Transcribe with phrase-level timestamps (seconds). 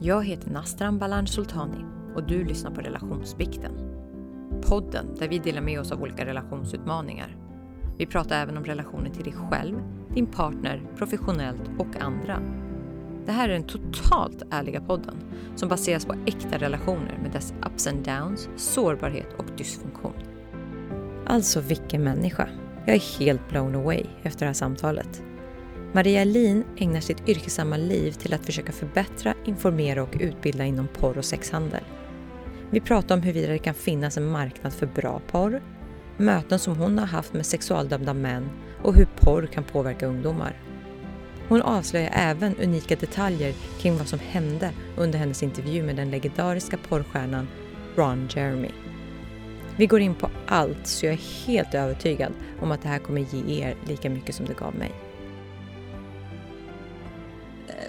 [0.00, 1.84] Jag heter Nastran Balan Sultani
[2.14, 3.72] och du lyssnar på Relationsbikten.
[4.68, 7.36] Podden där vi delar med oss av olika relationsutmaningar.
[7.98, 9.76] Vi pratar även om relationer till dig själv,
[10.14, 12.40] din partner, professionellt och andra.
[13.26, 15.16] Det här är den totalt ärliga podden
[15.54, 20.14] som baseras på äkta relationer med dess ups and downs, sårbarhet och dysfunktion.
[21.26, 22.48] Alltså vilken människa!
[22.86, 25.22] Jag är helt blown away efter det här samtalet.
[25.96, 31.18] Maria Lin ägnar sitt yrkesamma liv till att försöka förbättra, informera och utbilda inom porr
[31.18, 31.84] och sexhandel.
[32.70, 35.62] Vi pratar om huruvida det kan finnas en marknad för bra porr,
[36.16, 38.50] möten som hon har haft med sexualdömda män
[38.82, 40.60] och hur porr kan påverka ungdomar.
[41.48, 46.76] Hon avslöjar även unika detaljer kring vad som hände under hennes intervju med den legendariska
[46.88, 47.48] porrstjärnan
[47.96, 48.70] Ron Jeremy.
[49.76, 53.20] Vi går in på allt så jag är helt övertygad om att det här kommer
[53.20, 55.05] ge er lika mycket som det gav mig.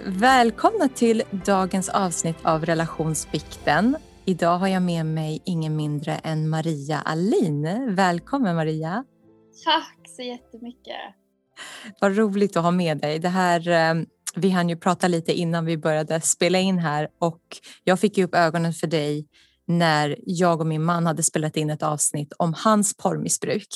[0.06, 3.96] Välkomna till dagens avsnitt av Relationsbikten.
[4.24, 7.86] Idag har jag med mig ingen mindre än Maria Alin.
[7.94, 9.04] Välkommen Maria!
[9.64, 10.96] Tack så jättemycket!
[12.00, 13.18] Vad roligt att ha med dig.
[13.18, 14.02] Det här, eh,
[14.36, 17.42] vi hann ju prata lite innan vi började spela in här och
[17.84, 19.26] jag fick ju upp ögonen för dig
[19.68, 23.68] när jag och min man hade spelat in ett avsnitt om hans porrmissbruk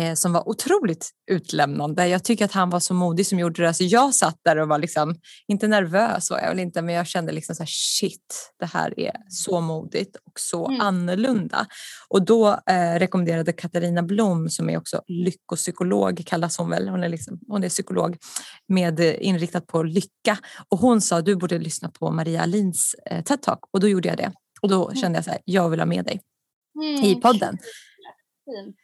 [0.00, 2.08] eh, som var otroligt utlämnande.
[2.08, 3.74] Jag tycker att han var så modig som gjorde det.
[3.74, 5.14] Så jag satt där och var liksom,
[5.48, 9.00] inte nervös var jag väl inte, men jag kände liksom så här, shit, det här
[9.00, 10.80] är så modigt och så mm.
[10.80, 11.66] annorlunda.
[12.08, 17.08] Och då eh, rekommenderade Katarina Blom som är också lyckopsykolog kallas hon väl, hon är,
[17.08, 18.16] liksom, hon är psykolog
[18.68, 23.22] med eh, inriktat på lycka och hon sa du borde lyssna på Maria Alins eh,
[23.22, 24.32] TED-talk och då gjorde jag det.
[24.64, 24.96] Och då mm.
[24.96, 26.20] kände jag så här, jag vill ha med dig
[26.82, 27.04] mm.
[27.04, 27.58] i podden.
[28.44, 28.76] Fint.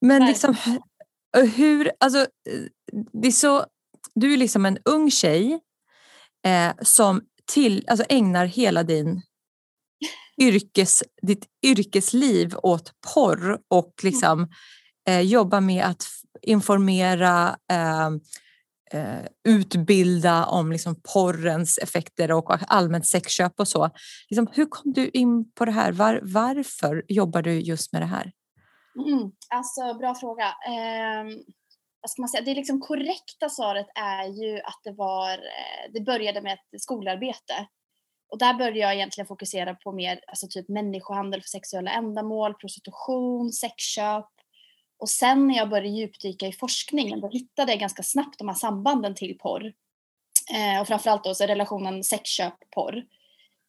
[0.00, 0.56] Men liksom
[1.56, 2.26] hur, alltså
[3.12, 3.66] det är så,
[4.14, 5.60] du är liksom en ung tjej
[6.46, 9.22] eh, som till, alltså ägnar hela din
[10.40, 14.48] yrkes, ditt yrkesliv åt porr och liksom
[15.08, 16.06] eh, jobbar med att
[16.42, 18.10] informera eh, eh,
[18.94, 23.90] Eh, utbilda om liksom porrens effekter och allmänt sexköp och så.
[24.30, 25.92] Liksom, hur kom du in på det här?
[25.92, 28.32] Var, varför jobbar du just med det här?
[29.06, 30.44] Mm, alltså, bra fråga.
[30.44, 31.24] Eh,
[32.00, 32.44] vad ska man säga?
[32.44, 37.66] Det liksom korrekta svaret är ju att det var, eh, det började med ett skolarbete.
[38.32, 43.52] Och där började jag egentligen fokusera på mer alltså typ människohandel för sexuella ändamål, prostitution,
[43.52, 44.30] sexköp,
[45.04, 48.54] och sen när jag började djupdyka i forskningen då hittade jag ganska snabbt de här
[48.54, 49.72] sambanden till porr.
[50.54, 53.04] Eh, och framförallt då så relationen sexköp-porr.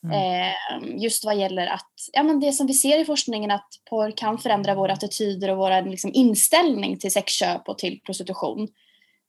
[0.03, 0.41] Mm.
[0.41, 4.11] Eh, just vad gäller att, ja men det som vi ser i forskningen att porr
[4.17, 8.67] kan förändra våra attityder och vår liksom, inställning till sexköp och till prostitution.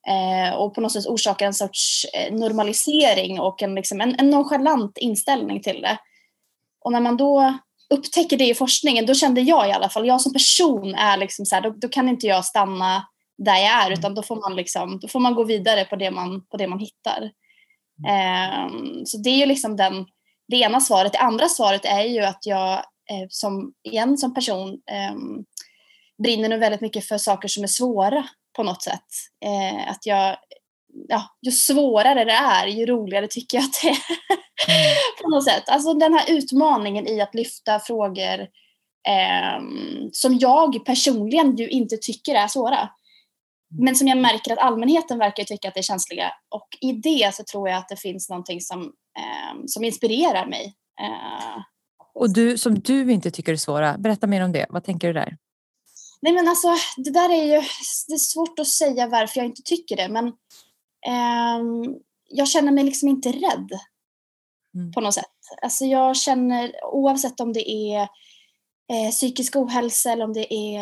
[0.08, 4.30] Eh, och på något sätt orsaka en sorts eh, normalisering och en, liksom, en, en
[4.30, 5.98] nonchalant inställning till det.
[6.80, 7.58] Och när man då
[7.90, 11.46] upptäcker det i forskningen, då kände jag i alla fall, jag som person är liksom
[11.46, 13.06] så här, då, då, kan inte jag stanna
[13.38, 16.10] där jag är utan då får man, liksom, då får man gå vidare på det
[16.10, 17.30] man, på det man hittar.
[18.66, 20.06] Um, så det är ju liksom den,
[20.48, 21.12] det ena svaret.
[21.12, 22.72] Det andra svaret är ju att jag
[23.10, 24.68] eh, som, igen som person
[25.12, 25.44] um,
[26.22, 28.24] brinner nu väldigt mycket för saker som är svåra
[28.56, 29.06] på något sätt.
[29.44, 30.36] Eh, att jag
[31.08, 33.98] ja, ju svårare det är, ju roligare tycker jag att det är.
[34.68, 34.96] Mm.
[35.22, 35.68] på något sätt.
[35.68, 38.40] Alltså den här utmaningen i att lyfta frågor
[39.08, 39.60] eh,
[40.12, 42.78] som jag personligen ju inte tycker är svåra.
[42.78, 43.84] Mm.
[43.84, 46.32] Men som jag märker att allmänheten verkar tycka att det är känsliga.
[46.48, 48.82] Och i det så tror jag att det finns någonting som,
[49.18, 50.74] eh, som inspirerar mig.
[51.00, 51.62] Eh,
[52.14, 54.66] och du, som du inte tycker är svåra, berätta mer om det.
[54.68, 55.36] Vad tänker du där?
[56.20, 57.62] Nej men alltså, det där är ju
[58.08, 60.08] det är svårt att säga varför jag inte tycker det.
[60.08, 60.32] Men
[62.28, 63.68] jag känner mig liksom inte rädd
[64.74, 64.92] mm.
[64.92, 65.24] på något sätt.
[65.62, 68.00] Alltså jag känner oavsett om det är
[68.92, 70.80] eh, psykisk ohälsa eller om det är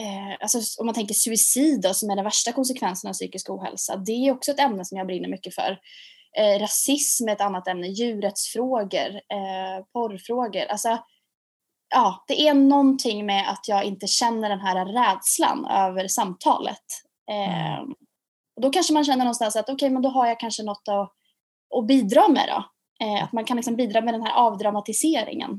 [0.00, 3.96] eh, alltså om man tänker suicid då, som är den värsta konsekvensen av psykisk ohälsa.
[3.96, 5.78] Det är också ett ämne som jag brinner mycket för.
[6.38, 10.64] Eh, rasism är ett annat ämne, djurrättsfrågor, eh, porrfrågor.
[10.64, 10.98] Alltså,
[11.94, 16.84] ja, det är någonting med att jag inte känner den här rädslan över samtalet.
[17.30, 17.94] Mm.
[18.60, 20.88] Och då kanske man känner någonstans att okej, okay, men då har jag kanske något
[20.88, 21.12] att,
[21.78, 22.64] att bidra med då.
[23.06, 25.50] Eh, att man kan liksom bidra med den här avdramatiseringen.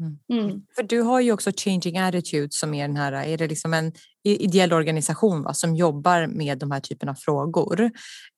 [0.00, 0.44] Mm.
[0.44, 0.62] Mm.
[0.76, 3.92] För du har ju också Changing Attitude som är den här, är det liksom en
[4.24, 7.90] ideell organisation va, som jobbar med de här typen av frågor.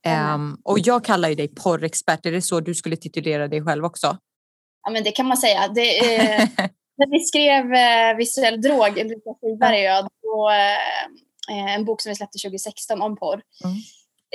[0.06, 0.34] Mm.
[0.34, 3.84] Um, och jag kallar ju dig porrexpert, är det så du skulle titulera dig själv
[3.84, 4.16] också?
[4.82, 5.69] Ja men det kan man säga.
[5.69, 6.49] Det, eh,
[6.96, 12.11] när vi skrev eh, Visuell drog, Ulrika Friberg och jag, då, eh, en bok som
[12.11, 13.77] vi släppte 2016 om porr, mm.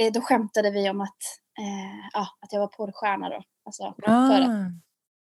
[0.01, 1.17] eh, då skämtade vi om att
[1.59, 3.41] eh, ja, att jag var porrstjärna då.
[3.65, 3.93] Alltså, Ah.
[4.27, 4.49] för att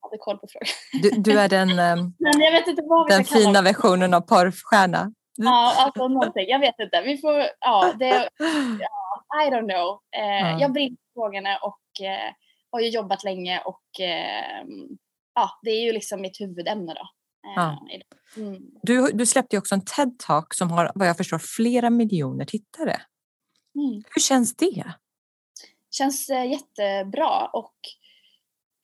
[0.00, 0.68] jag hade koll på frågan.
[1.02, 3.68] Du, du är den, eh, Men jag vet inte vad vi den kalla fina det.
[3.68, 5.12] versionen av porrstjärna.
[5.36, 6.48] Ja, alltså någonting.
[6.48, 7.02] Jag vet inte.
[7.02, 8.28] Vi får, ja, det,
[9.46, 10.00] I don't know.
[10.16, 10.60] Eh, Ja.
[10.60, 12.32] Jag brinner för frågorna och eh,
[12.70, 14.64] har ju jobbat länge och eh,
[15.34, 17.08] ja, det är ju liksom mitt huvudämne då.
[17.44, 17.86] Eh, Ja.
[17.88, 18.40] det.
[18.40, 18.62] Mm.
[18.82, 23.00] Du, du släppte också en TED-talk som har vad jag förstår flera miljoner tittare.
[23.74, 24.02] Mm.
[24.14, 24.94] Hur känns det?
[25.90, 27.74] Känns eh, jättebra och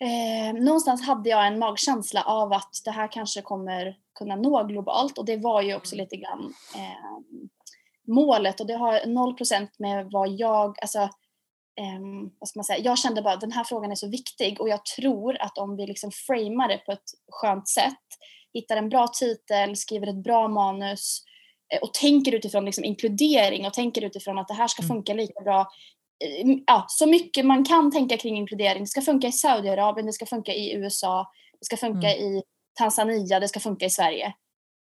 [0.00, 5.18] eh, någonstans hade jag en magkänsla av att det här kanske kommer kunna nå globalt
[5.18, 7.40] och det var ju också lite grann eh,
[8.06, 10.98] målet och det har 0% med vad jag, alltså
[11.80, 14.60] ehm, vad ska man säga, jag kände bara att den här frågan är så viktig
[14.60, 18.06] och jag tror att om vi liksom framar det på ett skönt sätt,
[18.54, 21.22] hittar en bra titel, skriver ett bra manus
[21.74, 24.88] eh, och tänker utifrån liksom inkludering och tänker utifrån att det här ska Mm.
[24.88, 25.60] funka lika bra
[26.24, 28.82] eh, ja, så mycket man kan tänka kring inkludering.
[28.82, 31.26] Det ska funka i Saudiarabien, det ska funka i USA,
[31.60, 32.42] det ska funka i
[32.78, 34.32] Tanzania, det ska funka i Sverige.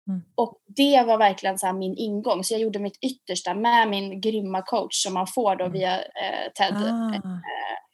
[0.09, 0.23] Mm.
[0.35, 2.44] Och det var verkligen så min ingång.
[2.44, 5.73] Så jag gjorde mitt yttersta med min grymma coach som man får då Mm.
[5.73, 6.76] via eh, TED.
[6.76, 7.14] Ah,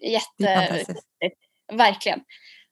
[0.00, 0.84] är Jätte,
[1.72, 2.20] verkligen.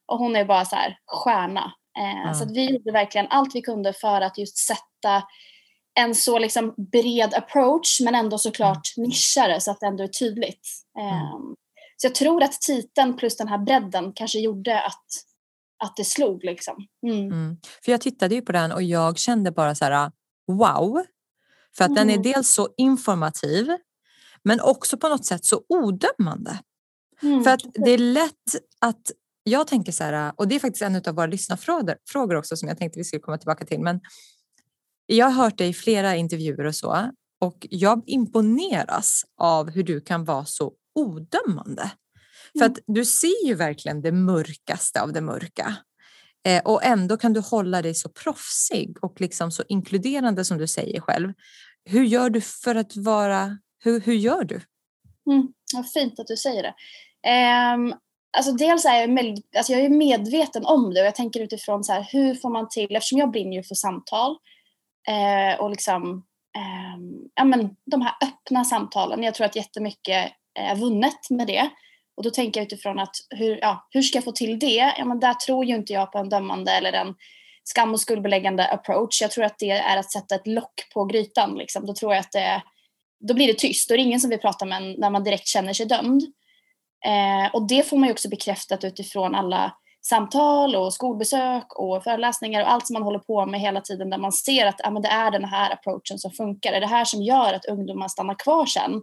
[0.05, 1.73] Och hon är bara så här stjärna.
[1.93, 2.33] Ja.
[2.33, 5.23] Så att vi gjorde verkligen allt vi kunde för att just sätta
[5.99, 10.67] en så liksom bred approach men ändå såklart nischare så att det ändå är tydligt.
[10.99, 11.39] Eh,
[11.97, 15.05] Så jag tror att titeln plus den här bredden kanske gjorde att,
[15.83, 16.75] att det slog liksom.
[17.07, 17.19] Mm.
[17.25, 17.57] Mm.
[17.85, 20.11] För jag tittade ju på den och jag kände bara så här
[20.47, 21.03] wow.
[21.77, 22.23] För att den är Mm.
[22.23, 23.77] dels så informativ
[24.43, 26.59] men också på något sätt så odömande.
[27.21, 27.43] Mm.
[27.43, 29.11] För att det är lätt att
[29.43, 32.67] jag tänker så här, och det är faktiskt en av våra lyssnarfrågor frågor också som
[32.69, 33.79] jag tänkte vi skulle komma tillbaka till.
[33.79, 34.01] Men
[35.05, 37.11] jag har hört dig i flera intervjuer och så
[37.41, 41.91] och jag imponeras av hur du kan vara så odömande.
[42.51, 42.71] För Mm.
[42.71, 45.75] att du ser ju verkligen det mörkaste av det mörka.
[46.45, 50.67] Eh, och ändå kan du hålla dig så proffsig och liksom så inkluderande som du
[50.67, 51.33] säger själv.
[51.85, 54.61] Hur gör du för att vara, hur, hur gör du?
[55.31, 56.73] Mm, vad fint att du säger det.
[57.75, 57.93] Um,
[58.37, 61.83] alltså dels är jag, med, alltså jag är medveten om det och jag tänker utifrån
[61.83, 64.37] så här, hur får man till, eftersom jag brinner ju för samtal
[65.07, 66.25] eh, och liksom
[66.57, 67.03] eh,
[67.35, 69.23] ja, men de här öppna samtalen.
[69.23, 71.69] Jag tror att jättemycket är vunnet med det.
[72.17, 74.93] Och då tänker jag utifrån att hur, ja, hur ska jag få till det?
[74.97, 77.15] Ja, men där tror ju inte jag på en dömande eller en
[77.63, 79.21] skam och skuldbeläggande approach.
[79.21, 81.55] Jag tror att det är att sätta ett lock på grytan.
[81.55, 81.85] Liksom.
[81.85, 82.61] Då tror jag att det
[83.27, 83.89] då blir det tyst.
[83.89, 86.23] Då är det ingen som vill prata med en när man direkt känner sig dömd.
[87.05, 89.73] Eh, och det får man ju också bekräftat utifrån alla
[90.05, 94.17] samtal och skolbesök och föreläsningar och allt som man håller på med hela tiden där
[94.17, 96.71] man ser att ah, men det är den här approachen som funkar.
[96.71, 99.01] Det är det här som gör att ungdomar stannar kvar sen.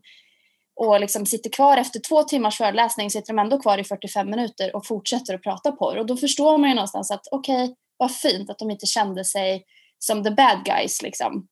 [0.77, 4.77] Och liksom sitter kvar efter två timmars föreläsning sitter de ändå kvar i 45 minuter
[4.77, 6.01] och fortsätter att prata på det.
[6.01, 9.25] Och då förstår man ju någonstans att okej, okay, vad fint att de inte kände
[9.25, 9.65] sig
[9.99, 11.03] som the bad guys.
[11.03, 11.47] Liksom.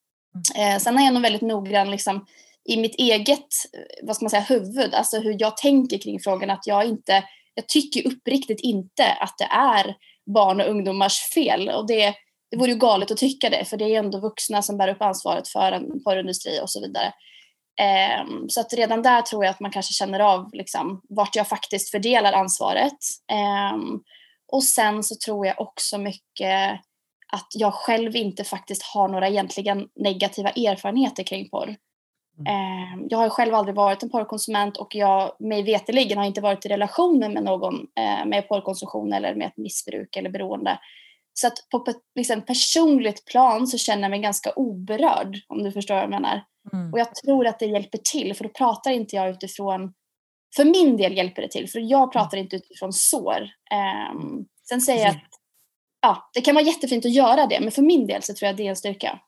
[0.57, 2.27] Eh, sen är jag nog väldigt noggrann liksom,
[2.69, 3.49] i mitt eget
[4.03, 6.51] vad ska man säga, huvud, alltså hur jag tänker kring frågan.
[6.51, 7.25] Att jag inte,
[7.55, 9.97] jag tycker uppriktigt inte att det är
[10.35, 11.69] barn och ungdomars fel.
[11.69, 12.15] Och det,
[12.51, 15.03] det vore ju galet att tycka det, för det är ändå vuxna som bär upp
[15.03, 17.13] ansvaret för en porrindustri och så vidare.
[18.23, 21.49] Um, så att redan där tror jag att man kanske känner av liksom, vart jag
[21.49, 22.99] faktiskt fördelar ansvaret.
[23.73, 24.03] Um,
[24.53, 26.81] och sen så tror jag också mycket
[27.33, 31.77] att jag själv inte faktiskt har några egentligen negativa erfarenheter kring porr.
[32.39, 33.07] Mm.
[33.11, 36.69] Jag har själv aldrig varit en porrkonsument och jag mig veteligen har inte varit i
[36.69, 37.87] relationer med någon
[38.27, 40.79] med porrkonsumtion eller med ett missbruk eller beroende.
[41.41, 45.73] Så att på ett liksom, personligt plan så känner jag mig ganska oberörd om du
[45.73, 46.45] förstår vad jag menar.
[46.73, 46.93] Mm.
[46.93, 49.95] Och jag tror att det hjälper till för då pratar inte jag utifrån,
[50.57, 53.49] för min del hjälper det till för jag pratar inte utifrån sår.
[54.13, 55.23] Um, sen säger jag att
[56.01, 58.57] ja, det kan vara jättefint att göra det men för min del så tror jag
[58.57, 59.21] det är en styrka.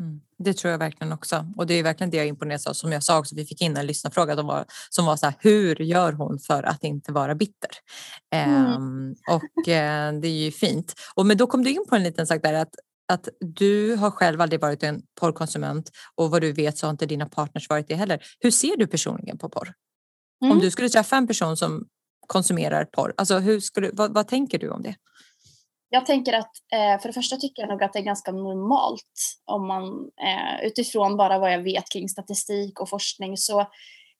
[0.00, 1.46] Mm, det tror jag verkligen också.
[1.56, 2.72] Och det är verkligen det jag imponeras av.
[2.72, 5.34] Som jag sa också, vi fick in en lyssnarfråga som var, som var så här,
[5.38, 7.70] hur gör hon för att inte vara bitter?
[8.34, 8.74] Mm.
[8.74, 10.94] Um, och uh, det är ju fint.
[11.14, 12.74] Och men då kom du in på en liten sak där att,
[13.12, 17.06] att du har själv aldrig varit en porrkonsument och vad du vet så har inte
[17.06, 18.22] dina partners varit det heller.
[18.40, 19.72] Hur ser du personligen på porr?
[20.44, 20.52] Mm.
[20.52, 21.86] Om du skulle träffa en person som
[22.26, 24.94] konsumerar porr, alltså hur skulle, vad, vad tänker du om det?
[25.92, 29.38] Jag tänker att eh, för det första tycker jag nog att det är ganska normalt
[29.44, 29.84] om man
[30.22, 33.66] eh, utifrån bara vad jag vet kring statistik och forskning så,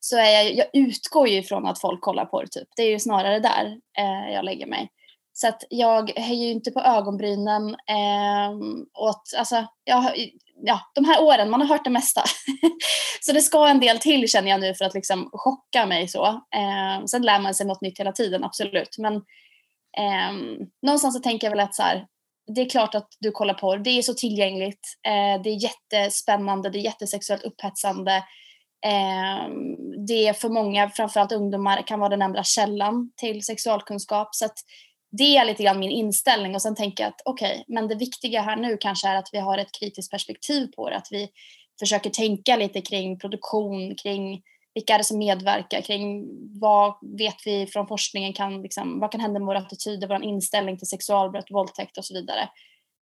[0.00, 2.68] så är jag, jag utgår ju ifrån att folk kollar på det typ.
[2.76, 4.90] Det är ju snarare där eh, jag lägger mig.
[5.32, 7.68] Så att jag höjer ju inte på ögonbrynen.
[7.68, 8.50] Eh,
[8.94, 10.30] åt, alltså, jag,
[10.62, 12.22] ja, de här åren, man har hört det mesta.
[13.20, 16.26] så det ska en del till känner jag nu för att liksom chocka mig så.
[16.26, 18.98] Eh, sen lär man sig något nytt hela tiden, absolut.
[18.98, 19.22] Men
[19.98, 20.32] eh,
[20.82, 22.06] någonstans så tänker jag väl att så här,
[22.54, 26.70] det är klart att du kollar på det är så tillgängligt, eh, det är jättespännande,
[26.70, 28.16] det är jättesexuellt upphetsande.
[28.86, 29.48] Eh,
[30.06, 34.34] det är för många, framförallt ungdomar, kan vara den enda källan till sexualkunskap.
[34.34, 34.58] Så att
[35.12, 37.94] det är lite grann min inställning och sen tänker jag att okej, okay, men det
[37.94, 41.28] viktiga här nu kanske är att vi har ett kritiskt perspektiv på det, att vi
[41.80, 44.42] försöker tänka lite kring produktion, kring
[44.74, 46.28] vilka är det som medverkar, kring
[46.60, 50.78] vad vet vi från forskningen kan, liksom, vad kan hända med våra attityder, vår inställning
[50.78, 52.48] till sexualbrott, våldtäkt och så vidare.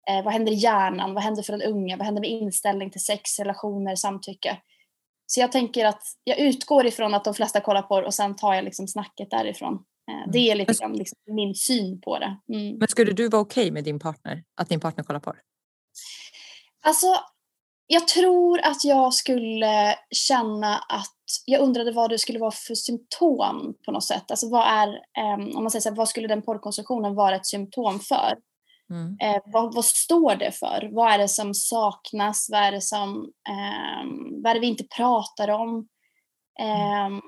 [0.08, 3.04] Eh, vad händer i hjärnan, vad händer för den unga, vad händer med inställning till
[3.04, 4.58] sex, relationer, samtycke.
[5.26, 8.36] Så jag tänker att jag utgår ifrån att de flesta kollar på det och sen
[8.36, 9.84] tar jag liksom snacket därifrån.
[10.10, 10.30] Eh, mm.
[10.32, 12.36] Det är lite grann liksom min syn på det.
[12.54, 12.76] Mm.
[12.76, 15.38] Men skulle du vara okej okay med din partner, att din partner kollar på det?
[16.84, 17.06] Alltså,
[17.92, 23.74] jag tror att jag skulle känna att jag undrade vad det skulle vara för symptom
[23.84, 24.30] på något sätt.
[24.30, 27.46] Alltså vad är, um, om man säger så här, vad skulle den porrkonsumtionen vara ett
[27.46, 28.36] symptom för?
[28.90, 29.16] Mm.
[29.20, 30.88] Eh, vad, vad, står det för?
[30.92, 32.48] Vad är det som saknas?
[32.52, 35.88] Vad är det som, um, vad är det vi inte pratar om?
[36.60, 37.22] Um,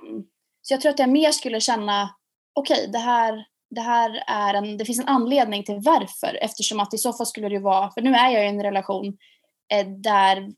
[0.62, 2.14] så jag tror att jag mer skulle känna
[2.54, 6.80] okej, okay, det, här, det här är en, det finns en anledning till varför eftersom
[6.80, 9.06] att i så fall skulle det ju vara, för nu är jag i en relation
[9.06, 9.12] eh,
[10.02, 10.52] där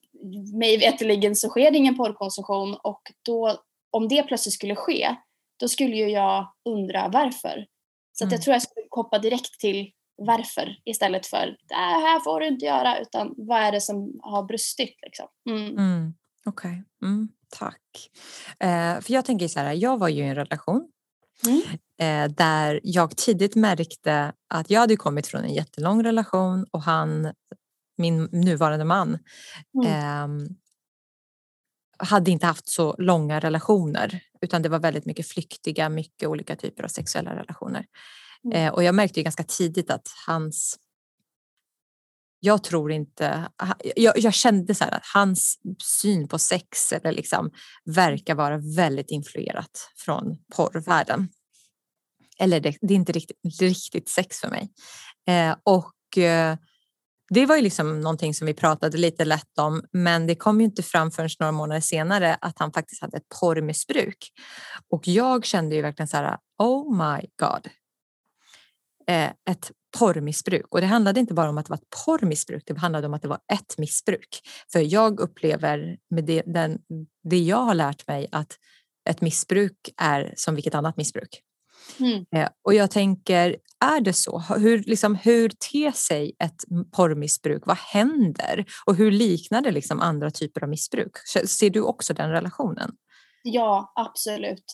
[0.59, 3.61] mig veterligen så sker det ingen porrkonsumtion och då
[3.91, 5.17] om det plötsligt skulle ske
[5.61, 7.67] då skulle ju jag undra varför.
[8.13, 8.33] Så mm.
[8.33, 12.67] jag tror jag skulle hoppa direkt till varför istället för det här får du inte
[12.67, 15.27] göra utan vad är det som har brustit liksom.
[15.51, 15.79] Mm.
[15.79, 16.15] Mm.
[16.45, 17.09] Okej, okay.
[17.11, 18.11] Mm, tack.
[18.61, 20.89] Eh, för jag tänker så här, jag var ju i en relation
[21.45, 21.63] Mm.
[21.99, 27.33] Eh, där jag tidigt märkte att jag hade kommit från en jättelång relation och han,
[27.97, 29.19] min nuvarande man,
[29.85, 30.43] mm.
[30.43, 30.49] eh,
[31.99, 36.83] hade inte haft så långa relationer utan det var väldigt mycket flyktiga, mycket olika typer
[36.83, 37.87] av sexuella relationer.
[38.45, 38.57] Mm.
[38.57, 40.79] Eh, och jag märkte ju ganska tidigt att hans
[42.41, 43.49] jag tror inte...
[43.97, 47.51] Jag, jag kände så att hans syn på sex eller liksom
[47.85, 51.29] verkar vara väldigt influerat från porrvärlden.
[52.39, 54.69] Eller det, det är inte riktigt, riktigt sex för mig.
[55.29, 56.57] Eh, och eh,
[57.29, 60.65] det var ju liksom någonting som vi pratade lite lätt om men det kom ju
[60.65, 64.33] inte fram förrän några månader senare att han faktiskt hade ett porrmissbruk.
[64.91, 67.69] Och jag kände ju verkligen så här, oh my god.
[69.09, 70.67] Eh, ett porrmissbruk.
[70.71, 73.23] Och det handlade inte bara om att det var ett porrmissbruk, det handlade om att
[73.23, 74.41] det var ett missbruk.
[74.73, 76.79] För jag upplever med det, den,
[77.25, 78.59] det jag har lärt mig att
[79.09, 81.43] ett missbruk är som vilket annat missbruk.
[82.01, 82.25] Mm.
[82.37, 84.39] Eh, och jag tänker, är det så?
[84.39, 86.65] Hur, liksom, hur ter sig ett
[86.97, 87.63] porrmissbruk?
[87.67, 88.65] Vad händer?
[88.87, 91.13] Och hur liknar det liksom andra typer av missbruk?
[91.47, 92.93] Ser du också den relationen?
[93.43, 94.65] Ja, absolut.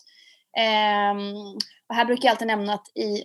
[0.57, 1.57] Um,
[1.93, 3.23] här brukar jag alltid nämna att i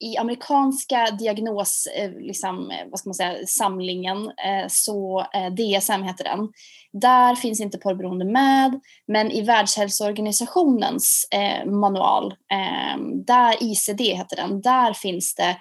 [0.00, 6.24] i amerikanska diagnos, eh, liksom, eh, vad ska man säga, samlingen, eh, så DSM heter
[6.24, 6.48] den,
[6.92, 11.28] där finns inte porrberoende med, men i Världshälsoorganisationens
[11.66, 15.56] manual, ehm, där ICD heter den, där finns det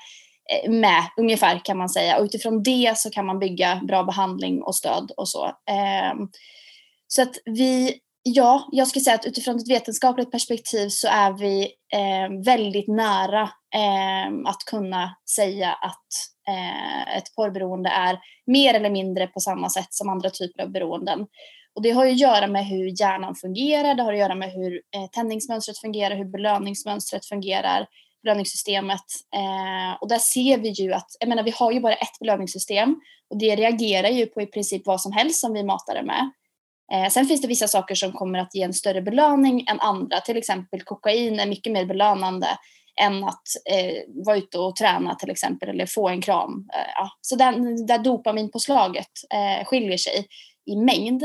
[0.68, 4.76] med ungefär kan man säga och utifrån det så kan man bygga bra behandling och
[4.76, 5.46] stöd och så.
[5.46, 6.30] Ehm,
[7.08, 11.62] så att vi Ja, jag skulle säga att utifrån ett vetenskapligt perspektiv så är vi
[11.94, 16.08] eh, väldigt nära eh, att kunna säga att
[16.48, 21.28] eh, ett porrberoende är mer eller mindre på samma sätt som andra typer av beroenden.
[21.76, 24.52] Och det har ju att göra med hur hjärnan fungerar, det har att göra med
[24.52, 27.88] hur eh, tändningsmönstret fungerar, hur belöningsmönstret fungerar,
[28.24, 29.06] belöningssystemet.
[29.36, 32.96] Eh, och där ser vi ju att, jag menar vi har ju bara ett belöningssystem
[33.30, 36.32] och det reagerar ju på i princip vad som helst som vi matar det med.
[36.94, 40.20] Eh, sen finns det vissa saker som kommer att ge en större belöning än andra.
[40.20, 42.48] Till exempel kokain är mycket mer belönande
[43.02, 46.70] än att eh, vara ute och träna till exempel eller få en kram.
[46.74, 47.10] Eh, ja.
[47.22, 50.28] Så den, där dopaminpåslaget eh, skiljer sig
[50.66, 51.24] i mängd.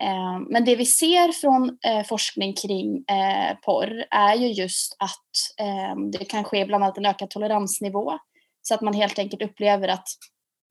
[0.00, 5.60] Eh, men det vi ser från eh, forskning kring eh, porr är ju just att
[5.60, 8.18] eh, det kan ske bland annat en ökad toleransnivå
[8.62, 10.08] så att man helt enkelt upplever att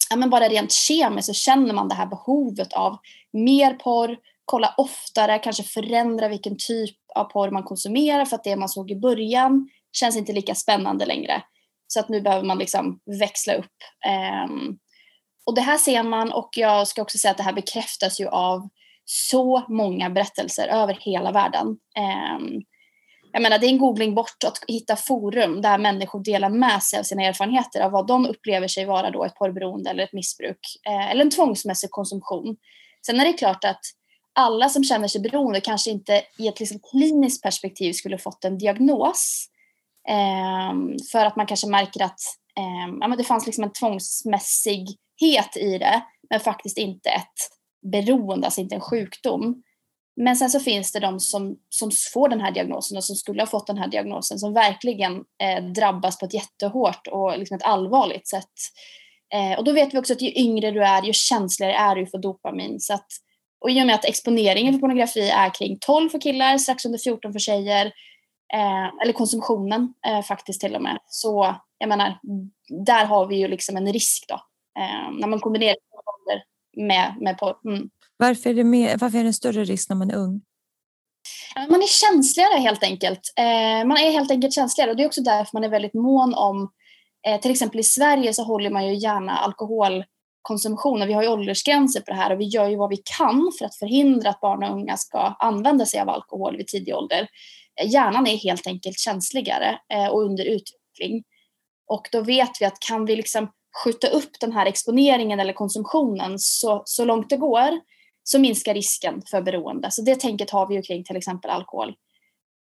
[0.09, 2.97] ja, men bara rent kemiskt så känner man det här behovet av
[3.33, 8.55] mer porr, kolla oftare, kanske förändra vilken typ av porr man konsumerar för att det
[8.55, 11.41] man såg i början känns inte lika spännande längre.
[11.87, 13.75] Så att nu behöver man liksom växla upp.
[14.49, 14.79] Um,
[15.45, 18.27] och det här ser man och jag ska också säga att det här bekräftas ju
[18.27, 18.69] av
[19.05, 21.67] så många berättelser över hela världen.
[21.67, 22.63] Um,
[23.31, 26.99] jag menar, det är en googling bort att hitta forum där människor delar med sig
[26.99, 30.59] av sina erfarenheter av vad de upplever sig vara då ett porrberoende eller ett missbruk
[30.87, 32.55] eh, eller en tvångsmässig konsumtion.
[33.05, 33.81] Sen är det klart att
[34.33, 38.57] alla som känner sig beroende kanske inte i ett liksom kliniskt perspektiv skulle fått en
[38.57, 39.47] diagnos.
[40.09, 40.73] Eh,
[41.11, 42.19] för att man kanske märker att
[42.57, 47.57] eh, ja, men det fanns liksom en tvångsmässighet i det men faktiskt inte ett
[47.91, 49.63] beroende, alltså inte en sjukdom.
[50.21, 53.41] Men sen så finns det de som, som får den här diagnosen och som skulle
[53.41, 57.63] ha fått den här diagnosen som verkligen eh, drabbas på ett jättehårt och liksom ett
[57.63, 58.53] allvarligt sätt.
[59.33, 62.07] Eh, och då vet vi också att ju yngre du är, ju känsligare är du
[62.07, 62.79] för dopamin.
[62.79, 63.07] Så att,
[63.59, 66.99] och i och med att exponeringen för pornografi är kring 12 för killar, strax under
[66.99, 67.91] 14 för tjejer,
[68.53, 72.19] eh, eller konsumtionen eh, faktiskt till och med, så jag menar,
[72.85, 74.35] där har vi ju liksom en risk då.
[74.79, 75.75] Eh, när man kombinerar
[76.77, 77.55] med, med porr.
[77.65, 77.89] Mm.
[78.17, 80.41] Varför är, det mer, varför är det en större risk när man är ung?
[81.69, 83.33] Man är känsligare helt enkelt.
[83.37, 86.33] Eh, man är helt enkelt känsligare och det är också därför man är väldigt mån
[86.33, 86.71] om,
[87.27, 91.29] eh, till exempel i Sverige så håller man ju gärna alkoholkonsumtion och vi har ju
[91.29, 94.41] åldersgränser på det här och vi gör ju vad vi kan för att förhindra att
[94.41, 97.27] barn och unga ska använda sig av alkohol vid tidig ålder.
[97.85, 101.23] Hjärnan är helt enkelt känsligare eh, och under utveckling.
[101.87, 103.51] Och då vet vi att kan vi liksom
[103.83, 107.79] skjuta upp den här exponeringen eller konsumtionen så, så långt det går
[108.23, 109.91] så minskar risken för beroende.
[109.91, 111.95] Så det tänket har vi ju kring till exempel alkohol.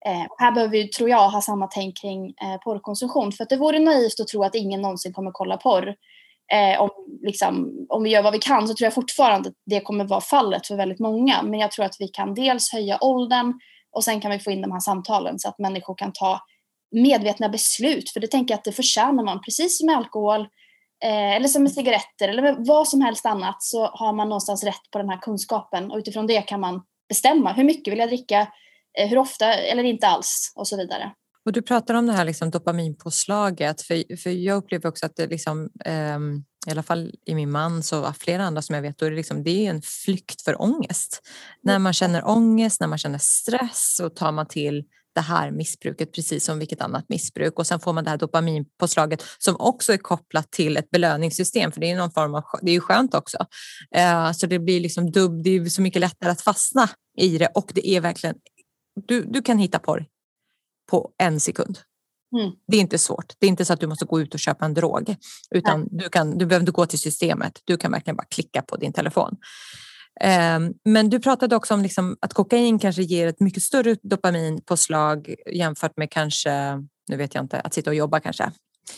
[0.06, 3.32] Eh, här behöver vi, tror jag, ha samma tänk kring eh, porrkonsumtion.
[3.32, 5.94] För att det vore naivt att tro att ingen någonsin kommer kolla porr.
[6.52, 6.90] Eh, om,
[7.22, 10.20] liksom, om vi gör vad vi kan så tror jag fortfarande att det kommer vara
[10.20, 11.42] fallet för väldigt många.
[11.42, 13.60] Men jag tror att vi kan dels höja åldern
[13.94, 16.40] och sen kan vi få in de här samtalen så att människor kan ta
[16.94, 18.10] medvetna beslut.
[18.10, 20.40] För det tänker jag att det förtjänar man, precis som med alkohol
[21.04, 24.64] eh, eller som med cigaretter eller med vad som helst annat så har man någonstans
[24.64, 25.90] rätt på den här kunskapen.
[25.90, 27.52] Och utifrån det kan man bestämma.
[27.52, 28.40] Hur mycket vill jag dricka,
[28.98, 30.52] eh, hur ofta eller inte alls?
[30.56, 31.12] Och så vidare.
[31.44, 35.26] Och du pratar om det här liksom dopaminpåslaget, för, för jag upplever också att det
[35.26, 36.18] liksom, eh,
[36.66, 39.16] i alla fall i min mans och flera andra som jag vet, då är det,
[39.16, 41.22] liksom, det är en flykt för ångest.
[41.62, 46.12] När man känner ångest, när man känner stress så tar man till det här missbruket
[46.12, 49.96] precis som vilket annat missbruk och sen får man det här dopaminpåslaget som också är
[49.96, 53.46] kopplat till ett belöningssystem för det är någon form av, det är ju skönt också.
[53.94, 57.48] Eh, så det blir liksom dubb, det är så mycket lättare att fastna i det
[57.54, 58.36] och det är verkligen,
[59.06, 60.06] du, du kan hitta porr
[60.90, 61.78] på en sekund.
[62.34, 62.52] Mm.
[62.66, 63.32] Det är inte svårt.
[63.38, 65.16] Det är inte så att du måste gå ut och köpa en drog
[65.50, 67.60] utan du, kan, du behöver inte gå till systemet.
[67.64, 69.36] Du kan verkligen bara klicka på din telefon.
[70.20, 75.34] Ehm, men du pratade också om liksom att kokain kanske ger ett mycket större dopaminpåslag
[75.52, 76.50] jämfört med kanske,
[77.08, 78.50] nu vet jag inte, att sitta och jobba kanske.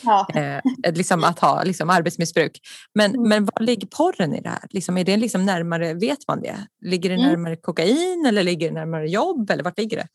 [0.03, 0.27] Ja.
[0.35, 2.59] Eh, liksom att ha liksom arbetsmissbruk.
[2.95, 3.29] Men, mm.
[3.29, 4.63] men var ligger porren i det här?
[4.69, 6.67] Liksom, är det liksom närmare, vet man det?
[6.81, 7.27] Ligger det mm.
[7.27, 7.61] närmare mm.
[7.61, 9.51] kokain eller ligger det närmare jobb?
[9.51, 10.07] Eller vart ligger det?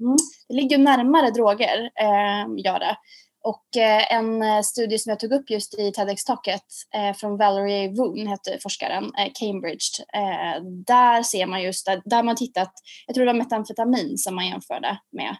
[0.00, 0.16] Mm.
[0.48, 2.96] Det ligger närmare droger, eh, gör det.
[3.44, 7.88] Och eh, en eh, studie som jag tog upp just i TEDx-taket eh, från Valerie
[7.88, 10.04] Woon, hette forskaren, eh, Cambridge.
[10.14, 12.72] Eh, där ser man just, där, där man tittat,
[13.06, 15.36] jag tror det var metamfetamin som man jämförde med.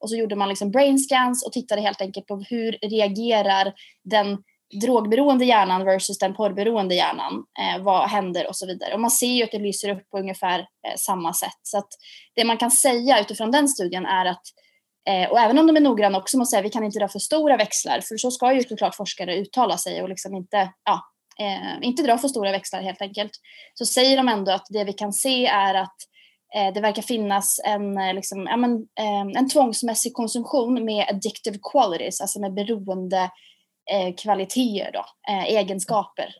[0.00, 3.72] Och så gjorde man liksom brain scans och tittade helt enkelt på hur reagerar
[4.04, 4.38] den
[4.82, 7.44] drogberoende hjärnan versus den porrberoende hjärnan.
[7.60, 8.94] Eh, vad händer och så vidare.
[8.94, 11.60] Och man ser ju att det lyser upp på ungefär eh, samma sätt.
[11.62, 11.88] Så att
[12.34, 14.42] det man kan säga utifrån den studien är att
[15.08, 17.18] Eh, och även om de är noggranna också måste säga vi kan inte dra för
[17.18, 21.00] stora växlar för så ska ju såklart forskare uttala sig och liksom inte, ja,
[21.40, 23.30] eh, inte dra för stora växlar helt enkelt.
[23.74, 25.96] Så säger de ändå att det vi kan se är att
[26.56, 31.58] eh, det verkar finnas en, eh, liksom, ja, men, eh, en tvångsmässig konsumtion med addictive
[31.72, 33.30] qualities, alltså med beroende
[33.92, 35.04] eh, kvaliteter, då,
[35.46, 36.34] egenskaper.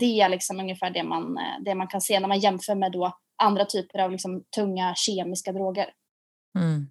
[0.00, 3.12] det är liksom ungefär det man, det man kan se när man jämför med då
[3.42, 5.86] andra typer av liksom, tunga kemiska droger.
[6.58, 6.86] Mm.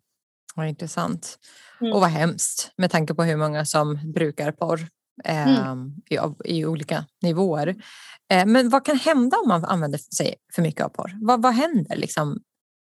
[0.56, 1.40] Vad intressant.
[1.82, 1.94] Mm.
[1.94, 4.88] Och vad hemskt med tanke på hur många som brukar porr
[5.26, 5.96] eh, mm.
[6.10, 7.76] i, i, olika nivåer.
[8.32, 11.18] Eh, men vad kan hända om man använder sig för mycket av porr?
[11.22, 12.40] Vad, vad händer liksom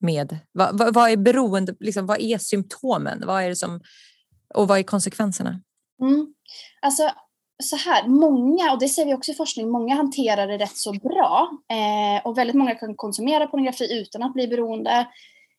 [0.01, 3.23] med, vad, vad, vad är beroende, liksom, vad är symptomen?
[3.27, 3.81] Vad är det som,
[4.55, 5.61] och vad är konsekvenserna?
[6.03, 6.35] Mm.
[6.83, 7.11] Alltså,
[7.63, 10.93] så här, många, och det ser vi också i forskning, många hanterar det rätt så
[10.93, 11.51] bra.
[11.71, 15.07] Eh, och väldigt många kan konsumera pornografi utan att bli beroende.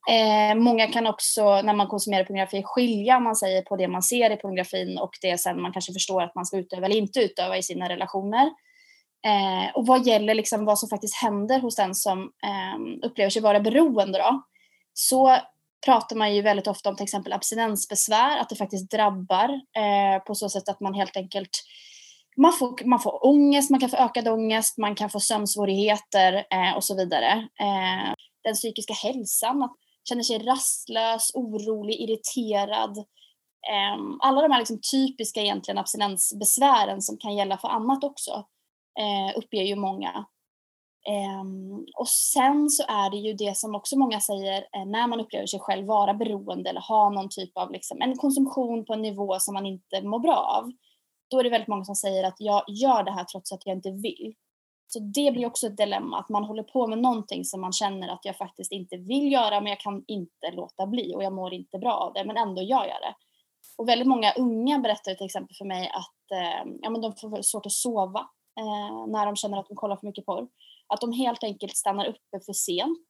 [0.09, 4.31] Eh, många kan också när man konsumerar pornografi skilja man säger på det man ser
[4.31, 7.57] i pornografin och det sen man kanske förstår att man ska utöva eller inte utöva
[7.57, 8.45] i sina relationer.
[9.25, 13.41] Eh, och vad gäller liksom vad som faktiskt händer hos den som eh, upplever sig
[13.41, 14.43] vara beroende då,
[14.93, 15.37] så
[15.85, 20.35] pratar man ju väldigt ofta om till exempel abstinensbesvär, att det faktiskt drabbar eh, på
[20.35, 21.63] så sätt att man helt enkelt
[22.37, 26.75] man får, man får ångest, man kan få ökad ångest, man kan få sömnsvårigheter eh,
[26.75, 27.31] och så vidare.
[27.59, 28.13] Eh,
[28.43, 29.75] den psykiska hälsan, att
[30.09, 32.97] känner sig rastlös, orolig, irriterad.
[33.71, 38.31] Eh, alla de här liksom typiska egentligen abstinensbesvären som kan gälla för annat också
[38.99, 40.25] eh, uppger ju många.
[41.09, 45.19] Ehm, och sen så är det ju det som också många säger eh, när man
[45.19, 49.01] upplever sig själv vara beroende eller ha någon typ av liksom, en konsumtion på en
[49.01, 50.71] nivå som man inte mår bra av.
[51.29, 53.75] Då är det väldigt många som säger att jag gör det här trots att jag
[53.75, 54.35] inte vill.
[54.87, 58.07] Så det blir också ett dilemma, att man håller på med någonting som man känner
[58.07, 61.53] att jag faktiskt inte vill göra men jag kan inte låta bli och jag mår
[61.53, 63.15] inte bra av det men ändå gör jag det.
[63.77, 67.41] Och väldigt många unga berättar till exempel för mig att eh, ja, men de får
[67.41, 68.19] svårt att sova
[68.59, 70.47] eh, när de känner att de kollar för mycket porr.
[70.89, 73.07] Att de helt enkelt stannar uppe för sent,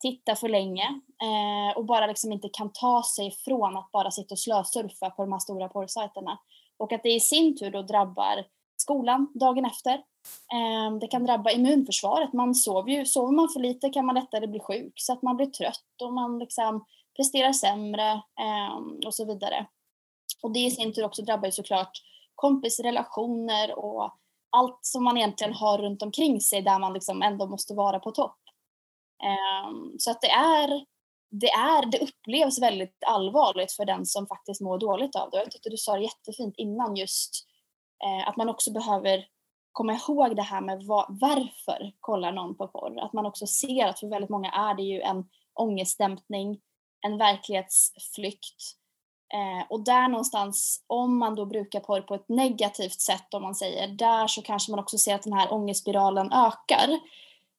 [0.00, 4.34] tittar för länge eh, och bara liksom inte kan ta sig från att bara sitta
[4.34, 6.38] och slösurfa på de här stora porrsajterna.
[6.76, 8.44] Och att det i sin tur då drabbar
[8.76, 9.94] skolan dagen efter.
[10.52, 12.32] Eh, det kan drabba immunförsvaret.
[12.32, 15.36] Man sover ju, sover man för lite kan man lättare bli sjuk så att man
[15.36, 16.84] blir trött och man liksom
[17.16, 19.66] presterar sämre eh, och så vidare.
[20.42, 21.90] Och det i sin tur också drabbar ju såklart
[22.34, 24.12] kompisrelationer och
[24.50, 28.10] allt som man egentligen har runt omkring sig där man liksom ändå måste vara på
[28.10, 28.38] topp.
[29.22, 30.84] Ehm, så att det är,
[31.30, 35.36] det är, det upplevs väldigt allvarligt för den som faktiskt mår dåligt av det.
[35.36, 37.46] Jag tyckte du sa det jättefint innan just
[38.04, 39.24] eh, att man också behöver
[39.72, 42.98] komma ihåg det här med var, varför kollar någon på porr.
[43.00, 46.60] Att man också ser att för väldigt många är det ju en ångestdämpning,
[47.00, 48.74] en verklighetsflykt.
[49.34, 53.54] Eh, och där någonstans, om man då brukar porr på ett negativt sätt om man
[53.54, 56.88] säger, där så kanske man också ser att den här ångestspiralen ökar.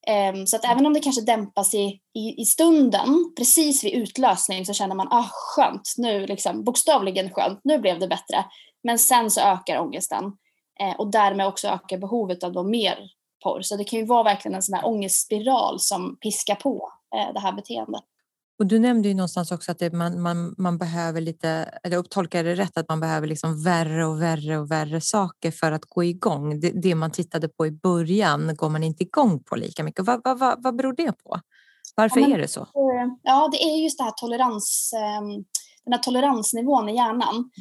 [0.08, 4.66] Eh, så att även om det kanske dämpas i, i, i, stunden, precis vid utlösning
[4.66, 8.46] så känner man ah skönt, nu liksom bokstavligen skönt, nu blev det bättre.
[8.84, 10.26] Men sen så ökar ångesten
[10.80, 13.00] eh, och därmed också ökar behovet av då mer
[13.44, 13.62] porr.
[13.62, 17.40] Så det kan ju vara verkligen en sån här ångestspiral som piskar på eh, det
[17.40, 18.04] här beteendet.
[18.60, 21.50] Och du nämnde ju någonstans också att det, man, man, man behöver lite,
[21.84, 25.72] eller tolkar det rätt, att man behöver liksom värre och värre och värre saker för
[25.72, 26.60] att gå igång.
[26.60, 30.06] Det, det man tittade på i början går man inte igång på lika mycket.
[30.06, 31.40] Vad, vad, vad, vad beror det på?
[31.96, 32.68] Varför ja, men, är det så?
[33.24, 35.44] Ja, det är just det här tolerans, ehm,
[35.90, 37.52] den här toleransnivån i hjärnan.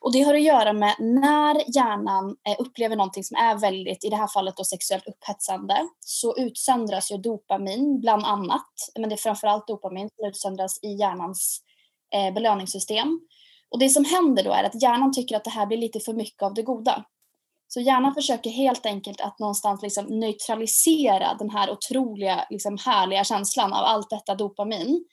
[0.00, 4.08] Och det har att göra med när hjärnan eh, upplever någonting som är väldigt, i
[4.08, 9.16] det här fallet då sexuellt upphetsande, så utsöndras ju dopamin bland annat, men det är
[9.16, 11.60] framförallt dopamin som utsöndras i hjärnans
[12.14, 13.20] eh, belöningssystem.
[13.70, 16.12] Och det som händer då är att hjärnan tycker att det här blir lite för
[16.12, 17.04] mycket av det goda.
[17.68, 23.72] Så hjärnan försöker helt enkelt att någonstans liksom neutralisera den här otroliga, liksom härliga känslan
[23.72, 25.04] av allt detta dopamin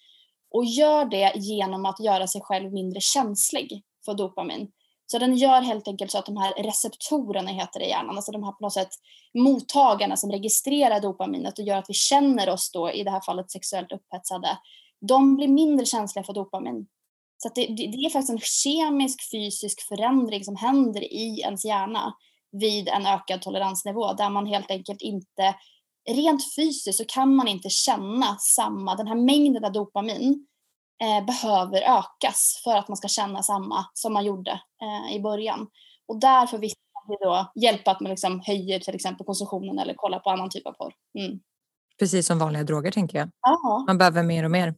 [0.53, 4.71] och gör det genom att göra sig själv mindre känslig för dopamin.
[5.05, 8.31] Så den gör helt enkelt så att de här receptorerna heter det i hjärnan, alltså
[8.31, 8.89] de här på något sätt
[9.33, 13.51] mottagarna som registrerar dopaminet och gör att vi känner oss då i det här fallet
[13.51, 14.57] sexuellt upphetsade,
[15.07, 16.87] de blir mindre känsliga för dopamin.
[17.37, 22.13] Så det, det, det, är faktiskt en kemisk fysisk förändring som händer i ens hjärna
[22.51, 25.55] vid en ökad toleransnivå där man helt enkelt inte
[26.09, 30.47] rent fysiskt så kan man inte känna samma, den här mängden av dopamin
[31.01, 35.67] eh, behöver ökas för att man ska känna samma som man gjorde eh, i början.
[36.07, 36.71] Och därför vill
[37.07, 40.67] vi då hjälpa att man liksom höjer till exempel konsumtionen eller kollar på annan typ
[40.67, 40.93] av porr.
[41.19, 41.39] Mm.
[41.99, 43.29] Precis som vanliga droger tänker jag.
[43.47, 43.83] Aha.
[43.87, 44.75] Man behöver mer och mer.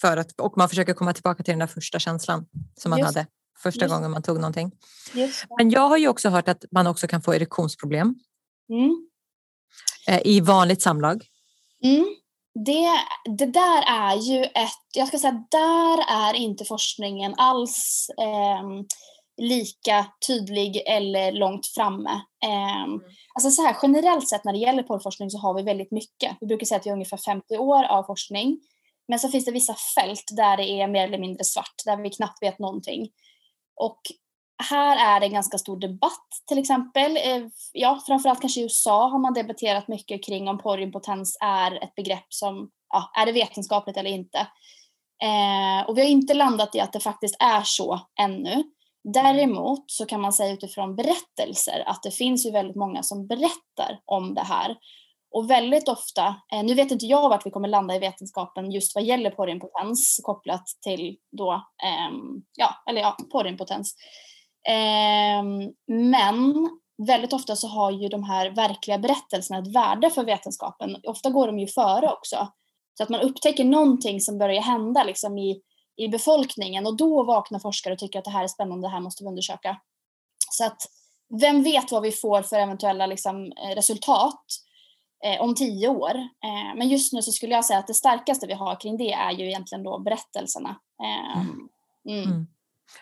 [0.00, 3.14] För att, och man försöker komma tillbaka till den där första känslan som man Just.
[3.14, 3.26] hade
[3.62, 3.94] första Just.
[3.94, 4.72] gången man tog någonting.
[5.58, 8.14] Men jag har ju också hört att man också kan få erektionsproblem.
[8.68, 9.09] Mm.
[10.10, 11.24] Eh, I vanligt samlag.
[11.84, 12.16] Mm
[12.54, 12.88] det,
[13.38, 18.62] det där är ju ett, jag ska säga där är inte forskningen alls eh,
[19.36, 22.10] lika tydlig eller långt framme.
[22.44, 23.00] Eh, mm.
[23.34, 26.36] Alltså så här, generellt sett när det gäller porrforskning så har vi väldigt mycket.
[26.40, 28.60] Vi brukar säga att vi har ungefär 50 år av forskning.
[29.08, 32.10] Men så finns det vissa fält där det är mer eller mindre svart, där vi
[32.10, 33.08] knappt vet någonting.
[33.76, 34.00] Och
[34.62, 37.16] här är det en ganska stor debatt till exempel.
[37.16, 41.94] Eh, ja, framförallt kanske i USA har man debatterat mycket kring om porrimpotens är ett
[41.94, 44.38] begrepp som, ja, är det vetenskapligt eller inte?
[45.22, 48.64] Eh, och vi har inte landat i att det faktiskt är så ännu.
[49.04, 54.00] Däremot så kan man säga utifrån berättelser att det finns ju väldigt många som berättar
[54.04, 54.76] om det här.
[55.32, 58.94] Och väldigt ofta, eh, nu vet inte jag vart vi kommer landa i vetenskapen just
[58.94, 62.10] vad gäller porrimpotens kopplat till då, eh,
[62.56, 63.94] ja, eller ja, porrimpotens.
[64.68, 65.42] Eh,
[65.86, 66.70] men
[67.06, 70.96] väldigt ofta så har ju de här verkliga berättelserna ett värde för vetenskapen.
[71.06, 72.48] Ofta går de ju före också.
[72.94, 75.60] Så att man upptäcker någonting som börjar hända liksom i,
[75.96, 79.00] i befolkningen och då vaknar forskare och tycker att det här är spännande, det här
[79.00, 79.80] måste vi undersöka.
[80.50, 80.82] Så att
[81.40, 84.44] vem vet vad vi får för eventuella liksom, eh, resultat.
[85.24, 86.16] eh, om tio år.
[86.16, 89.12] Eh, men just nu så skulle jag säga att det starkaste vi har kring det
[89.12, 90.80] är ju egentligen då berättelserna.
[91.02, 91.68] Eh, mm.
[92.08, 92.46] Mm.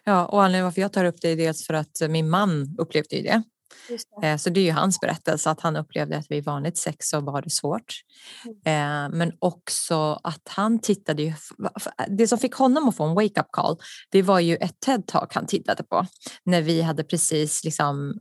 [0.05, 3.17] Ja, och anledningen varför jag tar upp det är dels för att min man upplevde
[3.17, 3.43] ju det.
[4.21, 4.27] Det.
[4.27, 7.21] Eh, så det är ju hans berättelse att han upplevde att vid vanligt sex så
[7.21, 7.95] var det svårt.
[8.65, 9.07] Mm.
[9.11, 11.33] Eh, men också att han tittade ju,
[12.09, 13.77] det som fick honom att få en wake-up call
[14.11, 16.07] det var ju ett TED-talk han tittade på
[16.45, 18.21] när vi hade precis liksom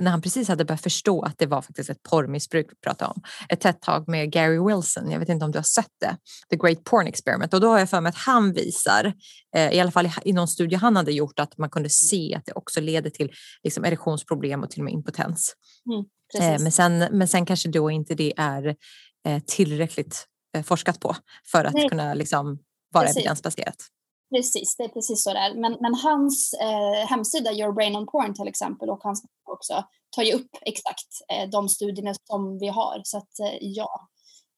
[0.00, 3.22] när han precis hade börjat förstå att det var faktiskt ett porrmissbruk vi pratade om.
[3.48, 6.16] Ett tätt tag med Gary Wilson, jag vet inte om du har sett det,
[6.50, 7.54] The Great Porn Experiment.
[7.54, 9.12] Och då har jag för mig att han visar,
[9.56, 12.46] eh, i alla fall i någon studie han hade gjort, att man kunde se att
[12.46, 15.54] det också leder till liksom, erektionsproblem och till och med impotens.
[15.92, 18.76] Mm, eh, men, sen, men sen kanske då inte det är
[19.26, 20.26] eh, tillräckligt
[20.64, 21.16] forskat på
[21.52, 21.88] för att Nej.
[21.88, 22.58] kunna liksom,
[22.92, 23.76] vara evidensbaserat.
[24.34, 25.54] Precis, det är precis så det är.
[25.54, 30.22] Men, men hans eh, hemsida Your Brain on Porn till exempel och hans också tar
[30.22, 33.00] ju upp exakt eh, de studierna som vi har.
[33.04, 34.08] Så att eh, ja.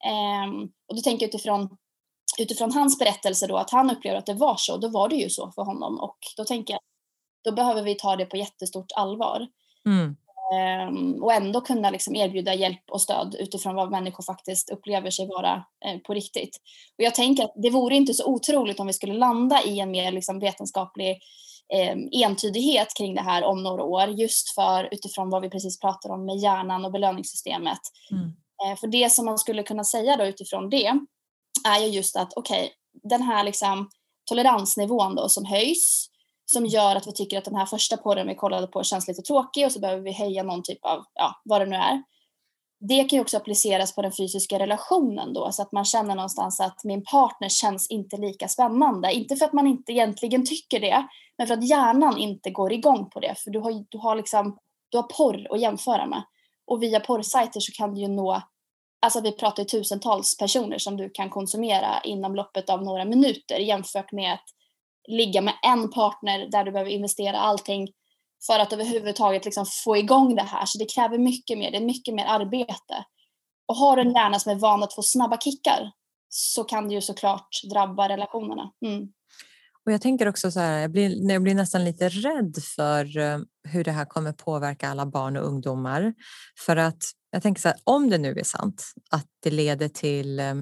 [0.04, 1.76] Ehm, och då tänker jag utifrån,
[2.38, 5.30] utifrån hans berättelse då att han upplever att det var så, då var det ju
[5.30, 6.80] så för honom och då tänker jag
[7.44, 9.46] då behöver vi ta det på jättestort allvar.
[9.86, 10.16] Mm.
[10.54, 15.26] Ehm, och ändå kunna liksom erbjuda hjälp och stöd utifrån vad människor faktiskt upplever sig
[15.26, 16.56] vara eh, på riktigt.
[16.98, 19.90] Och jag tänker att det vore inte så otroligt om vi skulle landa i en
[19.90, 21.18] mer liksom vetenskaplig
[21.74, 26.14] eh, entydighet kring det här om några år just för utifrån vad vi precis pratade
[26.14, 27.80] om med hjärnan och belöningssystemet.
[28.10, 28.32] Mm.
[28.64, 30.92] Eh, för det som man skulle kunna säga då utifrån det
[31.68, 32.70] är ju just att okej, okay,
[33.10, 33.90] den här liksom
[34.24, 36.08] toleransnivån då som höjs
[36.46, 39.22] som gör att vi tycker att den här första porren vi kollade på känns lite
[39.22, 42.02] tråkig och så behöver vi höja någon typ av, ja, vad det nu är.
[42.80, 46.60] Det kan ju också appliceras på den fysiska relationen då så att man känner någonstans
[46.60, 49.12] att min partner känns inte lika spännande.
[49.12, 51.06] Inte för att man inte egentligen tycker det,
[51.38, 53.34] men för att hjärnan inte går igång på det.
[53.38, 56.22] För du har, du har, liksom, du har porr att jämföra med.
[56.66, 58.42] Och via porrsajter så kan du ju nå,
[59.02, 63.58] alltså vi pratar ju tusentals personer som du kan konsumera inom loppet av några minuter
[63.58, 64.55] jämfört med att
[65.08, 67.88] ligga med en partner där du behöver investera allting
[68.46, 70.66] för att överhuvudtaget liksom få igång det här.
[70.66, 73.04] Så det kräver mycket mer, det är mycket mer arbete.
[73.68, 75.90] Och har du en hjärna som är van att få snabba kickar
[76.28, 78.70] så kan det ju såklart drabba relationerna.
[78.86, 79.08] Mm.
[79.86, 83.38] Och jag tänker också så här, jag blir, jag blir nästan lite rädd för eh,
[83.68, 86.14] hur det här kommer påverka alla barn och ungdomar.
[86.66, 90.40] För att jag tänker så här, om det nu är sant att det leder till
[90.40, 90.54] eh,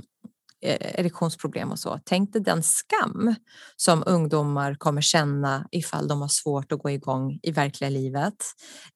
[0.65, 2.01] Eh, erektionsproblem och så.
[2.05, 3.35] Tänk dig den skam
[3.77, 8.35] som ungdomar kommer känna ifall de har svårt att gå igång i verkliga livet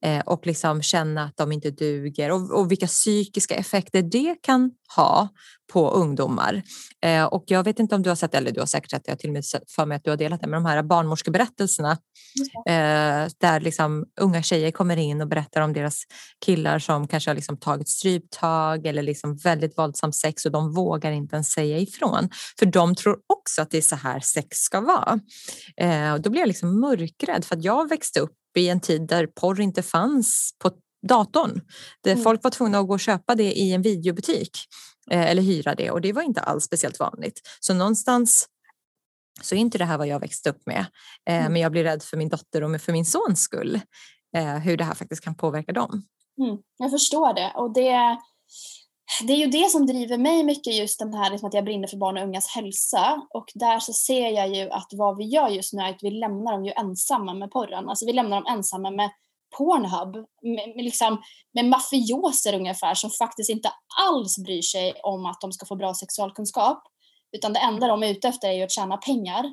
[0.04, 4.70] eh, och liksom känna att de inte duger och, och vilka psykiska effekter det kan
[4.96, 5.28] ha
[5.72, 6.62] på ungdomar.
[7.04, 9.18] Eh, och jag vet inte om du har sett, eller du har säkert sett jag
[9.18, 11.90] till och med för mig att du har delat det med de här barnmorskeberättelserna
[12.68, 16.02] eh, där liksom unga tjejer kommer in och berättar om deras
[16.44, 21.12] killar som kanske har liksom tagit stryptag eller liksom väldigt våldsam sex och de vågar
[21.12, 22.28] inte ens säga ifrån
[22.58, 25.20] för de tror också att det är så här sex ska vara.
[25.76, 29.08] Eh, och då blir jag liksom mörkrädd för att jag växte upp i en tid
[29.08, 30.70] där porr inte fanns på
[31.08, 31.60] datorn.
[32.04, 32.24] Där mm.
[32.24, 34.50] Folk var tvungna att gå och köpa det i en videobutik
[35.10, 37.40] eh, eller hyra det och det var inte alls speciellt vanligt.
[37.60, 38.48] Så någonstans
[39.42, 40.86] så är inte det här vad jag växte upp med.
[41.28, 41.52] Eh, mm.
[41.52, 43.80] Men jag blir rädd för min dotter och för min sons skull
[44.36, 46.02] eh, hur det här faktiskt kan påverka dem.
[46.40, 48.18] Mm, jag förstår det och det,
[49.26, 51.88] det är ju det som driver mig mycket just den här liksom att jag brinner
[51.88, 55.48] för barn och ungas hälsa och där så ser jag ju att vad vi gör
[55.48, 57.88] just nu är att vi lämnar dem ju ensamma med porren.
[57.88, 59.10] Alltså vi lämnar dem ensamma med
[59.56, 61.22] Pornhub med, med, liksom,
[61.54, 63.72] med mafioser ungefär som faktiskt inte
[64.08, 66.82] alls bryr sig om att de ska få bra sexualkunskap.
[67.36, 69.44] Utan det enda de är ute efter är ju att tjäna pengar.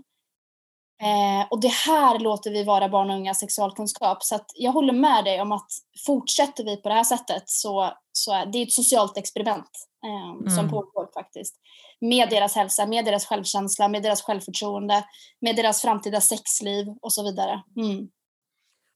[1.01, 4.23] Eh, och det här låter vi vara barn och unga sexualkunskap.
[4.23, 5.67] Så att jag håller med dig om att
[6.05, 9.69] fortsätter vi på det här sättet så, så är det ett socialt experiment
[10.05, 10.55] eh, mm.
[10.55, 11.55] som pågår faktiskt.
[12.01, 15.03] Med deras hälsa, med deras självkänsla, med deras självförtroende,
[15.41, 17.63] med deras framtida sexliv och så vidare.
[17.77, 18.07] Mm.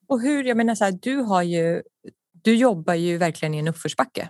[0.09, 1.83] Och hur, jag menar så här, du har ju,
[2.31, 4.29] du jobbar ju verkligen i en uppförsbacke.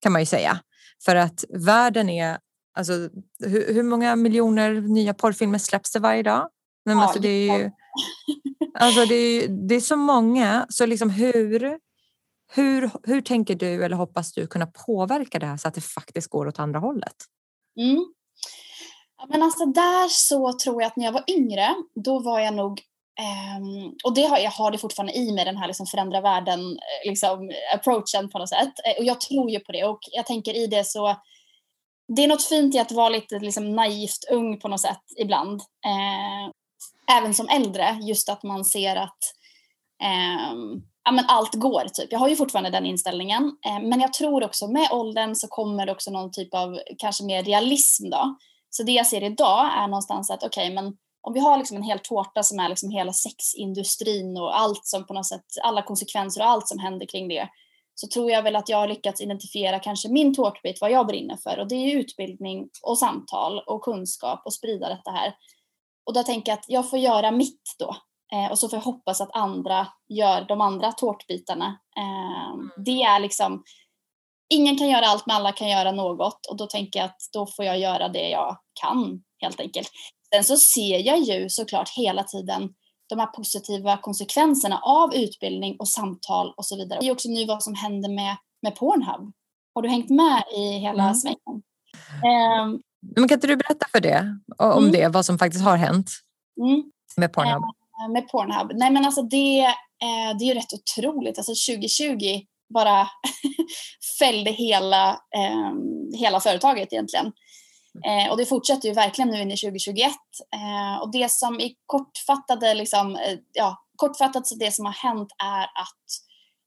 [0.00, 0.60] Kan man ju säga.
[1.04, 2.38] För att världen är,
[2.74, 2.92] alltså
[3.38, 6.48] hur, hur många miljoner nya porrfilmer släpps det varje dag?
[6.84, 7.70] Men ja, alltså, det är ju,
[8.74, 11.78] alltså det är, det är så många, så liksom hur,
[12.52, 16.30] hur, hur tänker du eller hoppas du kunna påverka det här så att det faktiskt
[16.30, 17.16] går åt andra hållet?
[17.80, 18.06] Mm.
[19.28, 22.82] Men alltså där så tror jag att när jag var yngre, då var jag nog
[23.20, 26.60] Um, och det har, jag har det fortfarande i mig, den här liksom förändra världen
[26.60, 28.72] eh, liksom, approachen på något sätt.
[28.84, 31.16] Eh, och jag tror ju på det och jag tänker i det så
[32.16, 35.60] det är något fint i att vara lite liksom, naivt ung på något sätt ibland.
[35.60, 36.50] Uh,
[37.18, 39.18] även som äldre, just att man ser att
[40.52, 42.12] um, ja, men allt går typ.
[42.12, 43.42] Jag har ju fortfarande den inställningen.
[43.42, 47.24] Uh, men jag tror också med åldern så kommer det också någon typ av kanske
[47.24, 48.36] mer realism då.
[48.70, 50.96] Så det jag ser idag är någonstans att okej, okay, men
[51.26, 55.06] om vi har liksom en hel tårta som är liksom hela sexindustrin och allt som
[55.06, 57.48] på något sätt, alla konsekvenser och allt som händer kring det,
[57.94, 61.36] så tror jag väl att jag har lyckats identifiera kanske min tårtbit, vad jag brinner
[61.36, 65.34] för och det är utbildning och samtal och kunskap och sprida detta här.
[66.06, 67.96] Och då tänker jag att jag får göra mitt då
[68.32, 71.78] eh, och så får jag hoppas att andra gör de andra tårtbitarna.
[71.96, 73.64] Eh, det är liksom,
[74.48, 77.46] ingen kan göra allt men alla kan göra något och då tänker jag att då
[77.46, 79.90] får jag göra det jag kan helt enkelt.
[80.36, 82.68] Sen så ser jag ju såklart hela tiden
[83.08, 87.00] de här positiva konsekvenserna av utbildning och samtal och så vidare.
[87.00, 89.32] Det är också nu vad som händer med, med Pornhub.
[89.74, 91.14] Har du hängt med i hela mm.
[91.14, 91.62] svängen?
[92.66, 92.82] Um,
[93.16, 94.92] Men kan inte du berätta för det, om mm.
[94.92, 96.10] det, vad som faktiskt har hänt
[96.60, 96.82] mm.
[97.16, 97.62] med Pornhub?
[97.62, 98.70] Uh, med Pornhub?
[98.74, 99.60] Nej men alltså det,
[100.04, 101.38] uh, det är ju rätt otroligt.
[101.38, 102.40] Alltså 2020
[102.74, 103.08] bara
[104.18, 107.32] fällde hela, um, hela företaget egentligen.
[108.04, 110.12] Eh, och det fortsätter ju verkligen nu in i 2021.
[110.54, 115.28] Eh, och det som i kortfattade, liksom, eh, ja, kortfattat så det som har hänt
[115.44, 116.06] är att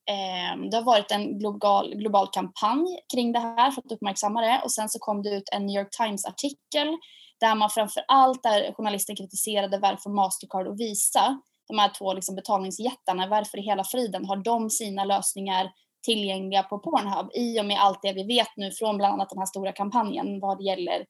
[0.09, 4.61] eh, det har varit en global, global kampanj kring det här för att uppmärksamma det
[4.63, 6.97] och sen så kom det ut en New York Times-artikel
[7.39, 12.35] där man framför allt, där journalisten kritiserade varför Mastercard och Visa, de här två liksom
[12.35, 15.71] betalningsjättarna, varför i hela friden har de sina lösningar
[16.05, 19.39] tillgängliga på Pornhub i och med allt det vi vet nu från bland annat den
[19.39, 21.05] här stora kampanjen vad det gäller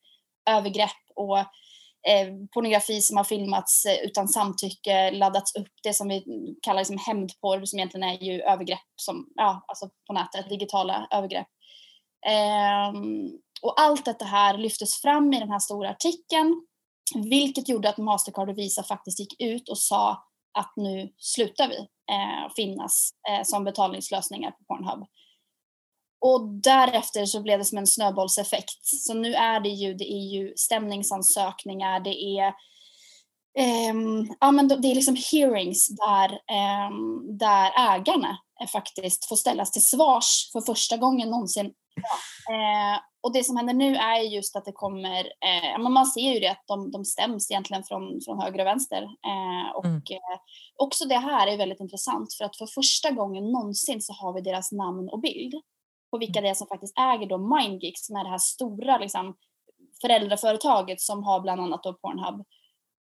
[0.49, 6.23] övergrepp och eh, pornografi som har filmats eh, utan samtycke, laddats upp, det som vi
[6.61, 11.47] kallar liksom hämndporr som egentligen är ju övergrepp som, ja, alltså på nätet, digitala övergrepp.
[12.27, 13.01] Eh,
[13.61, 16.61] och allt detta här lyftes fram i den här stora artikeln
[17.15, 20.23] vilket gjorde att Mastercard och Visa faktiskt gick ut och sa
[20.53, 21.77] att nu slutar vi
[22.11, 25.05] eh, finnas eh, som betalningslösningar på Pornhub.
[26.21, 28.85] Och därefter så blev det som en snöbollseffekt.
[28.85, 32.53] Så nu är det ju, det är ju stämningsansökningar, det är
[33.59, 36.29] Um, ja, men det är liksom hearings där,
[36.89, 38.37] um, där ägarna
[38.71, 41.73] faktiskt får ställas till svars för första gången någonsin.
[41.95, 42.53] Ja.
[42.53, 46.39] Uh, och det som händer nu är just att det kommer, uh, man ser ju
[46.39, 49.03] det att de, de stäms egentligen från, från höger och vänster.
[49.03, 50.01] Uh, och mm.
[50.75, 54.41] också det här är väldigt intressant för att för första gången någonsin så har vi
[54.41, 55.53] deras namn och bild
[56.11, 56.43] på vilka mm.
[56.43, 59.35] det är som faktiskt äger då MindGeeks som är det här stora liksom,
[60.01, 62.45] föräldraföretaget som har bland annat då Pornhub.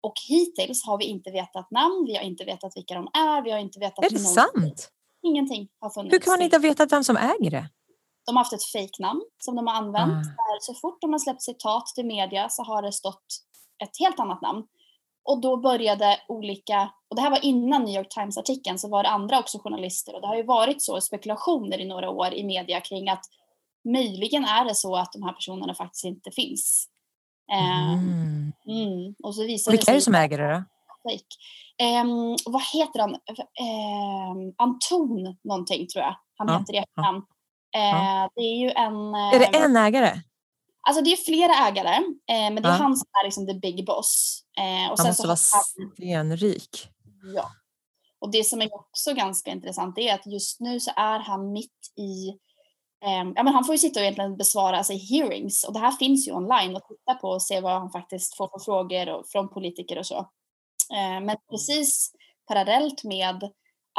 [0.01, 3.51] Och hittills har vi inte vetat namn, vi har inte vetat vilka de är, vi
[3.51, 4.05] har inte vetat...
[4.05, 4.89] Är det sant?
[5.21, 6.13] Ingenting har funnits.
[6.13, 7.69] Hur kan man inte ha vetat vem som äger det?
[8.25, 10.27] De har haft ett fejknamn som de har använt.
[10.27, 10.57] Ah.
[10.61, 13.25] Så fort de har släppt citat till media så har det stått
[13.83, 14.63] ett helt annat namn.
[15.27, 19.09] Och då började olika, och det här var innan New York Times-artikeln, så var det
[19.09, 22.81] andra också journalister och det har ju varit så spekulationer i några år i media
[22.81, 23.25] kring att
[23.93, 26.87] möjligen är det så att de här personerna faktiskt inte finns.
[27.51, 28.53] Mm.
[28.67, 29.15] Mm.
[29.23, 30.63] Och så visar Vilka är det som äger det då?
[31.83, 33.11] Um, vad heter han?
[33.11, 36.59] Um, Anton någonting tror jag han ja.
[36.59, 37.25] heter i efternamn.
[37.71, 38.23] Ja.
[38.23, 39.15] Uh, det är ju en...
[39.15, 40.21] Är det en ägare?
[40.87, 41.95] Alltså det är flera ägare,
[42.29, 42.77] eh, men det är ja.
[42.77, 44.41] han som är liksom the big boss.
[44.57, 46.87] Eh, och han måste vara stenrik.
[47.35, 47.49] Ja.
[48.19, 51.93] Och det som är också ganska intressant är att just nu så är han mitt
[51.97, 52.29] i
[53.05, 55.91] eh, ja, men han får ju sitta och egentligen besvara alltså, hearings och det här
[55.91, 59.27] finns ju online och titta på och se vad han faktiskt får för frågor och,
[59.29, 60.17] från politiker och så.
[60.93, 62.11] Eh, men precis
[62.47, 63.43] parallellt med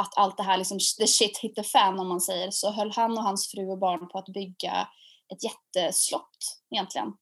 [0.01, 2.92] att allt det här liksom the shit hit the fan om man säger så höll
[2.92, 4.88] han och hans fru och barn på att bygga
[5.33, 7.13] ett jätteslott egentligen.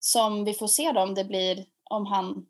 [0.00, 2.46] Som vi får se då om det blir, om han,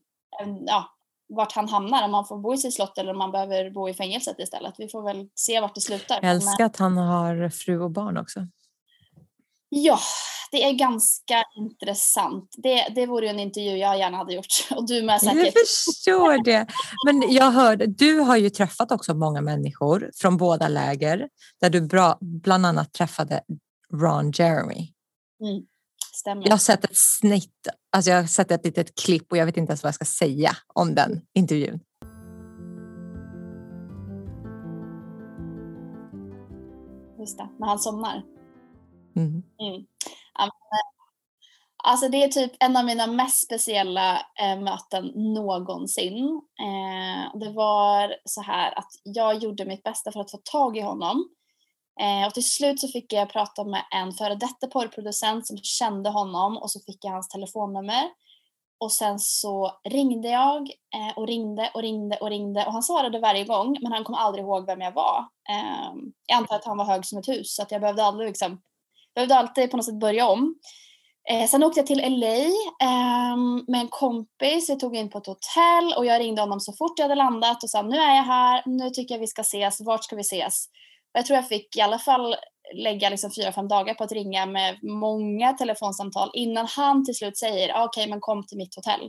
[0.66, 0.88] ja,
[1.28, 3.88] vart han hamnar, om man får bo i sitt slott eller om man behöver bo
[3.88, 4.74] i fängelset istället.
[4.78, 6.18] Vi får väl se vart det slutar.
[6.22, 8.46] Jag älskar att han har fru och barn också.
[9.68, 9.98] Ja,
[10.50, 12.54] det är ganska intressant.
[12.56, 14.46] Det, det vore en intervju jag gärna hade gjort.
[14.70, 15.44] Och du med säkert.
[15.44, 16.66] Jag förstår det.
[17.06, 21.28] Men jag hörde, du har ju träffat också många människor från båda läger
[21.60, 23.40] där du bra, bland annat träffade
[23.92, 24.92] Ron Jeremy.
[25.40, 25.62] Mm,
[26.18, 26.42] stämmer.
[26.44, 29.56] Jag har sett ett snitt, alltså jag har sett ett litet klipp och jag vet
[29.56, 31.80] inte ens vad jag ska säga om den intervjun.
[37.18, 38.22] Just det, när han somnar.
[39.16, 39.42] Mm.
[39.60, 39.86] Mm.
[41.84, 46.42] Alltså det är typ en av mina mest speciella eh, möten någonsin.
[46.60, 50.80] Eh, det var så här att jag gjorde mitt bästa för att få tag i
[50.80, 51.28] honom.
[52.00, 56.10] Eh, och till slut så fick jag prata med en före detta porrproducent som kände
[56.10, 58.08] honom och så fick jag hans telefonnummer.
[58.80, 63.18] och sen så ringde jag eh, och ringde och ringde och ringde och han svarade
[63.18, 65.18] varje gång men han kom aldrig ihåg vem jag var.
[65.50, 65.92] Eh,
[66.26, 68.60] jag antar att han var hög som ett hus så att jag behövde aldrig, liksom,
[69.14, 70.54] behövde alltid på något sätt börja om.
[71.30, 72.36] Eh, sen åkte jag till LA
[72.86, 73.36] eh,
[73.66, 74.70] med en kompis.
[74.70, 77.62] Vi tog in på ett hotell och jag ringde honom så fort jag hade landat
[77.62, 80.20] och sa nu är jag här, nu tycker jag vi ska ses, vart ska vi
[80.20, 80.68] ses?
[81.18, 82.36] Jag tror jag fick i alla fall
[82.74, 87.38] lägga liksom fyra, fem dagar på att ringa med många telefonsamtal innan han till slut
[87.38, 89.00] säger ah, okej okay, men kom till mitt hotell.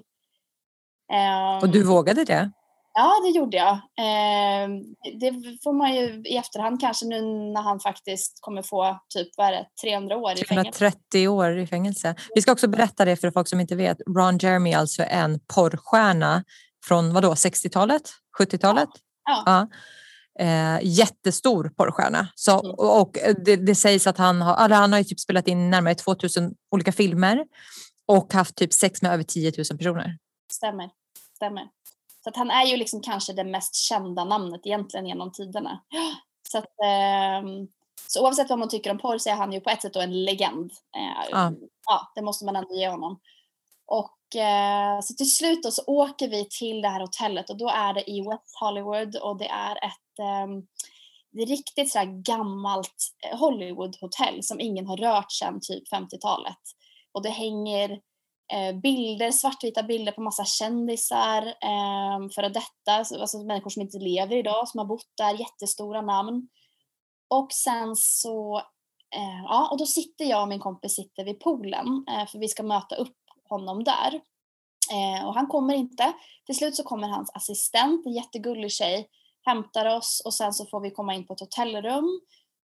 [1.13, 2.51] Um, och du vågade det?
[2.93, 3.73] Ja, det gjorde jag.
[3.73, 4.69] Eh,
[5.19, 9.47] det får man ju i efterhand kanske nu när han faktiskt kommer få typ vad
[9.47, 10.79] är det, 300 år i fängelse.
[10.79, 12.15] 330 år i fängelse.
[12.35, 13.97] Vi ska också berätta det för folk som inte vet.
[14.17, 16.43] Ron Jeremy är alltså en porrstjärna
[16.85, 18.01] från vadå, 60-talet?
[18.39, 18.89] 70-talet?
[19.25, 19.43] Ja.
[19.45, 19.67] ja.
[20.39, 22.27] Eh, jättestor porrstjärna.
[22.35, 22.75] Så, mm.
[22.77, 26.55] och det, det, sägs att han har, alltså han har typ spelat in närmare 2000
[26.71, 27.45] olika filmer
[28.05, 30.17] och haft typ sex med över 10 000 personer.
[30.51, 30.89] Stämmer,
[31.35, 31.63] stämmer.
[32.23, 35.81] Så att han är ju liksom kanske det mest kända namnet egentligen genom tiderna.
[36.51, 37.49] Så, att, eh,
[38.07, 39.99] så oavsett vad man tycker om porr så är han ju på ett sätt då
[39.99, 40.71] en legend.
[40.71, 41.51] Eh, ja.
[41.85, 42.11] ja.
[42.15, 43.19] det måste man ändå ge honom.
[43.85, 47.69] Och eh, så till slut då så åker vi till det här hotellet och då
[47.69, 50.08] är det i West Hollywood och det är ett
[51.31, 56.57] det är riktigt så gammalt eh, Hollywoodhotell som ingen har rört sedan typ 50-talet.
[57.11, 57.91] Och det hänger
[58.53, 64.35] eh, bilder, svartvita bilder på massa kändisar, eh, före detta, alltså människor som inte lever
[64.35, 66.47] idag, som har bott där, jättestora namn.
[67.29, 68.57] Och sen så,
[69.15, 72.47] eh, ja, och då sitter jag och min kompis sitter vid poolen, eh, för vi
[72.47, 73.17] ska möta upp
[73.49, 74.21] honom där.
[74.91, 76.13] Eh, och han kommer inte.
[76.45, 79.07] Till slut så kommer hans assistent, en jättegullig tjej,
[79.45, 82.21] hämtar oss och sen så får vi komma in på ett hotellrum.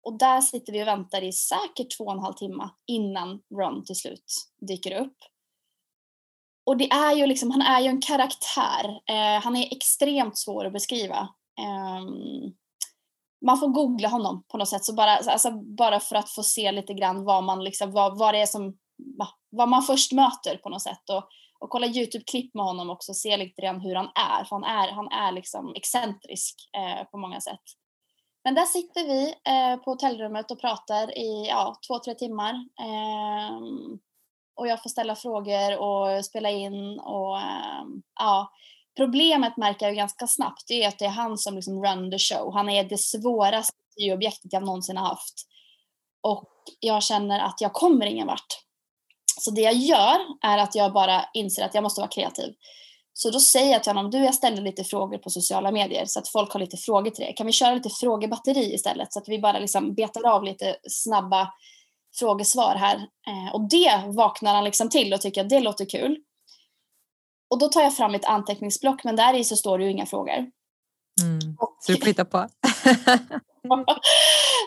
[0.04, 3.86] Och där sitter vi och väntar i säkert två och en halv timme innan Ron
[3.86, 5.18] till slut dyker upp
[6.66, 9.02] och det är ju liksom, han är ju en karaktär.
[9.06, 11.30] Eh, han är extremt svår att beskriva.
[11.60, 12.06] Eh,
[13.46, 16.72] man får googla honom på något sätt, så bara, alltså, bara för att få se
[16.72, 18.78] lite grann vad man liksom, vad, vad det är som,
[19.50, 21.10] vad man först möter på något sätt.
[21.10, 21.28] Och,
[21.60, 24.64] och kolla Youtube-klipp med honom också, och se lite grann hur han är, för han
[24.64, 27.64] är, han är liksom excentrisk eh, på många sätt.
[28.44, 32.54] Men där sitter vi eh, på hotellrummet och pratar i ja, två, tre timmar.
[32.82, 33.58] Eh,
[34.56, 37.84] och jag får ställa frågor och spela in och eh,
[38.20, 38.52] ja.
[38.98, 42.20] Problemet märker jag ganska snabbt det är att det är han som liksom run the
[42.20, 42.54] show.
[42.54, 43.74] Han är det svåraste
[44.14, 45.48] objektet jag någonsin har haft.
[46.22, 48.65] Och jag känner att jag kommer ingen vart.
[49.40, 52.54] Så det jag gör är att jag bara inser att jag måste vara kreativ.
[53.14, 56.20] Så då säger jag till honom, du jag ställer lite frågor på sociala medier så
[56.20, 57.34] att folk har lite frågor till dig.
[57.38, 61.54] Kan vi köra lite frågebatteri istället så att vi bara liksom betar av lite snabba
[62.20, 62.96] frågesvar här.
[63.28, 66.18] Eh, och det vaknar han liksom till och tycker att det låter kul.
[67.50, 70.06] Och då tar jag fram mitt anteckningsblock men där i så står det ju inga
[70.06, 70.52] frågor.
[71.22, 71.58] Mm.
[71.80, 72.48] Så du får på.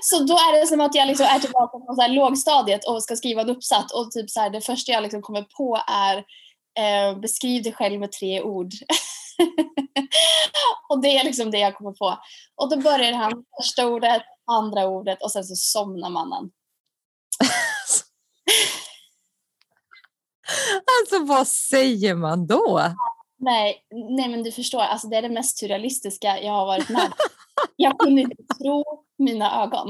[0.00, 3.02] Så då är det som att jag liksom är tillbaka på så här lågstadiet och
[3.02, 6.16] ska skriva en uppsats och typ så här, det första jag liksom kommer på är
[6.78, 8.70] eh, beskriv dig själv med tre ord.
[10.88, 12.18] och det är liksom det jag kommer på.
[12.56, 16.50] Och då börjar han första ordet, andra ordet och sen så somnar mannen.
[21.00, 22.80] alltså vad säger man då?
[23.40, 27.12] Nej, nej men du förstår, alltså det är det mest surrealistiska jag har varit med
[27.76, 29.88] Jag kunde inte tro mina ögon.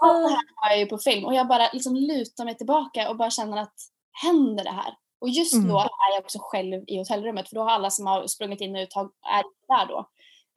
[0.00, 3.10] Allt det här har jag ju på film och jag bara liksom lutar mig tillbaka
[3.10, 3.74] och bara känner att
[4.22, 4.94] händer det här?
[5.20, 5.68] Och just mm.
[5.68, 8.76] då är jag också själv i hotellrummet för då har alla som har sprungit in
[8.76, 10.08] och ut är där då.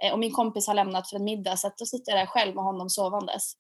[0.04, 2.26] Eh, och min kompis har lämnat för en middag så att då sitter jag där
[2.26, 3.54] själv med honom sovandes.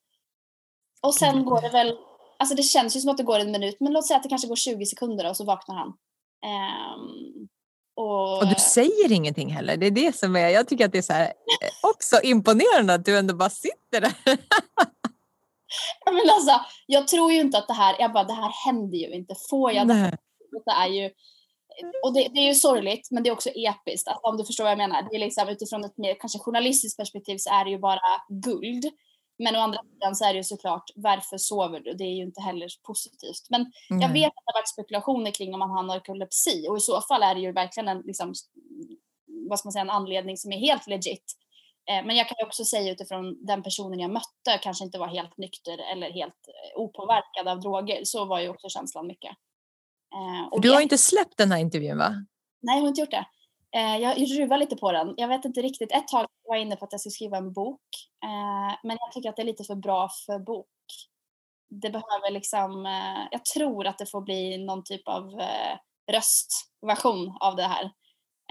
[1.01, 1.45] Och sen mm.
[1.45, 1.97] går det väl
[2.39, 4.29] alltså det känns ju som att det går en minut, men låt säga att det
[4.29, 5.87] kanske går 20 sekunder och så vaknar han.
[6.97, 7.47] Um,
[7.97, 9.77] och, och, du säger ingenting heller.
[9.77, 12.93] Det är det som är, jag tycker att det är så här, eh, också imponerande
[12.93, 14.13] att du ändå bara sitter där.
[16.05, 19.13] men alltså, jag tror ju inte att det här, jag bara det här händer ju
[19.13, 19.35] inte.
[19.49, 20.11] Får jag Nej.
[20.65, 20.71] det?
[20.71, 21.11] är ju,
[22.03, 24.07] och det, det, är ju sorgligt men det är också episkt.
[24.07, 25.07] Alltså, om du förstår vad jag menar.
[25.09, 28.85] Det är liksom, utifrån ett mer kanske journalistiskt perspektiv så är det ju bara guld.
[29.39, 31.93] Men å andra sidan så är det ju såklart, varför sover du?
[31.93, 33.47] Det är ju inte heller positivt.
[33.49, 34.01] Men mm.
[34.01, 37.01] jag vet att det har varit spekulationer kring om han har narkolepsi och i så
[37.01, 38.33] fall är det ju verkligen en, liksom,
[39.49, 41.33] vad ska man säga, en anledning som är helt legit.
[41.89, 45.37] Eh, men jag kan också säga utifrån den personen jag mötte kanske inte var helt
[45.37, 48.01] nykter eller helt eh, opåverkad av droger.
[48.03, 49.31] Så var ju också känslan mycket.
[50.13, 50.83] Eh, du har det...
[50.83, 52.25] inte släppt den här intervjun va?
[52.61, 53.25] Nej, jag har inte gjort det.
[53.75, 55.13] Eh, jag ruvar lite på den.
[55.17, 55.91] Jag vet inte riktigt.
[55.91, 57.81] Ett tag var jag inne på att jag skulle skriva en bok.
[58.23, 60.67] Eh, men jag tycker att det är lite för bra för bok.
[61.69, 65.77] Det behöver liksom, eh, jag tror att det får bli någon typ av eh,
[66.11, 67.91] röstversion av det här.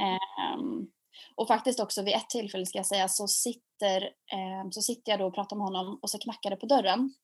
[0.01, 0.87] Ehm,
[1.35, 5.21] och faktiskt också vid ett tillfälle ska jag säga så sitter, ehm, så sitter jag
[5.21, 7.15] då och pratar med honom och så knackar det på dörren.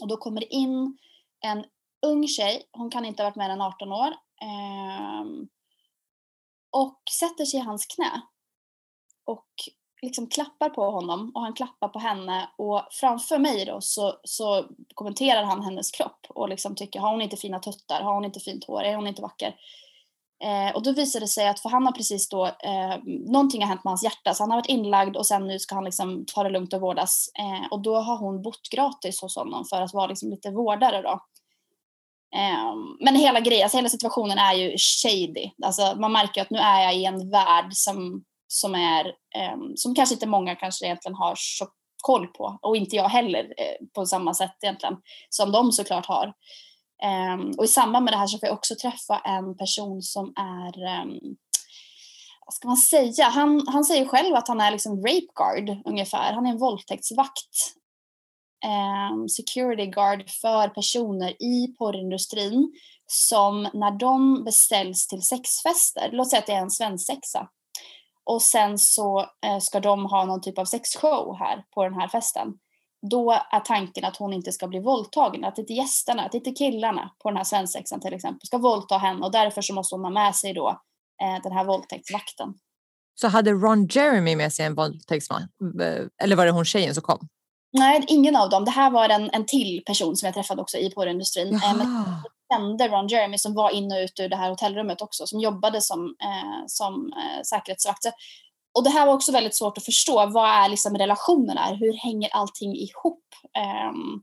[0.00, 0.98] Och då kommer det in
[1.40, 1.64] en
[2.06, 4.14] ung tjej, hon kan inte ha varit mer än 18 år.
[4.42, 5.48] Ehm,
[6.76, 8.22] och sätter sig i hans knä.
[9.26, 9.48] Och
[10.02, 14.64] liksom klappar på honom och han klappar på henne och framför mig då så, så
[14.94, 18.40] kommenterar han hennes kropp och liksom tycker har hon inte fina tuttar, har hon inte
[18.40, 19.54] fint hår, är hon inte vacker?
[20.44, 23.68] Eh, och då visar det sig att för han har precis då, eh, någonting har
[23.68, 26.24] hänt med hans hjärta så han har varit inlagd och sen nu ska han liksom
[26.34, 27.30] ta det lugnt och vårdas.
[27.38, 31.02] Eh, och då har hon bott gratis hos honom för att vara liksom lite vårdare
[31.02, 31.20] då.
[32.36, 35.50] Ehm, men hela grejen, alltså hela situationen är ju shady.
[35.64, 39.94] Alltså man märker att nu är jag i en värld som som, är, ehm, som
[39.94, 41.66] kanske inte många kanske egentligen har så
[42.02, 44.96] koll på och inte jag heller eh, på samma sätt egentligen
[45.28, 46.32] som de såklart har.
[47.02, 50.32] Ehm, och i samband med det här så får jag också träffa en person som
[50.36, 51.04] är,
[52.46, 56.32] vad ska man säga, han, han säger själv att han är liksom rape guard ungefär,
[56.32, 57.76] han är en våldtäktsvakt
[58.66, 62.72] eh, security guard för personer i porrindustrin
[63.06, 67.48] som när de beställs till sexfester, låt säga att det är en svensexa,
[68.24, 72.08] och sen så eh, ska de ha någon typ av sexshow här på den här
[72.08, 72.54] festen.
[73.10, 77.10] Då är tanken att hon inte ska bli våldtagen, att inte gästerna, att inte killarna
[77.22, 80.10] på den här svensexan till exempel ska våldta henne och därför så måste hon ha
[80.10, 80.68] med sig då
[81.22, 82.54] eh, den här våldtäktsvakten.
[83.14, 85.42] Så hade Ron Jeremy med sig en våldtäktsman?
[85.82, 87.28] Eh, eller var det hon tjejen som kom?
[87.72, 88.64] Nej, ingen av dem.
[88.64, 91.54] Det här var en, en till person som jag träffade också i porrindustrin.
[91.54, 91.60] Eh,
[92.52, 95.80] kände Ron Jeremy som var in och ut ur det här hotellrummet också, som jobbade
[95.80, 98.06] som, eh, som eh, säkerhetsvakt.
[98.78, 100.26] Och det här var också väldigt svårt att förstå.
[100.26, 101.74] Vad är liksom relationen är?
[101.74, 103.24] Hur hänger allting ihop?
[103.90, 104.22] Um,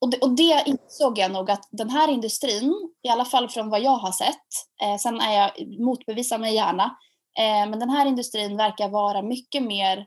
[0.00, 3.70] och, det, och det insåg jag nog att den här industrin, i alla fall från
[3.70, 4.46] vad jag har sett,
[4.82, 6.84] eh, sen är jag, motbevisa mig gärna,
[7.38, 10.06] eh, men den här industrin verkar vara mycket mer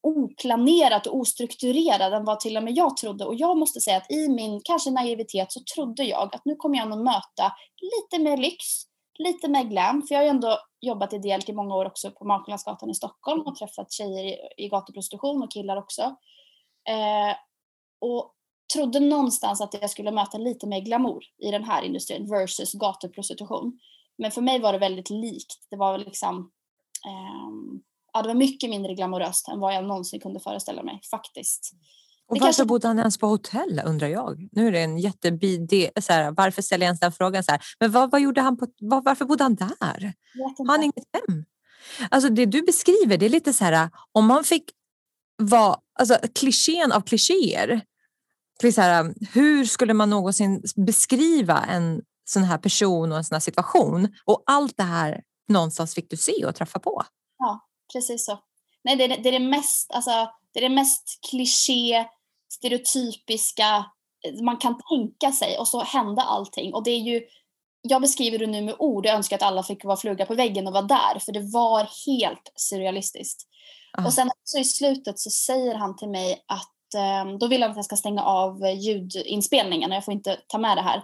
[0.00, 3.24] oplanerat och ostrukturerad än vad till och med jag trodde.
[3.24, 6.78] Och jag måste säga att i min kanske naivitet så trodde jag att nu kommer
[6.78, 8.64] jag nog möta lite mer lyx,
[9.18, 10.02] lite mer glam.
[10.02, 13.40] För jag har ju ändå jobbat ideellt i många år också på Maklandsgatan i Stockholm
[13.40, 16.02] och träffat tjejer i, i gatuprostitution och killar också.
[16.88, 17.36] Eh,
[18.00, 18.34] och
[18.74, 23.78] trodde någonstans att jag skulle möta lite mer glamour i den här industrin versus gatuprostitution.
[24.18, 25.66] Men för mig var det väldigt likt.
[25.70, 26.50] Det var liksom
[27.06, 27.80] eh,
[28.14, 31.72] ja, det var mycket mindre glamoröst än vad jag någonsin kunde föreställa mig faktiskt.
[32.26, 32.64] Och varför kanske...
[32.64, 34.48] bodde han ens på hotell undrar jag?
[34.52, 35.90] Nu är det en jättebid...
[36.00, 37.60] Så här, varför ställer jag ens den frågan så här?
[37.80, 38.66] Men vad, vad gjorde han på...
[38.80, 40.12] Vad, varför bodde han där?
[40.58, 41.44] Har han inget hem?
[42.10, 44.64] Alltså det du beskriver, det är lite så här om man fick
[45.36, 47.80] vara, alltså klichén av klichéer.
[48.74, 53.40] Så här, hur skulle man någonsin beskriva en sån här person och en sån här
[53.40, 54.08] situation?
[54.24, 57.02] Och allt det här någonstans fick du se och träffa på.
[57.38, 57.60] Ja,
[57.92, 58.38] precis så.
[58.84, 62.04] Nej, det är det, är det mest, alltså, det är det mest kliché,
[62.48, 63.84] stereotypiska
[64.42, 66.74] man kan tänka sig och så hände allting.
[66.74, 67.22] Och det är ju,
[67.82, 70.66] jag beskriver det nu med ord, jag önskar att alla fick vara fluga på väggen
[70.66, 73.46] och vara där, för det var helt surrealistiskt.
[73.98, 74.06] Uh.
[74.06, 77.70] Och sen så i slutet så säger han till mig att eh, då vill han
[77.70, 81.02] att jag ska stänga av ljudinspelningen och jag får inte ta med det här.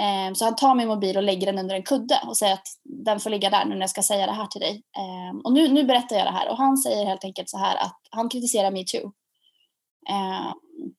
[0.00, 2.68] Ehm, så han tar min mobil och lägger den under en kudde och säger att
[2.84, 4.82] den får ligga där nu när jag ska säga det här till dig.
[4.98, 7.76] Ehm, och nu, nu berättar jag det här och han säger helt enkelt så här
[7.76, 9.12] att han kritiserar metoo.
[10.08, 10.52] Ehm,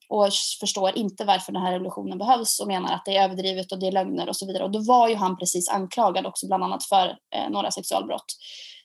[0.10, 0.30] och
[0.60, 3.88] förstår inte varför den här revolutionen behövs och menar att det är överdrivet och det
[3.88, 4.64] är lögner och så vidare.
[4.64, 8.36] Och då var ju han precis anklagad också bland annat för eh, några sexualbrott.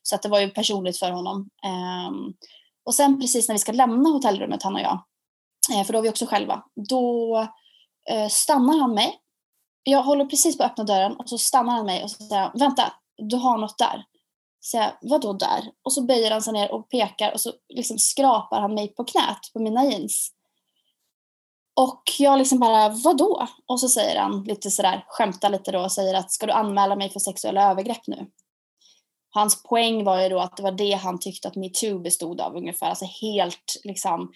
[0.02, 1.48] Så att det var ju personligt för honom.
[2.84, 5.04] och sen precis när vi ska lämna hotellrummet han och jag,
[5.74, 7.38] eh, för då är vi också själva, då
[8.10, 9.21] eh, stannar han mig
[9.84, 12.58] jag håller precis på att öppna dörren och så stannar han mig och så säger
[12.58, 14.04] vänta, du har något där.
[14.60, 15.70] Så jag, vadå där?
[15.82, 19.04] Och så böjer han sig ner och pekar och så liksom skrapar han mig på
[19.04, 20.32] knät på mina jeans.
[21.76, 23.46] Och jag liksom bara, vadå?
[23.66, 26.96] Och så säger han lite sådär, skämtar lite då och säger att ska du anmäla
[26.96, 28.26] mig för sexuella övergrepp nu?
[29.30, 32.56] Hans poäng var ju då att det var det han tyckte att metoo bestod av
[32.56, 34.32] ungefär, alltså helt liksom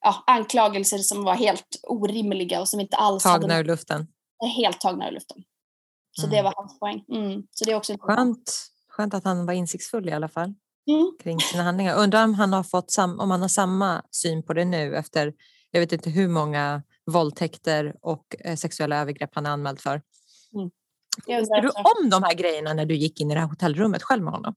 [0.00, 4.06] ja, anklagelser som var helt orimliga och som inte alls Tagna ur luften
[4.56, 5.44] helt tagna ur luften.
[6.12, 6.36] Så mm.
[6.36, 7.04] det var hans poäng.
[7.08, 7.42] Mm.
[7.50, 8.70] Så det är också Skönt.
[8.88, 10.54] Skönt att han var insiktsfull i alla fall
[10.88, 11.12] mm.
[11.22, 11.96] kring sina handlingar.
[11.96, 15.34] Undrar om han har fått sam om han har samma syn på det nu efter
[15.70, 20.02] jag vet inte hur många våldtäkter och eh, sexuella övergrepp han är anmäld för.
[20.54, 20.70] Mm.
[21.26, 24.22] Visste du om de här grejerna när du gick in i det här hotellrummet själv
[24.22, 24.54] med honom?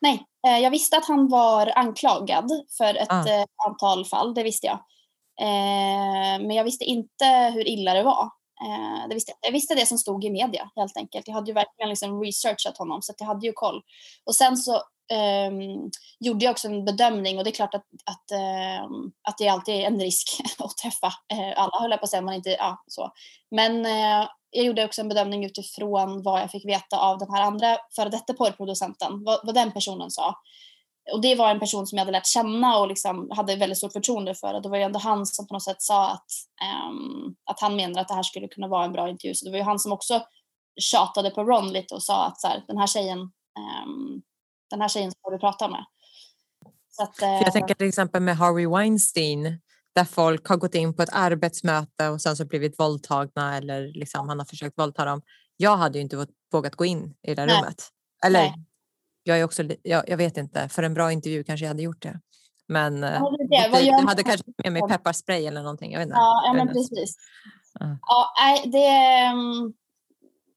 [0.00, 3.28] Nej, eh, jag visste att han var anklagad för ett ah.
[3.28, 4.78] Eh, antal fall, det visste jag.
[6.40, 8.30] Men jag visste inte hur illa det var.
[8.62, 9.48] Eh, det visste jag.
[9.48, 11.28] jag visste det som stod i media helt enkelt.
[11.28, 13.82] Jag hade ju verkligen liksom researchat honom så jag hade ju koll.
[14.24, 14.82] Och sen så
[15.48, 15.90] Um,
[16.20, 18.38] gjorde jag också en bedömning och det är klart att, att,
[18.84, 22.10] um, att det är alltid en risk att träffa uh, alla, höll jag på att
[22.10, 23.12] säga, man inte, ja, så.
[23.50, 27.42] Men uh, jag gjorde också en bedömning utifrån vad jag fick veta av den här
[27.42, 30.34] andra före detta porrproducenten, vad, vad den personen sa.
[31.12, 33.92] Och det var en person som jag hade lärt känna och liksom hade väldigt stort
[33.92, 34.54] förtroende för.
[34.54, 36.26] Och det var ju ändå han som på något sätt sa att,
[36.90, 39.34] um, att han menade att det här skulle kunna vara en bra intervju.
[39.34, 40.22] Så det var ju han som också
[40.80, 43.30] tjatade på Ron lite och sa att så här, den här tjejen
[44.70, 45.84] den här tjejen ska du prata med.
[46.98, 49.60] Att, jag eh, tänker till exempel med Harvey Weinstein
[49.94, 54.28] där folk har gått in på ett arbetsmöte och sen så blivit våldtagna eller liksom
[54.28, 55.22] han har försökt våldta dem.
[55.56, 57.56] Jag hade ju inte vågat gå in i det där Nej.
[57.56, 57.88] rummet.
[58.26, 58.54] Eller Nej.
[59.22, 62.02] Jag är också, jag, jag, vet inte, för en bra intervju kanske jag hade gjort
[62.02, 62.20] det.
[62.68, 63.80] Men eh, ja, det, det.
[63.80, 65.92] jag hade kanske med mig pepparspray eller någonting.
[65.92, 66.18] Jag vet inte.
[66.18, 67.16] Ja, ja men precis.
[67.80, 67.98] Ja.
[68.02, 69.72] ja, det, mm,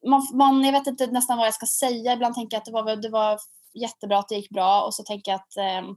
[0.08, 2.14] man, man, jag vet inte nästan vad jag ska säga.
[2.14, 3.40] Ibland tänker jag att det var, det var
[3.74, 5.92] jättebra att det gick bra och så tänker jag att eh,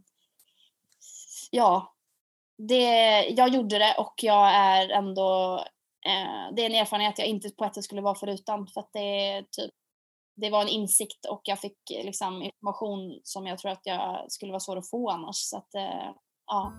[1.50, 1.94] ja,
[2.58, 5.56] det, jag gjorde det och jag är ändå
[6.06, 8.90] eh, det är en erfarenhet jag inte på ett sätt skulle vara förutan för att
[8.92, 9.74] det typ
[10.36, 14.52] det var en insikt och jag fick liksom information som jag tror att jag skulle
[14.52, 16.10] vara svår att få annars så att eh,
[16.46, 16.72] ja.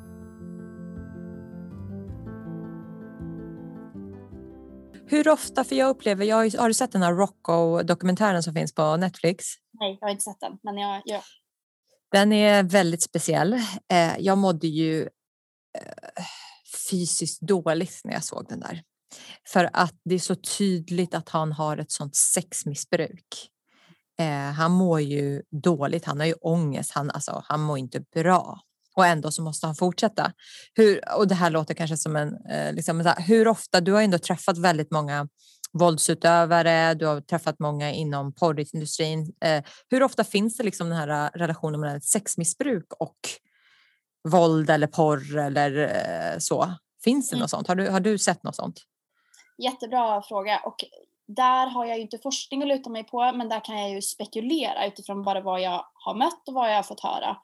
[5.10, 8.74] Hur ofta, för jag upplever, jag har, har du sett den här Rocco-dokumentären som finns
[8.74, 9.46] på Netflix?
[9.80, 11.22] Nej, jag har inte sett den, men jag ja.
[12.12, 13.54] Den är väldigt speciell.
[13.92, 16.24] Eh, jag mådde ju eh,
[16.90, 18.84] fysiskt dåligt när jag såg den där.
[19.48, 23.50] För att det är så tydligt att han har ett sånt sexmissbruk.
[24.20, 28.60] Eh, han mår ju dåligt, han har ju ångest, han, alltså, han mår inte bra
[28.98, 30.32] och ändå så måste han fortsätta.
[30.74, 32.46] Hur, och det här låter kanske som en...
[32.46, 35.28] Eh, liksom, hur ofta, du har ändå träffat väldigt många
[35.74, 39.34] våldsutövare, du har träffat många inom porrindustrin.
[39.42, 43.18] Eh, hur ofta finns det liksom den här relationen mellan sexmissbruk och
[44.30, 46.74] våld eller porr eller eh, så?
[47.04, 47.42] Finns det mm.
[47.42, 47.68] något sånt?
[47.68, 48.82] Har du, har du sett något sånt?
[49.58, 50.84] Jättebra fråga och
[51.28, 54.02] där har jag ju inte forskning att luta mig på men där kan jag ju
[54.02, 57.38] spekulera utifrån bara vad jag har mött och vad jag har fått höra.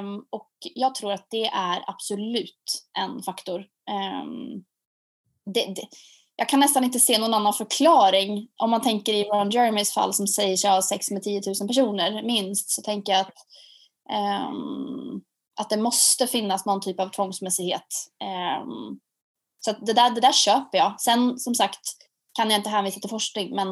[0.00, 3.58] Um, och jag tror att det är absolut en faktor.
[3.90, 4.64] Um,
[5.54, 5.88] det, det,
[6.36, 8.48] jag kan nästan inte se någon annan förklaring.
[8.56, 11.68] Om man tänker i Ron Jeremys fall som säger sig ha sex med 10 000
[11.68, 13.34] personer minst så tänker jag att,
[14.50, 15.22] um,
[15.60, 17.86] att det måste finnas någon typ av tvångsmässighet
[19.60, 21.00] så det, där, det där köper jag.
[21.00, 21.80] Sen som sagt
[22.38, 23.68] kan jag inte hänvisa till forskning men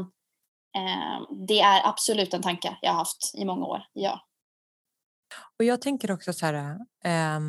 [0.76, 3.80] eh, det är absolut en tanke jag har haft i många år.
[3.92, 4.20] Ja.
[5.58, 6.54] Och jag tänker också så här,
[7.04, 7.40] eh,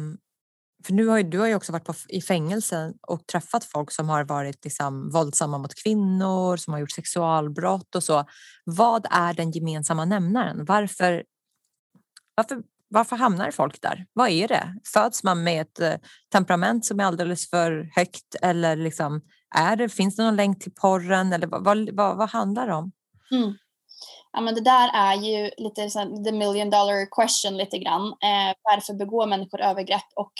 [0.86, 3.92] för nu har ju, du har ju också varit på, i fängelse och träffat folk
[3.92, 8.26] som har varit liksom, våldsamma mot kvinnor, som har gjort sexualbrott och så.
[8.66, 10.66] Vad är den gemensamma nämnaren?
[10.66, 11.24] Varför,
[12.36, 14.06] varför, varför hamnar folk där?
[14.14, 14.76] Vad är det?
[14.94, 15.94] Föds man med ett eh,
[16.32, 19.22] temperament som är alldeles för högt eller liksom,
[19.56, 22.74] är det, finns det någon länk till porren eller vad, vad, vad, vad handlar det
[22.74, 22.92] om?
[23.32, 23.54] Mm
[24.32, 28.08] ja, men det där är ju lite så the million dollar question lite grann.
[28.08, 30.10] Eh, varför begår människor övergrepp?
[30.16, 30.34] Och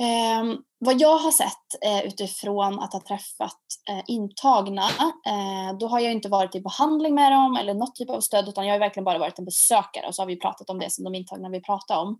[0.00, 4.82] eh, vad jag har sett eh, utifrån att ha träffat eh, intagna,
[5.26, 8.48] eh, då har jag inte varit i behandling med dem eller något typ av stöd,
[8.48, 10.92] utan jag har verkligen bara varit en besökare och så har vi pratat om det
[10.92, 12.18] som de intagna vill prata om.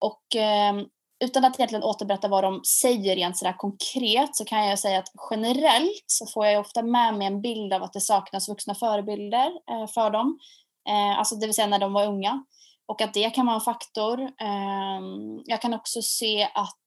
[0.00, 0.86] Och ehm,
[1.24, 5.12] utan att egentligen återberätta vad de säger rent sådär konkret så kan jag säga att
[5.30, 9.46] generellt så får jag ofta med mig en bild av att det saknas vuxna förebilder
[9.70, 10.38] eh, för dem.
[10.88, 12.44] Eh, alltså det vill säga när de var unga.
[12.90, 14.20] Och att det kan vara en faktor.
[14.20, 16.86] Ehm, jag kan också se att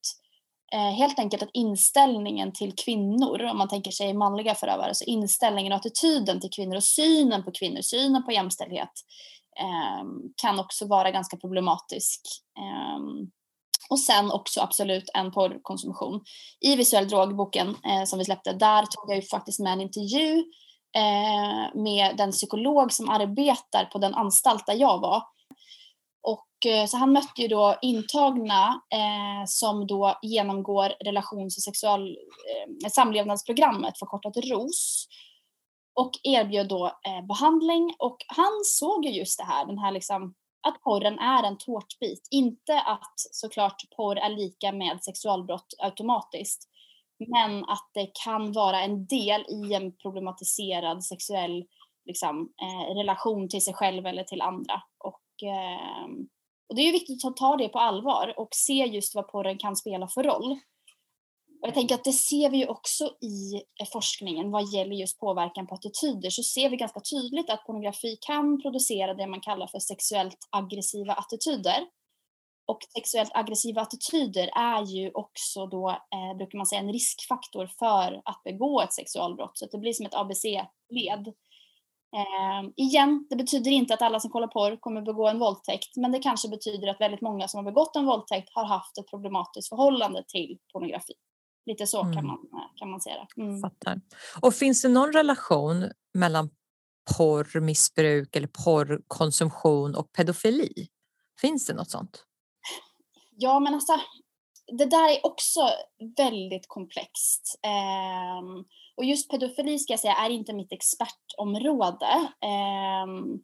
[0.73, 5.73] eh, helt enkelt att inställningen till kvinnor, om man tänker sig manliga förövare, så inställningen
[5.73, 8.91] och attityden till kvinnor och synen på kvinnor, synen på jämställdhet
[9.59, 12.21] ehm, kan också vara ganska problematisk.
[12.59, 13.31] Ehm,
[13.89, 16.21] och sen också absolut en porrkonsumtion.
[16.59, 20.37] I Visuell drogboken eh, som vi släppte, där tog jag ju faktiskt med en intervju
[20.95, 25.32] eh, med den psykolog som arbetar på den anstalt där jag var.
[26.23, 32.09] Och, eh, så han mötte ju då intagna eh, som då genomgår relations och sexual,
[32.09, 35.07] eh, samlevnadsprogrammet förkortat ROS
[35.95, 40.33] och erbjöd då eh, behandling och han såg ju just det här, den här liksom
[40.67, 42.27] att porren är en tårtbit.
[42.31, 46.69] Inte att såklart porr är lika med sexualbrott automatiskt.
[47.27, 51.65] Men att det kan vara en del i en problematiserad sexuell
[52.05, 54.81] liksom, eh, relation till sig själv eller till andra.
[54.97, 56.27] Och, Ehm,
[56.69, 59.57] och det är ju viktigt att ta det på allvar och se just vad porren
[59.57, 60.59] kan spela för roll.
[61.63, 65.19] Och jag tänker att det ser vi ju också i eh, forskningen vad gäller just
[65.19, 69.67] påverkan på attityder så ser vi ganska tydligt att pornografi kan producera det man kallar
[69.67, 71.87] för sexuellt aggressiva attityder.
[72.65, 78.21] Och sexuellt aggressiva attityder är ju också då, eh, brukar man säga, en riskfaktor för
[78.25, 79.57] att begå ett sexualbrott.
[79.57, 81.33] Så det blir som ett ABC-led.
[82.15, 86.11] Eh, igen, det betyder inte att alla som kollar porr kommer begå en våldtäkt, men
[86.11, 89.69] det kanske betyder att väldigt många som har begått en våldtäkt har haft ett problematiskt
[89.69, 91.13] förhållande till pornografi.
[91.65, 92.13] Lite så mm.
[92.13, 92.37] kan, man,
[92.75, 93.41] kan man säga det.
[93.41, 93.61] Mm.
[93.61, 94.01] Fattar.
[94.41, 96.49] Och finns det någon relation mellan
[97.17, 100.87] porrmissbruk eller porrkonsumtion och pedofili?
[101.41, 102.23] Finns det något sånt?
[103.37, 103.99] Ja, men alltså
[104.77, 105.69] det där är också
[106.17, 107.59] väldigt komplext.
[107.63, 108.63] Eh,
[108.97, 112.27] och just pedofili ska jag säga är inte mitt expertområde.
[112.41, 113.39] Ehm,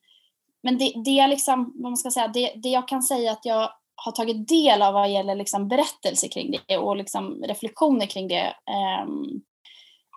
[0.64, 3.46] men det, det är liksom, vad man ska säga, det, det jag kan säga att
[3.46, 8.28] jag har tagit del av vad gäller liksom berättelser kring det och liksom reflektioner kring
[8.28, 9.42] det ehm,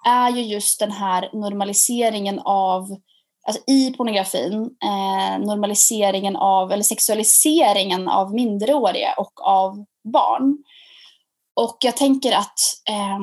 [0.06, 2.88] är ju just den här normaliseringen av
[3.46, 10.58] alltså i pornografin, eh, normaliseringen av, eller sexualiseringen av minderåriga och av barn.
[11.54, 12.58] Och jag tänker att
[12.88, 13.18] eh,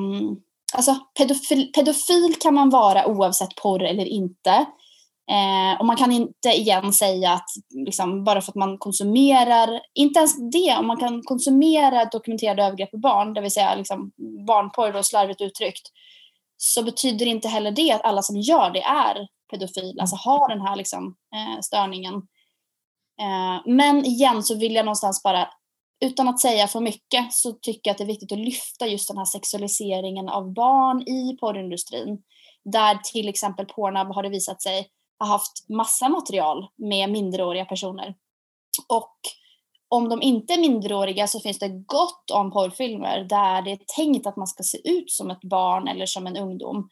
[0.74, 4.66] alltså pedofil, pedofil kan man vara oavsett porr eller inte.
[5.30, 7.48] Eh, och man kan inte igen säga att
[7.86, 12.90] liksom, bara för att man konsumerar, inte ens det, om man kan konsumera dokumenterade övergrepp
[12.90, 14.12] på barn, det vill säga liksom,
[14.46, 15.88] barnporr då slarvigt uttryckt,
[16.56, 20.60] så betyder inte heller det att alla som gör det är pedofil, alltså har den
[20.60, 22.14] här liksom, eh, störningen.
[23.20, 25.48] Eh, men igen så vill jag någonstans bara,
[26.00, 29.08] utan att säga för mycket, så tycker jag att det är viktigt att lyfta just
[29.08, 32.22] den här sexualiseringen av barn i porrindustrin.
[32.64, 34.88] Där till exempel Pornhub har det visat sig
[35.18, 38.14] ha haft massa material med minderåriga personer.
[38.88, 39.16] Och
[39.88, 44.26] om de inte är minderåriga så finns det gott om porrfilmer där det är tänkt
[44.26, 46.88] att man ska se ut som ett barn eller som en ungdom.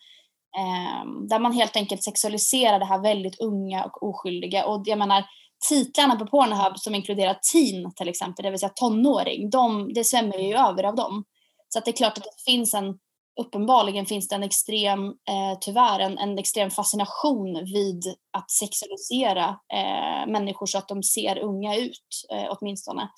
[0.59, 4.67] Ehm, där man helt enkelt sexualiserar det här väldigt unga och oskyldiga.
[4.67, 5.25] Och jag menar,
[5.69, 10.39] titlarna på Pornhub som inkluderar teen till exempel, det vill säga tonåring, de, det svämmar
[10.39, 11.25] ju över av dem.
[11.69, 12.99] Så att det är klart att det finns en,
[13.41, 20.33] uppenbarligen finns det en extrem, eh, tyvärr, en, en extrem fascination vid att sexualisera eh,
[20.33, 23.09] människor så att de ser unga ut, eh, åtminstone.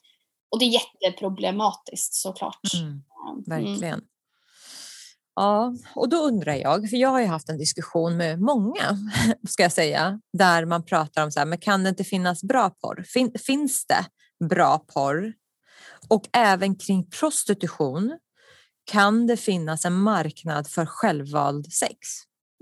[0.51, 2.75] Och det är jätteproblematiskt såklart.
[2.75, 3.03] Mm,
[3.85, 4.01] mm.
[5.41, 8.99] Ja, och då undrar jag, för jag har ju haft en diskussion med många,
[9.49, 12.71] ska jag säga, där man pratar om så här, men kan det inte finnas bra
[12.71, 13.05] porr?
[13.13, 14.05] Fin, finns det
[14.49, 15.33] bra porr?
[16.09, 18.19] Och även kring prostitution,
[18.91, 21.99] kan det finnas en marknad för självvald sex?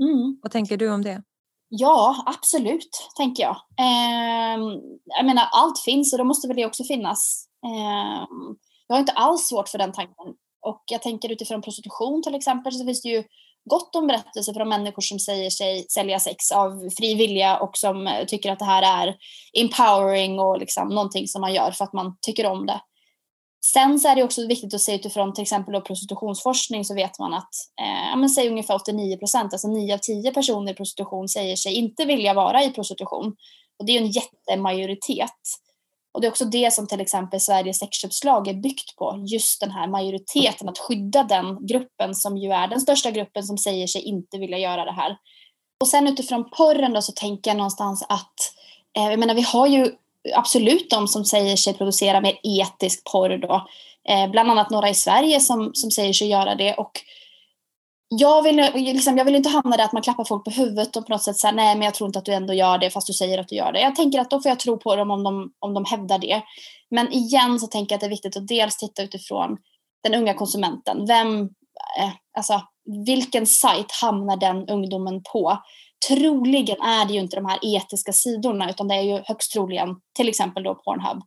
[0.02, 0.38] Mm.
[0.42, 1.22] Vad tänker du om det?
[1.68, 3.56] Ja, absolut, tänker jag.
[3.78, 4.58] Eh,
[5.04, 7.48] jag menar, allt finns och då måste väl det också finnas.
[7.64, 8.26] Eh,
[8.86, 10.34] jag har inte alls svårt för den tanken.
[10.68, 13.24] Och jag tänker utifrån prostitution till exempel så finns det ju
[13.64, 18.06] gott om berättelser från människor som säger sig sälja sex av fri vilja och som
[18.06, 19.16] eh, tycker att det här är
[19.52, 22.80] empowering och liksom någonting som man gör för att man tycker om det.
[23.72, 27.18] Sen så är det också viktigt att se utifrån till exempel då prostitutionsforskning så vet
[27.18, 27.50] man att
[27.80, 31.74] eh, men säg ungefär 89 procent, alltså 9 av 10 personer i prostitution säger sig
[31.74, 33.36] inte vilja vara i prostitution.
[33.78, 35.40] Och det är ju en jättemajoritet.
[36.18, 39.70] Och det är också det som till exempel Sveriges sexköpslag är byggt på, just den
[39.70, 44.02] här majoriteten, att skydda den gruppen som ju är den största gruppen som säger sig
[44.02, 45.16] inte vilja göra det här.
[45.80, 48.34] Och sen utifrån porren då så tänker jag någonstans att,
[48.96, 49.92] eh, jag menar vi har ju
[50.34, 53.66] absolut de som säger sig producera mer etisk porr då,
[54.08, 57.00] eh, bland annat några i Sverige som, som säger sig göra det och
[58.08, 61.06] jag vill, liksom, jag vill inte hamna där att man klappar folk på huvudet och
[61.06, 63.06] på något sätt säger nej men jag tror inte att du ändå gör det fast
[63.06, 63.80] du säger att du gör det.
[63.80, 66.42] Jag tänker att då får jag tro på dem om de, om de hävdar det.
[66.90, 69.56] Men igen så tänker jag att det är viktigt att dels titta utifrån
[70.02, 71.06] den unga konsumenten.
[71.06, 71.40] Vem,
[71.98, 72.62] eh, alltså
[73.06, 75.58] vilken sajt hamnar den ungdomen på?
[76.08, 79.96] Troligen är det ju inte de här etiska sidorna utan det är ju högst troligen
[80.16, 81.22] till exempel då Pornhub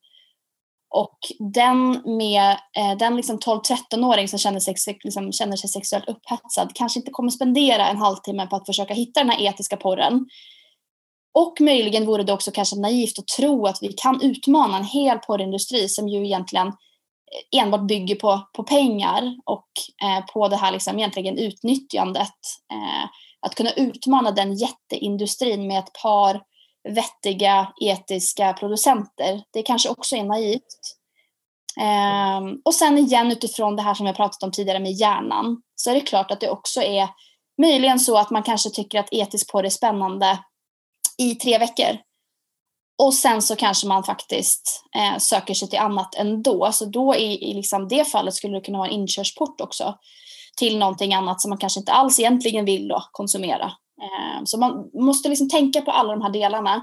[0.91, 1.17] och
[1.53, 6.99] den med eh, den liksom 12-13-åring som känner sig, liksom, känner sig sexuellt upphetsad kanske
[6.99, 10.25] inte kommer spendera en halvtimme på att försöka hitta den här etiska porren.
[11.33, 15.17] Och möjligen vore det också kanske naivt att tro att vi kan utmana en hel
[15.17, 19.69] porrindustri som ju egentligen eh, enbart bygger på, på pengar och
[20.03, 22.37] eh, på det här liksom egentligen utnyttjandet.
[22.71, 23.09] Eh,
[23.41, 26.41] att kunna utmana den jätteindustrin med ett par
[26.89, 29.43] vettiga etiska producenter.
[29.53, 30.97] Det kanske också är naivt.
[31.79, 35.89] Um, och sen igen utifrån det här som jag pratat om tidigare med hjärnan så
[35.89, 37.09] är det klart att det också är
[37.61, 40.39] möjligen så att man kanske tycker att etisk porr är spännande
[41.17, 41.97] i tre veckor.
[43.03, 46.71] Och sen så kanske man faktiskt eh, söker sig till annat ändå.
[46.71, 49.95] Så då i, i liksom det fallet skulle det kunna vara en inkörsport också.
[50.57, 53.71] till någonting annat som man kanske inte alls egentligen vill då konsumera.
[54.01, 56.75] Eh, så man måste liksom tänka på alla de här delarna.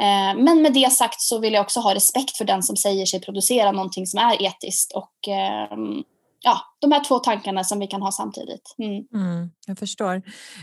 [0.00, 3.06] Eh, men med det sagt så vill jag också ha respekt för den som säger
[3.06, 6.02] sig producera någonting som är etiskt och ehm,
[6.40, 8.74] ja, de här två tankarna som vi kan ha samtidigt.
[8.78, 9.06] Mm.
[9.14, 10.22] Mm, jag förstår.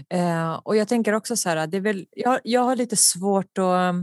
[0.10, 3.58] Eh, och jag tänker också så här, det är väl, jag, jag har lite svårt
[3.58, 3.96] att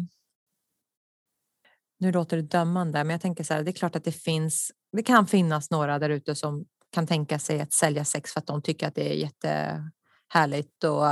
[1.98, 4.72] nu låter det dömande, men jag tänker så här, det är klart att det finns,
[4.92, 8.46] det kan finnas några där ute som kan tänka sig att sälja sex för att
[8.46, 11.06] de tycker att det är jättehärligt och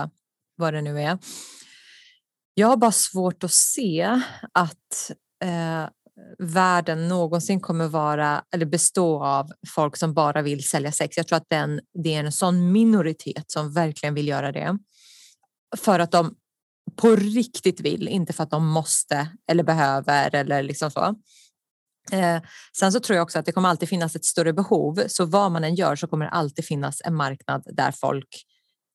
[0.59, 1.19] vad det nu är.
[2.55, 4.21] Jag har bara svårt att se
[4.53, 5.11] att
[5.45, 5.89] eh,
[6.39, 11.17] världen någonsin kommer vara eller bestå av folk som bara vill sälja sex.
[11.17, 14.79] Jag tror att den, det är en sån minoritet som verkligen vill göra det.
[15.77, 16.35] För att de
[16.97, 21.15] på riktigt vill, inte för att de måste eller behöver eller liksom så.
[22.13, 22.43] Eh,
[22.79, 25.53] sen så tror jag också att det kommer alltid finnas ett större behov, så vad
[25.53, 28.29] man än gör så kommer det alltid finnas en marknad där folk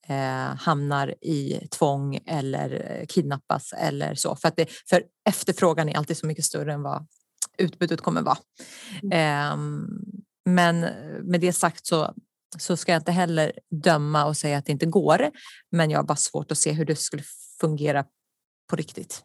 [0.07, 4.35] eh, hamnar i tvång eller kidnappas eller så.
[4.35, 7.07] För, att det, för efterfrågan är alltid så mycket större än vad
[7.57, 8.37] utbudet kommer vara.
[9.11, 9.57] Eh,
[10.45, 10.79] men
[11.23, 12.13] med det sagt så,
[12.57, 13.51] så ska jag inte heller
[13.83, 15.31] döma och säga att det inte går.
[15.71, 17.23] Men jag har bara svårt att se hur det skulle
[17.61, 18.05] fungera
[18.69, 19.23] på riktigt.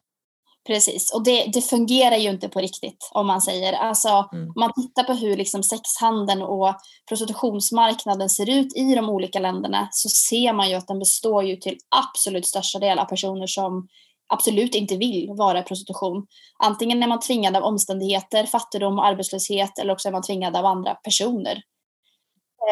[0.68, 3.72] Precis, och det, det, fungerar ju inte på riktigt om man säger.
[3.72, 4.48] Alltså, mm.
[4.48, 6.74] Om man tittar på hur liksom sexhandeln och
[7.08, 11.56] prostitutionsmarknaden ser ut i de olika länderna så ser man ju att den består ju
[11.56, 13.88] till absolut största del av personer som
[14.28, 16.26] absolut inte vill vara i prostitution.
[16.58, 20.66] Antingen är man tvingad av omständigheter, fattigdom och arbetslöshet eller också är man tvingad av
[20.66, 21.62] andra personer.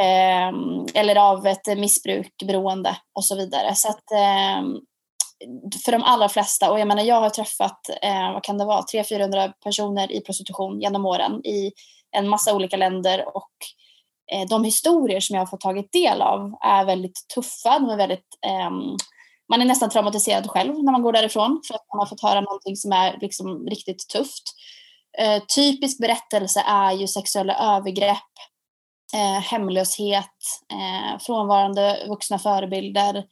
[0.01, 0.53] Eh,
[0.94, 3.74] eller av ett missbruk, beroende och så vidare.
[3.74, 4.62] Så att, eh,
[5.84, 8.82] för de allra flesta, och jag menar jag har träffat, eh, vad kan det vara,
[8.82, 11.72] 300-400 personer i prostitution genom åren i
[12.16, 13.53] en massa olika länder och
[14.32, 17.97] eh, de historier som jag har fått tagit del av är väldigt tuffa, de är
[17.97, 18.70] väldigt eh,
[19.49, 22.41] man är nästan traumatiserad själv när man går därifrån för att man har fått höra
[22.41, 24.43] någonting som är liksom riktigt tufft.
[25.18, 28.32] Eh, typisk berättelse är ju sexuella övergrepp,
[29.14, 30.37] eh, hemlöshet,
[30.72, 33.24] eh, frånvarande vuxna förebilder,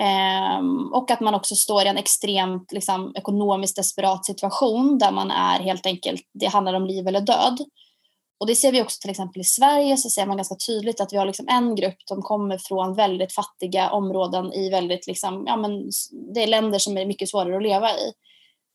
[0.00, 5.30] Ehm, och att man också står i en extremt liksom, ekonomiskt desperat situation där man
[5.30, 7.58] är helt enkelt, det handlar om liv eller död.
[8.40, 11.12] Och det ser vi också till exempel i Sverige så ser man ganska tydligt att
[11.12, 15.56] vi har liksom en grupp som kommer från väldigt fattiga områden i väldigt, liksom, ja
[15.56, 15.90] men
[16.34, 18.12] det är länder som är mycket svårare att leva i.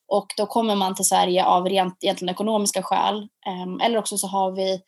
[0.08, 3.28] Och då kommer man till Sverige av rent egentligen ekonomiska skäl.
[3.48, 4.82] Ehm, eller också så har vi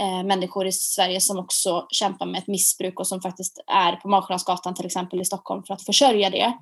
[0.00, 4.08] Eh, människor i Sverige som också kämpar med ett missbruk och som faktiskt är på
[4.08, 6.52] Malmskillnadsgatan till exempel i Stockholm för att försörja det.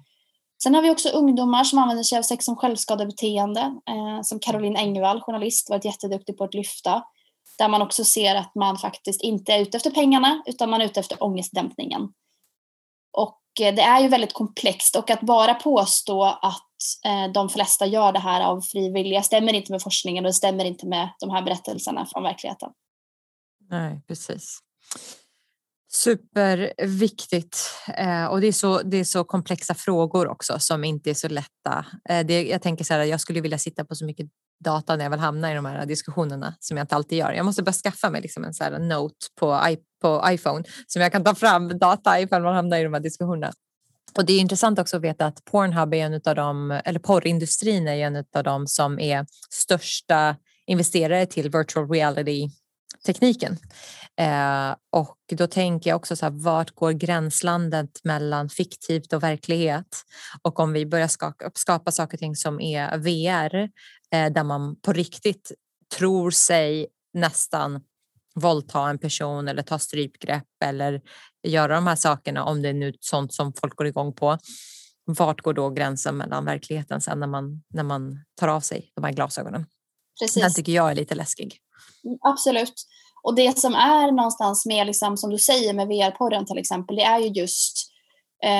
[0.63, 4.77] Sen har vi också ungdomar som använder sig av sex som självskadebeteende, eh, som Caroline
[4.77, 7.03] Engvall, journalist, varit jätteduktig på att lyfta.
[7.59, 10.85] Där man också ser att man faktiskt inte är ute efter pengarna utan man är
[10.85, 12.03] ute efter ångestdämpningen.
[13.13, 16.71] Och eh, det är ju väldigt komplext och att bara påstå att
[17.05, 20.35] eh, de flesta gör det här av fri vilja stämmer inte med forskningen och det
[20.35, 22.71] stämmer inte med de här berättelserna från verkligheten.
[23.71, 24.59] Nej, precis.
[25.93, 27.59] Superviktigt.
[27.97, 31.29] Eh, och det är, så, det är så komplexa frågor också som inte är så
[31.29, 31.87] lätta.
[32.09, 34.27] Eh, det, jag tänker så här, jag skulle vilja sitta på så mycket
[34.65, 37.33] data när jag väl hamnar i de här diskussionerna som jag inte alltid gör.
[37.33, 41.13] Jag måste bara skaffa mig liksom en så här note på, på iPhone som jag
[41.13, 43.53] kan ta fram data ifall man hamnar i de här diskussionerna.
[44.17, 47.89] Och det är intressant också att veta att Pornhub är en av de, eller porrindustrin
[47.89, 50.37] är en av de som är största
[50.67, 52.49] investerare till virtual reality
[53.07, 53.59] tekniken.
[54.21, 60.05] Eh, och då tänker jag också så här, vart går gränslandet mellan fiktivt och verklighet?
[60.43, 63.55] Och om vi börjar skapa, skapa saker och ting som är VR,
[64.11, 65.53] eh, där man på riktigt
[65.97, 67.81] tror sig nästan
[68.35, 71.01] våldta en person eller ta strypgrepp eller
[71.47, 74.39] göra de här sakerna om det är nu sånt som folk går igång på.
[75.07, 79.05] Vart går då gränsen mellan verkligheten sen när man, när man tar av sig de
[79.05, 79.67] här glasögonen?
[80.21, 80.43] Precis.
[80.43, 81.59] Den tycker jag är lite läskig.
[82.05, 82.87] Mm, absolut.
[83.23, 87.03] Och det som är någonstans med, liksom, som du säger med VR-porren till exempel, det
[87.03, 87.93] är ju just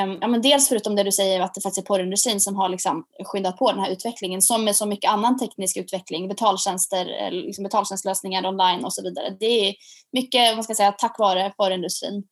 [0.05, 2.69] um, ja, men dels förutom det du säger att det faktiskt är porrindustrin som har
[2.69, 7.31] liksom skyndat på den här utvecklingen som med så mycket annan teknisk utveckling, betaltjänster, eh,
[7.31, 9.37] liksom betaltjänstlösningar online och så vidare.
[9.41, 9.75] Det är
[10.13, 12.25] mycket, man ska säga, tack vare porrindustrin.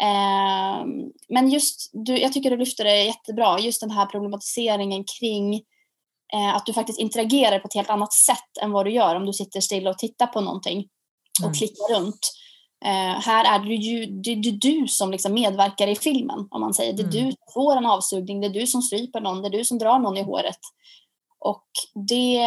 [0.00, 5.54] Um, men just, du, jag tycker du lyfter det jättebra, just den här problematiseringen kring
[5.54, 5.60] uh,
[6.32, 9.32] att du faktiskt interagerar på ett helt annat sätt än vad du gör om du
[9.32, 10.88] sitter still och tittar på någonting
[11.40, 11.54] och mm.
[11.54, 12.32] klicka runt.
[12.84, 16.74] Eh, här är det ju det, det, du som liksom medverkar i filmen, om man
[16.74, 16.92] säger.
[16.92, 17.24] Det är mm.
[17.24, 19.78] du som får en avsugning, det är du som stryper någon, det är du som
[19.78, 20.58] drar någon i håret.
[21.38, 21.66] Och
[22.08, 22.40] det,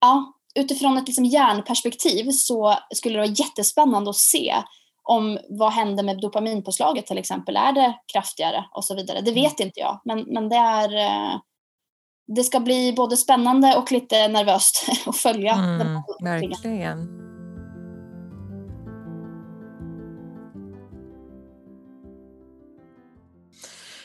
[0.00, 4.54] ja, utifrån ett liksom hjärnperspektiv så skulle det vara jättespännande att se
[5.02, 9.20] om vad händer med dopaminpåslaget till exempel, är det kraftigare och så vidare.
[9.20, 11.40] Det vet inte jag, men, men det är eh,
[12.34, 15.52] det ska bli både spännande och lite nervöst att följa.
[15.52, 17.20] Mm, verkligen.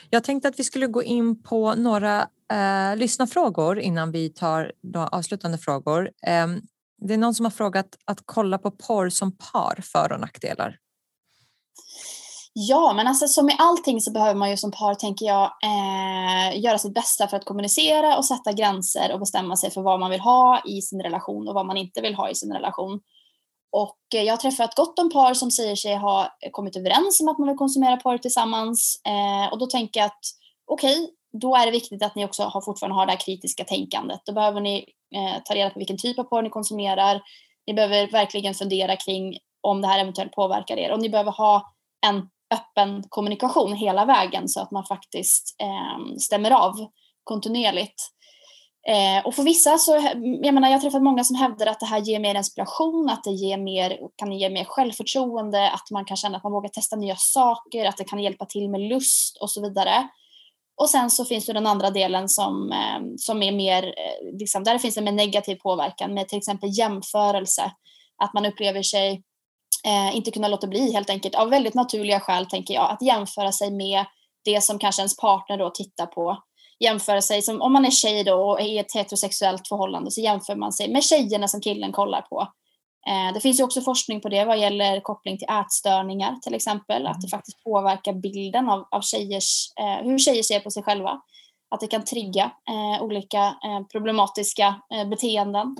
[0.10, 5.08] Jag tänkte att vi skulle gå in på några eh, lyssnarfrågor innan vi tar några
[5.08, 6.10] avslutande frågor.
[6.28, 6.48] Eh,
[7.02, 10.78] det är någon som har frågat att kolla på porr som par, för och nackdelar.
[12.58, 16.60] Ja, men alltså som i allting så behöver man ju som par, tänker jag, eh,
[16.60, 20.12] göra sitt bästa för att kommunicera och sätta gränser och bestämma sig för vad man
[20.12, 23.02] vill ha i sin relation och vad man inte vill ha i sin relation.
[23.72, 27.28] Och eh, jag har träffat gott om par som säger sig ha kommit överens om
[27.28, 29.02] att man vill konsumera porr tillsammans.
[29.08, 30.22] Eh, och då tänker jag att
[30.72, 31.08] okej, okay,
[31.42, 34.22] då är det viktigt att ni också har, fortfarande har det här kritiska tänkandet.
[34.26, 34.86] Då behöver ni
[35.16, 37.22] eh, ta reda på vilken typ av porr ni konsumerar.
[37.68, 40.92] Ni behöver verkligen fundera kring om det här eventuellt påverkar er.
[40.92, 41.74] Och ni behöver ha
[42.08, 46.74] en öppen kommunikation hela vägen så att man faktiskt eh, stämmer av
[47.24, 48.12] kontinuerligt.
[48.88, 49.92] Eh, och för vissa så,
[50.44, 53.24] jag menar jag har träffat många som hävdar att det här ger mer inspiration, att
[53.24, 56.96] det ger mer, kan ge mer självförtroende, att man kan känna att man vågar testa
[56.96, 60.10] nya saker, att det kan hjälpa till med lust och så vidare.
[60.78, 64.64] Och sen så finns det den andra delen som, ehm, som är mer, eh, liksom,
[64.64, 67.72] där finns det med negativ påverkan med till exempel jämförelse.
[68.24, 69.24] Att man upplever sig
[69.86, 73.52] eh, inte kunna låta bli helt enkelt av väldigt naturliga skäl tänker jag att jämföra
[73.52, 74.06] sig med
[74.46, 76.44] det som kanske ens partner då tittar på.
[76.80, 80.22] Jämföra sig som om man är tjej då och är i ett heterosexuellt förhållande så
[80.22, 82.48] jämför man sig med tjejerna som killen kollar på.
[83.08, 87.08] Eh, det finns ju också forskning på det vad gäller koppling till ätstörningar till exempel,
[87.08, 87.30] att det mm.
[87.30, 91.22] faktiskt påverkar bilden av, av tjejers, eh, hur tjejer ser på sig själva.
[91.70, 95.78] Att det kan trigga eh, olika eh, problematiska eh, beteenden.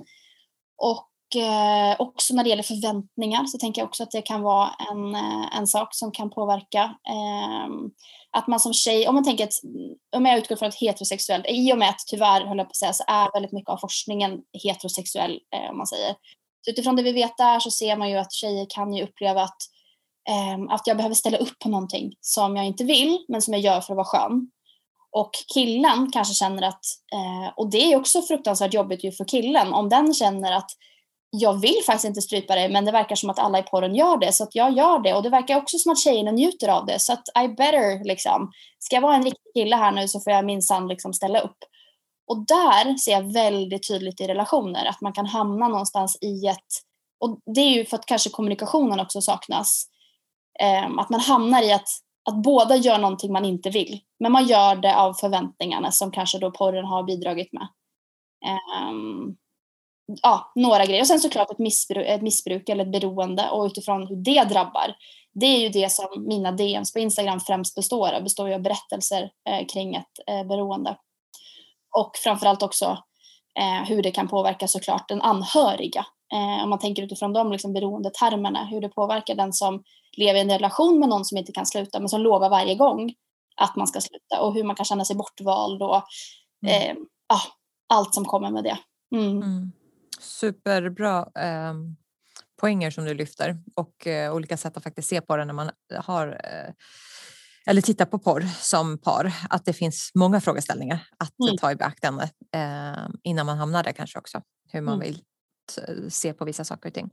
[0.78, 4.70] Och eh, också när det gäller förväntningar så tänker jag också att det kan vara
[4.92, 6.84] en, eh, en sak som kan påverka.
[6.84, 7.70] Eh,
[8.32, 9.54] att man som tjej, om man tänker att,
[10.16, 12.76] om jag utgår från ett heterosexuellt, i och med att tyvärr höll jag på att
[12.76, 16.16] säga så är väldigt mycket av forskningen heterosexuell eh, om man säger.
[16.62, 19.42] Så utifrån det vi vet där så ser man ju att tjejer kan ju uppleva
[19.42, 19.58] att,
[20.30, 23.64] ehm, att jag behöver ställa upp på någonting som jag inte vill men som jag
[23.64, 24.52] gör för att vara skön.
[25.12, 29.74] Och killen kanske känner att, eh, och det är också fruktansvärt jobbigt ju för killen,
[29.74, 30.72] om den känner att
[31.40, 34.18] jag vill faktiskt inte strypa dig men det verkar som att alla i porren gör
[34.18, 36.86] det så att jag gör det och det verkar också som att tjejerna njuter av
[36.86, 38.52] det så att I better liksom.
[38.80, 41.58] Ska jag vara en riktig kille här nu så får jag minsann liksom ställa upp.
[42.28, 46.68] Och där ser jag väldigt tydligt i relationer att man kan hamna någonstans i ett,
[47.20, 49.86] och det är ju för att kanske kommunikationen också saknas,
[50.88, 51.88] um, att man hamnar i att,
[52.30, 56.40] att båda gör någonting man inte vill men man gör det av förväntningarna som kanske
[56.40, 57.68] då porren har bidragit med.
[58.90, 59.38] Um,
[60.22, 61.02] ja, några grejer.
[61.02, 64.96] Och sen såklart ett missbruk, ett missbruk eller ett beroende och utifrån hur det drabbar.
[65.34, 68.24] Det är ju det som mina DMs på Instagram främst består av.
[68.24, 70.98] består ju av berättelser eh, kring ett eh, beroende.
[71.98, 72.98] Och framförallt också
[73.60, 76.06] eh, hur det kan påverka såklart den anhöriga.
[76.34, 79.84] Eh, om man tänker utifrån de liksom, beroendetermerna, hur det påverkar den som
[80.18, 83.14] lever i en relation med någon som inte kan sluta men som lovar varje gång
[83.62, 86.04] att man ska sluta och hur man kan känna sig bortvald och
[86.68, 86.98] mm.
[86.98, 87.42] eh, ah,
[87.88, 88.78] allt som kommer med det.
[89.16, 89.42] Mm.
[89.42, 89.72] Mm
[90.20, 91.74] superbra eh,
[92.60, 95.72] poänger som du lyfter och eh, olika sätt att faktiskt se på det när man
[95.96, 96.74] har eh,
[97.68, 101.58] eller tittar på porr som par, att det finns många frågeställningar att mm.
[101.58, 102.24] ta i beaktande
[102.56, 104.42] eh, innan man hamnar där kanske också,
[104.72, 105.06] hur man mm.
[105.06, 105.22] vill
[106.10, 107.10] se på vissa saker och ting.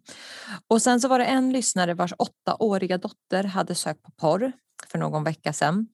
[0.69, 4.53] Och sen så var det en lyssnare vars åttaåriga dotter hade sökt på porr
[4.89, 5.87] för någon vecka sedan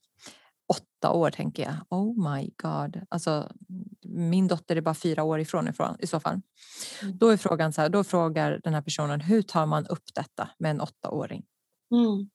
[0.68, 1.74] åtta år tänker jag.
[1.90, 3.00] Oh my god.
[3.08, 3.48] Alltså,
[4.02, 5.68] min dotter är bara fyra år ifrån,
[6.00, 6.40] i så fall.
[7.02, 7.18] Mm.
[7.18, 10.48] Då är frågan så här, då frågar den här personen hur tar man upp detta
[10.58, 11.42] med en åttaåring?
[11.94, 12.30] Mm.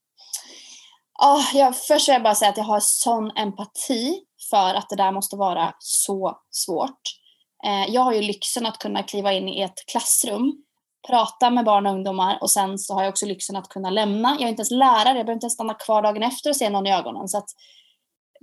[1.24, 4.96] Oh, jag, först vill jag bara säga att jag har sån empati för att det
[4.96, 7.02] där måste vara så svårt.
[7.66, 10.64] Eh, jag har ju lyxen att kunna kliva in i ett klassrum,
[11.08, 14.30] prata med barn och ungdomar och sen så har jag också lyxen att kunna lämna.
[14.30, 16.70] Jag är inte ens lärare, jag behöver inte ens stanna kvar dagen efter och se
[16.70, 17.28] någon i ögonen.
[17.28, 17.50] Så att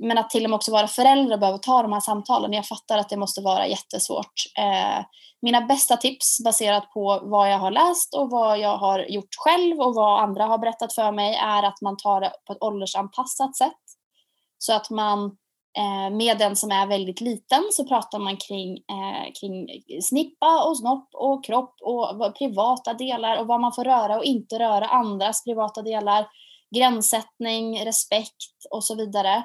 [0.00, 2.52] men att till och med också vara förälder och behöva ta de här samtalen.
[2.52, 4.34] Jag fattar att det måste vara jättesvårt.
[4.58, 5.04] Eh,
[5.42, 9.80] mina bästa tips baserat på vad jag har läst och vad jag har gjort själv
[9.80, 13.56] och vad andra har berättat för mig är att man tar det på ett åldersanpassat
[13.56, 13.82] sätt.
[14.58, 15.24] Så att man
[15.78, 19.68] eh, med den som är väldigt liten så pratar man kring, eh, kring
[20.02, 24.58] snippa och snopp och kropp och privata delar och vad man får röra och inte
[24.58, 26.26] röra andras privata delar.
[26.76, 29.44] Gränssättning, respekt och så vidare.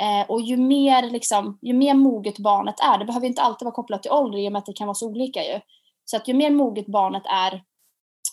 [0.00, 3.74] Eh, och ju mer, liksom, ju mer moget barnet är, det behöver inte alltid vara
[3.74, 5.60] kopplat till ålder i och med att det kan vara så olika ju.
[6.04, 7.54] Så att ju mer moget barnet är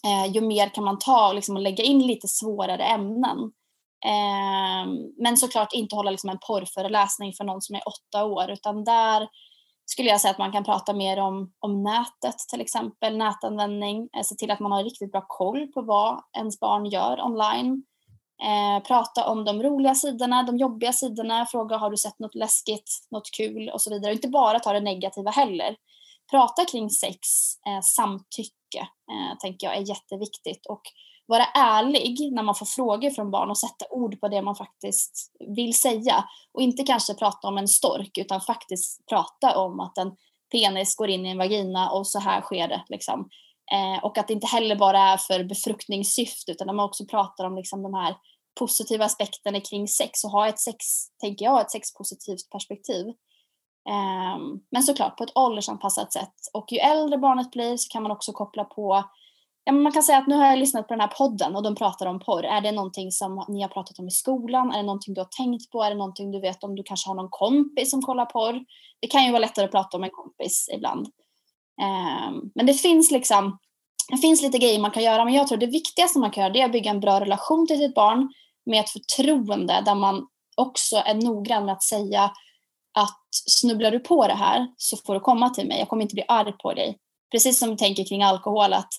[0.08, 3.38] eh, ju mer kan man ta liksom, och lägga in lite svårare ämnen.
[4.06, 8.84] Eh, men såklart inte hålla liksom, en porrföreläsning för någon som är åtta år utan
[8.84, 9.28] där
[9.86, 14.24] skulle jag säga att man kan prata mer om, om nätet till exempel, nätanvändning, eh,
[14.24, 17.84] se till att man har riktigt bra koll på vad ens barn gör online.
[18.44, 23.08] Eh, prata om de roliga sidorna, de jobbiga sidorna, fråga har du sett något läskigt,
[23.12, 24.14] något kul och så vidare.
[24.14, 25.76] Inte bara ta det negativa heller.
[26.32, 27.20] Prata kring sex,
[27.68, 28.80] eh, samtycke
[29.12, 30.82] eh, tänker jag är jätteviktigt och
[31.26, 35.32] vara ärlig när man får frågor från barn och sätta ord på det man faktiskt
[35.56, 36.26] vill säga.
[36.54, 40.12] Och inte kanske prata om en stork utan faktiskt prata om att en
[40.52, 42.84] penis går in i en vagina och så här sker det.
[42.90, 43.30] Liksom.
[43.74, 47.46] Eh, och att det inte heller bara är för befruktningssyfte utan att man också pratar
[47.46, 48.16] om liksom, de här
[48.60, 50.78] positiva aspekterna kring sex och ha ett sex,
[51.22, 53.08] tänker jag, ett sexpositivt perspektiv.
[53.90, 54.38] Eh,
[54.72, 56.36] men såklart på ett åldersanpassat sätt.
[56.54, 59.04] Och ju äldre barnet blir så kan man också koppla på
[59.64, 61.76] Ja, man kan säga att nu har jag lyssnat på den här podden och de
[61.76, 62.46] pratar om porr.
[62.46, 64.72] Är det någonting som ni har pratat om i skolan?
[64.72, 65.84] Är det någonting du har tänkt på?
[65.84, 68.66] Är det någonting du vet om du kanske har någon kompis som kollar porr?
[69.00, 71.08] Det kan ju vara lättare att prata om en kompis ibland.
[71.82, 73.58] Ehm, men det finns liksom
[74.12, 76.54] det finns lite grejer man kan göra men jag tror det viktigaste man kan göra
[76.54, 78.30] det är att bygga en bra relation till sitt barn
[78.66, 80.28] med ett förtroende där man
[80.58, 82.24] också är noggrann med att säga
[82.94, 86.16] att snubblar du på det här så får du komma till mig, jag kommer inte
[86.16, 86.98] bli arg på dig.
[87.32, 88.90] Precis som vi tänker kring alkohol att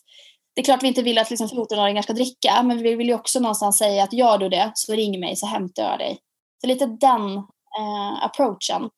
[0.55, 3.15] det är klart vi inte vill att liksom 14-åringar ska dricka men vi vill ju
[3.15, 6.19] också någonstans säga att gör du det så ring mig så hämtar jag dig.
[6.61, 7.37] Så lite den
[7.79, 8.91] eh, approachen.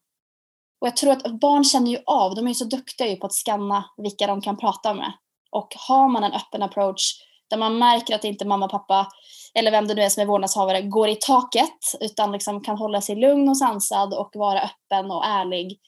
[0.85, 3.27] Och jag tror att barn känner ju av, de är ju så duktiga ju på
[3.27, 5.13] att scanna vilka de kan prata med.
[5.51, 7.13] Och har man en öppen approach
[7.51, 9.09] där man märker att inte mamma, pappa
[9.55, 13.01] eller vem det nu är som är vårdnadshavare går i taket utan liksom kan hålla
[13.01, 15.79] sig lugn och sansad och vara öppen och ärlig.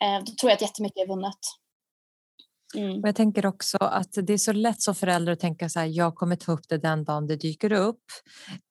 [0.00, 1.38] Eh, då tror jag att jättemycket är vunnet.
[2.74, 3.00] Mm.
[3.00, 5.86] Och jag tänker också att det är så lätt som förälder att tänka så här,
[5.86, 8.02] jag kommer ta upp det den dagen det dyker upp.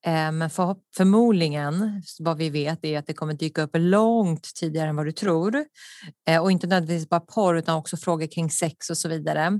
[0.06, 4.90] Eh, men för, förmodligen, vad vi vet, är att det kommer dyka upp långt tidigare
[4.90, 5.66] än vad du tror.
[6.30, 9.60] Eh, och inte nödvändigtvis bara porr utan också frågor kring sex och så vidare.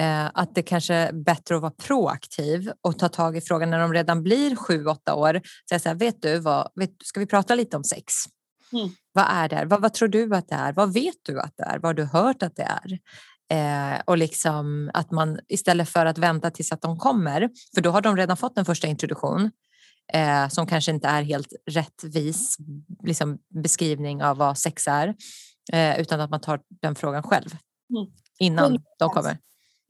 [0.00, 3.78] Eh, att det kanske är bättre att vara proaktiv och ta tag i frågan när
[3.78, 5.40] de redan blir sju, åtta år.
[5.68, 8.14] Säga så här, vet du vad, vet, ska vi prata lite om sex?
[8.72, 8.90] Mm.
[9.12, 9.64] Vad är det?
[9.64, 10.72] Vad, vad, tror du att det är?
[10.72, 11.78] Vad vet du att det är?
[11.78, 12.98] Vad har du hört att det är?
[13.50, 17.90] Eh, och liksom att man istället för att vänta tills att de kommer, för då
[17.90, 19.50] har de redan fått en första introduktion
[20.12, 22.56] eh, som kanske inte är helt rättvis
[23.02, 25.14] liksom, beskrivning av vad sex är,
[25.72, 27.50] eh, utan att man tar den frågan själv
[27.90, 28.12] mm.
[28.38, 28.82] innan 100%.
[28.98, 29.38] de kommer.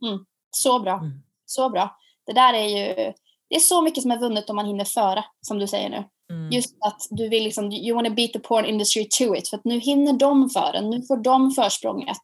[0.06, 0.24] Mm.
[0.50, 1.22] Så bra, mm.
[1.46, 1.96] så bra.
[2.26, 3.12] Det där är ju,
[3.48, 6.04] det är så mycket som är vunnet om man hinner före, som du säger nu.
[6.30, 6.50] Mm.
[6.50, 9.48] Just att du vill liksom, you wanna beat the porn industry to it.
[9.48, 12.20] För att nu hinner de före, nu får de försprånget.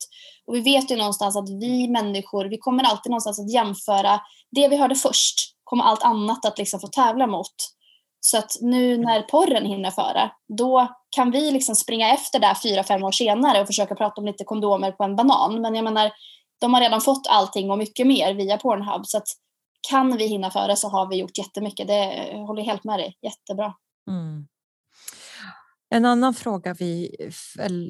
[0.47, 4.69] Och vi vet ju någonstans att vi människor, vi kommer alltid någonstans att jämföra det
[4.69, 7.55] vi hörde först, kommer allt annat att liksom få tävla mot.
[8.21, 12.85] Så att nu när porren hinner före, då kan vi liksom springa efter där fyra,
[12.85, 15.61] fem år senare och försöka prata om lite kondomer på en banan.
[15.61, 16.11] Men jag menar,
[16.61, 19.07] de har redan fått allting och mycket mer via Pornhub.
[19.07, 19.29] Så att
[19.91, 21.87] kan vi hinna före så har vi gjort jättemycket.
[21.87, 23.17] Det eh, jag håller helt med dig.
[23.23, 23.75] Jättebra.
[24.09, 24.47] Mm.
[25.91, 27.17] En annan fråga vi,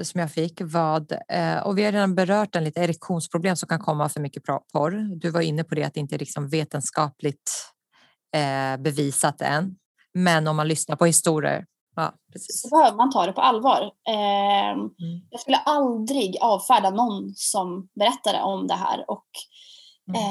[0.02, 3.78] som jag fick var, eh, och vi har redan berört den lite, erektionsproblem som kan
[3.78, 4.42] komma av för mycket
[4.72, 5.18] porr.
[5.20, 7.52] Du var inne på det att det inte är liksom vetenskapligt
[8.36, 9.76] eh, bevisat än.
[10.14, 11.64] Men om man lyssnar på historier
[11.96, 12.62] Ja, precis.
[12.62, 13.82] Så behöver man ta det på allvar.
[14.08, 15.26] Eh, mm.
[15.30, 19.10] Jag skulle aldrig avfärda någon som berättade om det här.
[19.10, 19.26] Och,
[20.08, 20.22] mm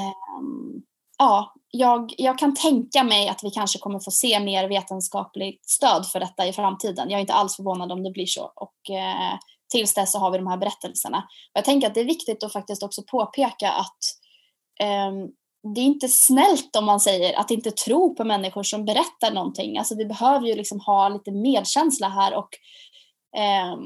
[1.18, 6.06] ja, jag, jag kan tänka mig att vi kanske kommer få se mer vetenskapligt stöd
[6.06, 7.10] för detta i framtiden.
[7.10, 8.52] Jag är inte alls förvånad om det blir så.
[8.56, 9.38] Och, eh,
[9.70, 11.18] tills dess så har vi de här berättelserna.
[11.18, 13.98] Och jag tänker att det är viktigt att faktiskt också påpeka att
[14.80, 15.12] eh,
[15.74, 19.78] det är inte snällt om man säger att inte tro på människor som berättar någonting.
[19.78, 22.48] Alltså vi behöver ju liksom ha lite medkänsla här och
[23.36, 23.76] eh,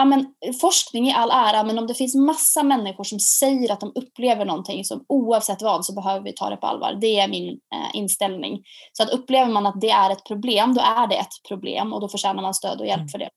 [0.00, 0.26] ja, men,
[0.60, 4.44] forskning i all ära, men om det finns massa människor som säger att de upplever
[4.44, 6.98] någonting, så oavsett vad så behöver vi ta det på allvar.
[7.00, 8.62] Det är min eh, inställning.
[8.92, 12.00] Så att upplever man att det är ett problem, då är det ett problem och
[12.00, 13.08] då förtjänar man stöd och hjälp mm.
[13.08, 13.30] för det.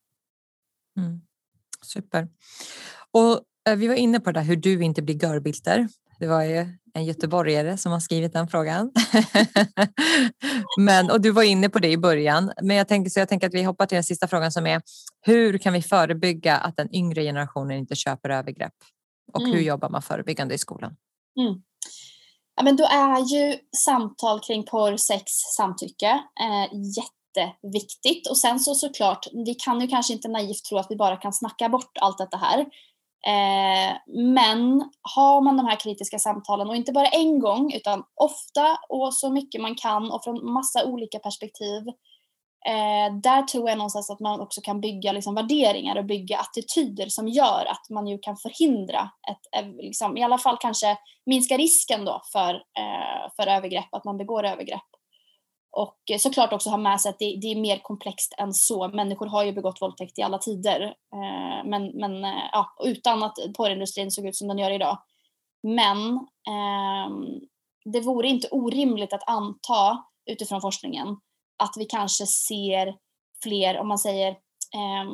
[0.97, 1.21] Mm.
[1.85, 2.27] Super.
[3.11, 5.87] Och eh, vi var inne på det där hur du inte blir görbilter.
[6.19, 8.91] Det var ju en göteborgare som har skrivit den frågan.
[10.79, 13.47] men, och du var inne på det i början, men jag tänker, så jag tänker
[13.47, 14.81] att vi hoppar till den sista frågan som är
[15.25, 18.73] hur kan vi förebygga att den yngre generationen inte köper övergrepp?
[19.33, 19.53] Och mm.
[19.53, 20.95] hur jobbar man förebyggande i skolan?
[21.39, 21.61] Mm.
[22.55, 28.29] Ja, men då är ju samtal kring porr, sex, samtycke eh, jätteviktigt.
[28.29, 31.33] Och sen så såklart, vi kan ju kanske inte naivt tro att vi bara kan
[31.33, 32.59] snacka bort allt detta här.
[33.27, 38.77] Eh, men har man de här kritiska samtalen och inte bara en gång utan ofta
[38.89, 41.83] och så mycket man kan och från massa olika perspektiv.
[42.65, 47.09] Eh, där tror jag någonstans att man också kan bygga liksom, värderingar och bygga attityder
[47.09, 51.57] som gör att man ju kan förhindra, ett, eh, liksom, i alla fall kanske minska
[51.57, 54.81] risken då för, eh, för övergrepp, att man begår övergrepp.
[55.71, 58.87] Och eh, såklart också ha med sig att det, det, är mer komplext än så.
[58.87, 60.81] Människor har ju begått våldtäkt i alla tider.
[61.13, 64.97] Eh, men, men eh, ja, utan att porrindustrin såg ut som den gör idag.
[65.63, 66.15] Men
[66.47, 67.09] eh,
[67.85, 71.17] det vore inte orimligt att anta utifrån forskningen
[71.63, 72.95] att vi kanske ser
[73.43, 74.29] fler, om man säger,
[74.73, 75.05] eh,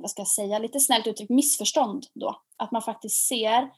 [0.00, 2.42] vad ska jag säga, lite snällt uttryckt missförstånd då.
[2.56, 3.70] Att man faktiskt ser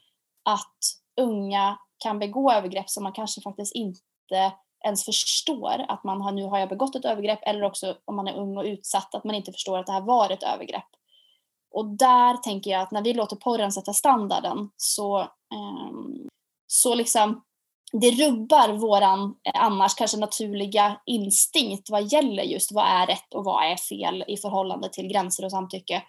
[0.44, 0.78] att
[1.20, 4.53] unga kan begå övergrepp som man kanske faktiskt inte
[4.85, 8.28] ens förstår att man har, nu har jag begått ett övergrepp eller också om man
[8.28, 10.89] är ung och utsatt att man inte förstår att det här var ett övergrepp.
[11.70, 15.20] Och där tänker jag att när vi låter porren sätta standarden så,
[15.55, 16.28] um,
[16.66, 17.43] så liksom
[17.93, 23.45] det rubbar våran eh, annars kanske naturliga instinkt vad gäller just vad är rätt och
[23.45, 26.03] vad är fel i förhållande till gränser och samtycke.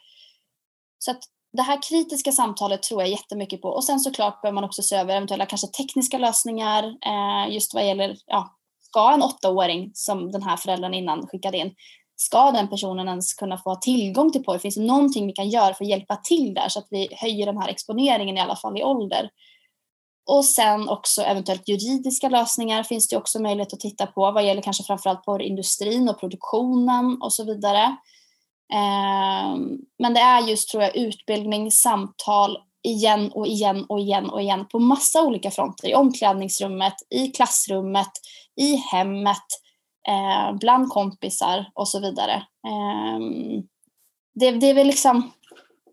[1.00, 1.20] Så att
[1.54, 4.96] det här kritiska samtalet tror jag jättemycket på och sen såklart bör man också se
[4.96, 10.44] över eventuella kanske tekniska lösningar eh, just vad gäller ja, ska en åttaåring som den
[10.44, 11.76] här föräldern innan skickade in,
[12.16, 14.58] ska den personen ens kunna få tillgång till porr?
[14.58, 17.46] Finns det någonting vi kan göra för att hjälpa till där så att vi höjer
[17.46, 19.30] den här exponeringen i alla fall i ålder?
[20.28, 24.62] Och sen också eventuellt juridiska lösningar finns det också möjlighet att titta på vad gäller
[24.62, 27.98] kanske framförallt porrindustrin och produktionen och så vidare.
[28.74, 34.42] Ehm, men det är just tror jag utbildning, samtal igen och igen och igen och
[34.42, 35.88] igen på massa olika fronter.
[35.88, 38.12] I omklädningsrummet, i klassrummet,
[38.62, 39.46] i hemmet,
[40.08, 42.44] eh, bland kompisar och så vidare.
[42.68, 43.62] Ehm,
[44.40, 45.32] det, det, är väl liksom,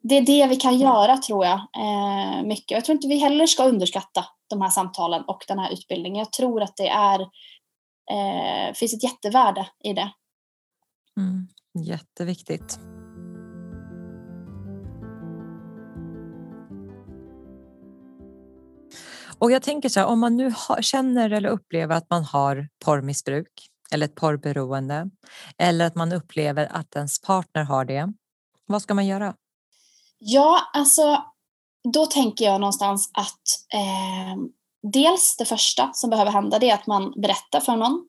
[0.09, 1.59] det är det vi kan göra tror jag.
[1.59, 2.70] Eh, mycket.
[2.70, 6.18] Jag tror inte vi heller ska underskatta de här samtalen och den här utbildningen.
[6.18, 7.20] Jag tror att det är,
[8.10, 10.12] eh, finns ett jättevärde i det.
[11.16, 11.48] Mm,
[11.86, 12.78] jätteviktigt.
[19.39, 22.68] Och jag tänker så här, om man nu har, känner eller upplever att man har
[22.85, 25.10] porrmissbruk eller ett porrberoende
[25.59, 28.12] eller att man upplever att ens partner har det.
[28.66, 29.35] Vad ska man göra?
[30.26, 31.24] Ja, alltså
[31.92, 34.36] då tänker jag någonstans att eh,
[34.92, 38.09] dels det första som behöver hända det är att man berättar för någon.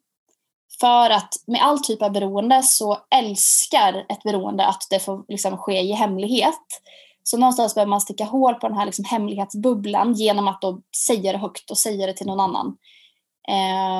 [0.79, 5.57] För att med all typ av beroende så älskar ett beroende att det får liksom
[5.57, 6.81] ske i hemlighet.
[7.23, 11.31] Så någonstans behöver man sticka hål på den här liksom hemlighetsbubblan genom att då säga
[11.31, 12.77] det högt och säga det till någon annan.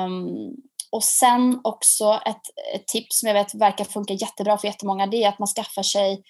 [0.06, 0.56] Um,
[0.92, 2.42] och sen också ett,
[2.74, 5.82] ett, tips som jag vet verkar funka jättebra för jättemånga det är att man skaffar
[5.82, 6.22] sig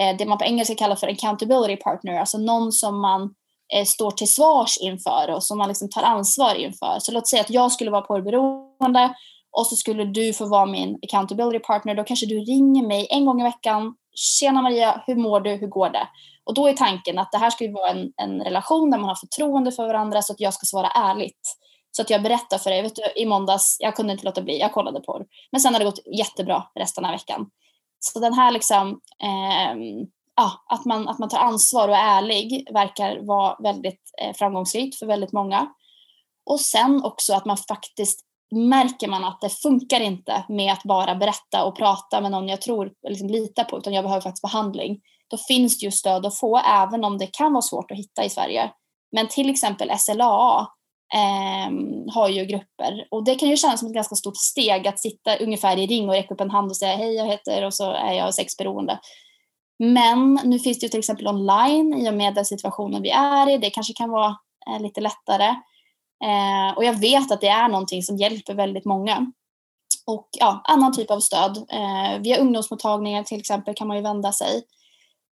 [0.00, 3.34] Eh, det man på engelska kallar för accountability partner, alltså någon som man
[3.74, 6.98] eh, står till svars inför och som man liksom tar ansvar inför.
[6.98, 9.14] Så låt säga att jag skulle vara porrberoende
[9.56, 11.94] och så skulle du få vara min accountability partner.
[11.94, 13.94] Då kanske du ringer mig en gång i veckan.
[14.16, 15.50] Tjena Maria, hur mår du?
[15.50, 16.08] Hur går det?
[16.44, 19.08] Och då är tanken att det här ska ju vara en, en relation där man
[19.08, 21.40] har förtroende för varandra så att jag ska svara ärligt.
[21.90, 24.60] Så att jag berättar för dig, vet du, i måndags, jag kunde inte låta bli,
[24.60, 25.24] jag kollade på det.
[25.52, 27.46] Men sen har det gått jättebra resten av veckan.
[28.12, 30.04] Så den här liksom, eh,
[30.36, 34.98] ja, att, man, att man tar ansvar och är ärlig verkar vara väldigt eh, framgångsrikt
[34.98, 35.66] för väldigt många.
[36.46, 38.20] Och sen också att man faktiskt
[38.50, 42.62] märker man att det funkar inte med att bara berätta och prata med någon jag
[42.62, 46.38] tror, liksom litar på, utan jag behöver faktiskt behandling då finns det ju stöd att
[46.38, 48.72] få även om det kan vara svårt att hitta i Sverige.
[49.12, 50.66] Men till exempel SLAA
[51.14, 55.00] Ehm, har ju grupper och det kan ju kännas som ett ganska stort steg att
[55.00, 57.74] sitta ungefär i ring och räcka upp en hand och säga hej jag heter och
[57.74, 58.98] så är jag sexberoende.
[59.78, 63.50] Men nu finns det ju till exempel online i och med den situationen vi är
[63.50, 63.58] i.
[63.58, 64.36] Det kanske kan vara
[64.70, 65.48] eh, lite lättare.
[66.24, 69.32] Eh, och jag vet att det är någonting som hjälper väldigt många.
[70.06, 71.56] Och ja, annan typ av stöd.
[71.56, 74.62] Eh, via ungdomsmottagningar till exempel kan man ju vända sig.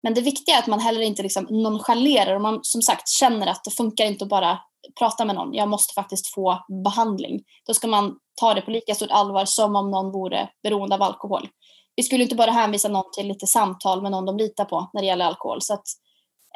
[0.03, 3.47] Men det viktiga är att man heller inte liksom nonchalerar och man som sagt känner
[3.47, 4.59] att det funkar inte att bara
[4.99, 5.53] prata med någon.
[5.53, 7.43] Jag måste faktiskt få behandling.
[7.67, 11.01] Då ska man ta det på lika stort allvar som om någon vore beroende av
[11.01, 11.49] alkohol.
[11.95, 15.01] Vi skulle inte bara hänvisa någon till lite samtal med någon de litar på när
[15.01, 15.61] det gäller alkohol.
[15.61, 15.85] Så att,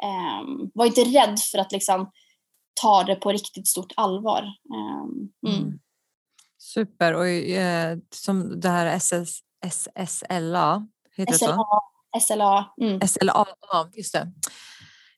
[0.02, 2.10] eh, var inte rädd för att liksom
[2.80, 4.44] ta det på riktigt stort allvar.
[4.74, 5.56] Mm.
[5.56, 5.78] Mm.
[6.58, 7.14] Super.
[7.14, 10.86] Och eh, som det här SS, SSLA,
[11.16, 11.91] heter SLA, det så?
[12.20, 12.74] SLA.
[12.80, 13.08] Mm.
[13.08, 14.32] SLA, ja just det.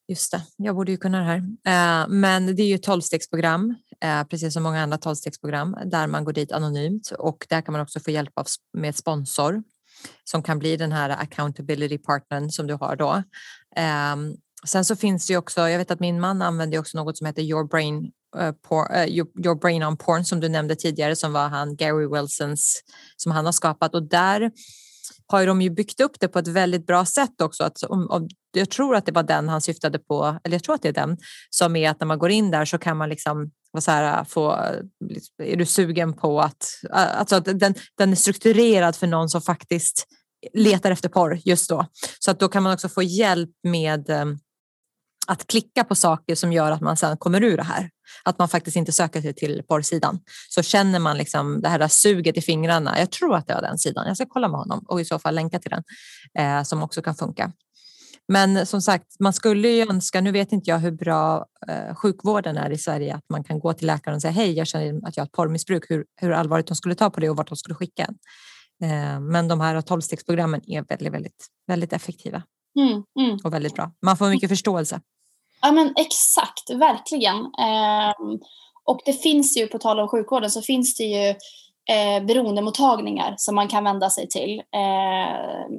[0.09, 1.39] Just det, jag borde ju kunna det här.
[1.67, 6.25] Eh, men det är ju ett tolvstegsprogram, eh, precis som många andra tolvstegsprogram, där man
[6.25, 9.63] går dit anonymt och där kan man också få hjälp av, med sponsor
[10.25, 13.23] som kan bli den här accountability partnern som du har då.
[13.77, 17.19] Ehm, sen så finns det ju också, jag vet att min man använder också något
[17.19, 20.77] som heter Your Brain, uh, por, uh, your, your, Brain on Porn som du nämnde
[20.77, 22.83] tidigare som var han Gary Wilsons
[23.17, 24.51] som han har skapat och där
[25.27, 27.65] har de ju byggt upp det på ett väldigt bra sätt också.
[27.65, 30.75] Att om, om, jag tror att det var den han syftade på, eller jag tror
[30.75, 31.17] att det är den,
[31.51, 34.59] som är att när man går in där så kan man liksom så här, få,
[35.09, 36.65] liksom, är du sugen på att,
[36.95, 40.07] äh, alltså att den, den är strukturerad för någon som faktiskt
[40.53, 41.87] letar efter porr just då.
[42.19, 44.39] Så att då kan man också få hjälp med ehm,
[45.27, 47.91] att klicka på saker som gör att man sen kommer ur det här.
[48.25, 50.21] Att man faktiskt inte söker sig till porrsidan.
[50.49, 52.99] Så känner man liksom det här suget i fingrarna.
[52.99, 54.07] Jag tror att det var den sidan.
[54.07, 55.83] Jag ska kolla med honom och i så fall länka till den
[56.39, 57.53] eh, som också kan funka.
[58.29, 62.57] Men som sagt, man skulle ju önska, nu vet inte jag hur bra eh, sjukvården
[62.57, 65.17] är i Sverige, att man kan gå till läkaren och säga hej, jag känner att
[65.17, 67.57] jag har ett porrmissbruk, hur, hur allvarligt de skulle ta på det och vart de
[67.57, 68.15] skulle skicka en.
[68.91, 72.43] Eh, men de här tolvstegsprogrammen är väldigt, väldigt, väldigt effektiva
[72.79, 73.39] mm, mm.
[73.45, 73.93] och väldigt bra.
[74.03, 75.01] Man får mycket förståelse.
[75.65, 77.37] Ja men exakt, verkligen.
[77.37, 78.13] Eh,
[78.85, 81.29] och det finns ju, på tal om sjukvården, så finns det ju
[81.91, 84.59] eh, beroendemottagningar som man kan vända sig till.
[84.59, 85.77] Eh,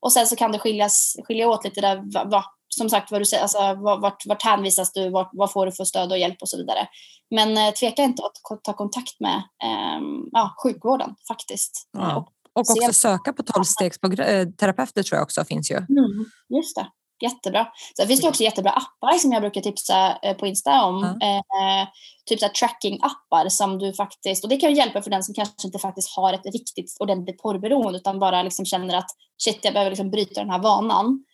[0.00, 3.24] och sen så kan det skiljas, skilja åt lite där, va, som sagt vad du
[3.24, 6.48] säger, alltså, vart, vart hänvisas du, vart, vad får du för stöd och hjälp och
[6.48, 6.88] så vidare.
[7.30, 10.00] Men eh, tveka inte att ta kontakt med eh,
[10.32, 11.88] ja, sjukvården faktiskt.
[11.92, 12.16] Ja.
[12.16, 15.76] Och, och också söka på tolvstegsterapeuter tror jag också finns ju.
[15.76, 16.86] Mm, just det.
[17.22, 17.66] Jättebra.
[17.96, 21.04] Sen finns det också jättebra appar som jag brukar tipsa eh, på Insta om.
[21.04, 21.16] Mm.
[21.20, 21.88] Eh,
[22.26, 25.66] typ så tracking-appar som du faktiskt, och det kan ju hjälpa för den som kanske
[25.66, 29.90] inte faktiskt har ett riktigt ordentligt porrberoende utan bara liksom känner att shit jag behöver
[29.90, 31.24] liksom bryta den här vanan.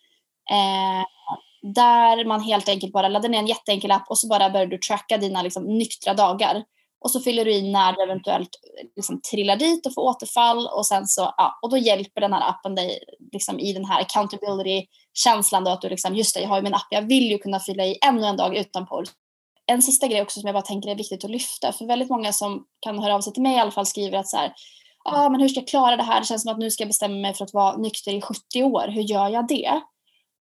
[0.51, 1.05] Eh,
[1.75, 4.79] där man helt enkelt bara laddar ner en jätteenkel app och så bara börjar du
[4.79, 6.65] tracka dina liksom, nyktra dagar.
[7.05, 8.49] Och så fyller du i när du eventuellt
[8.97, 12.49] liksom, trillar dit och får återfall och sen så, ja, och då hjälper den här
[12.49, 12.99] appen dig
[13.33, 16.75] liksom, i den här accountability-känslan då att du liksom, just det, jag har ju min
[16.75, 19.05] app, jag vill ju kunna fylla i ännu en dag utan porr.
[19.67, 22.33] En sista grej också som jag bara tänker är viktigt att lyfta, för väldigt många
[22.33, 24.53] som kan höra av sig till mig i alla fall skriver att så här,
[25.05, 26.21] ah, men hur ska jag klara det här?
[26.21, 28.63] Det känns som att nu ska jag bestämma mig för att vara nykter i 70
[28.63, 29.81] år, hur gör jag det?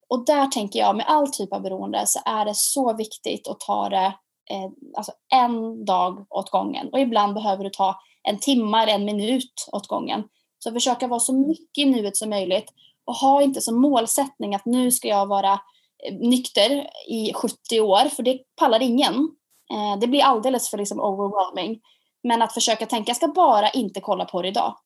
[0.09, 3.59] Och där tänker jag med all typ av beroende så är det så viktigt att
[3.59, 4.13] ta det
[4.51, 6.89] Eh, alltså en dag åt gången.
[6.91, 10.23] Och ibland behöver du ta en timme eller en minut åt gången.
[10.59, 12.73] Så försöka vara så mycket i nuet som möjligt
[13.05, 18.09] och ha inte som målsättning att nu ska jag vara eh, nykter i 70 år,
[18.09, 19.13] för det pallar ingen.
[19.73, 21.81] Eh, det blir alldeles för liksom overwhelming.
[22.23, 24.77] Men att försöka tänka, jag ska bara inte kolla på det idag.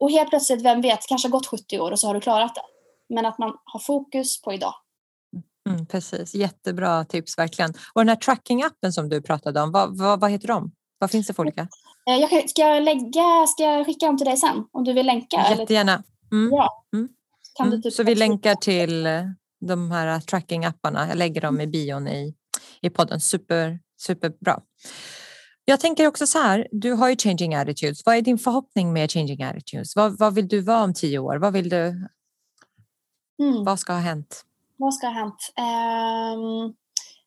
[0.00, 2.54] Och helt plötsligt, vem vet, kanske har gått 70 år och så har du klarat
[2.54, 2.62] det.
[3.14, 4.74] Men att man har fokus på idag.
[5.68, 7.70] Mm, precis, jättebra tips verkligen.
[7.94, 10.72] Och den här tracking-appen som du pratade om, vad, vad, vad heter de?
[10.98, 11.68] Vad finns det för olika?
[12.10, 15.46] Eh, jag ska, lägga, ska jag skicka dem till dig sen om du vill länka?
[15.58, 16.02] Jättegärna.
[16.32, 16.52] Mm.
[16.52, 16.84] Ja.
[16.94, 17.08] Mm.
[17.60, 17.82] Mm.
[17.82, 19.22] Typ Så vi länkar till eh,
[19.60, 21.08] de här tracking-apparna.
[21.08, 22.34] Jag lägger dem i bion i,
[22.80, 23.20] i podden.
[23.20, 24.60] Super, superbra.
[25.64, 28.06] Jag tänker också så här, du har ju Changing Attitudes.
[28.06, 29.96] Vad är din förhoppning med Changing Attitudes?
[29.96, 31.36] Vad, vad vill du vara om tio år?
[31.36, 32.08] Vad vill du?
[33.42, 33.64] Mm.
[33.64, 34.44] Vad ska ha hänt?
[34.80, 35.52] Vad ska ha hänt?
[35.58, 36.74] Um,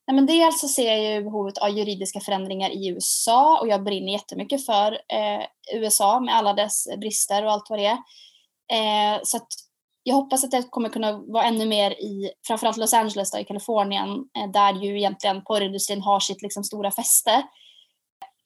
[0.08, 3.84] nej men dels så ser jag ju behovet av juridiska förändringar i USA och jag
[3.84, 5.44] brinner jättemycket för eh,
[5.74, 7.98] USA med alla dess brister och allt vad det är.
[8.72, 9.48] Eh, så att
[10.04, 13.44] jag hoppas att det kommer kunna vara ännu mer i framförallt Los Angeles då, i
[13.44, 17.44] Kalifornien eh, där ju egentligen porrindustrin har sitt liksom, stora fäste.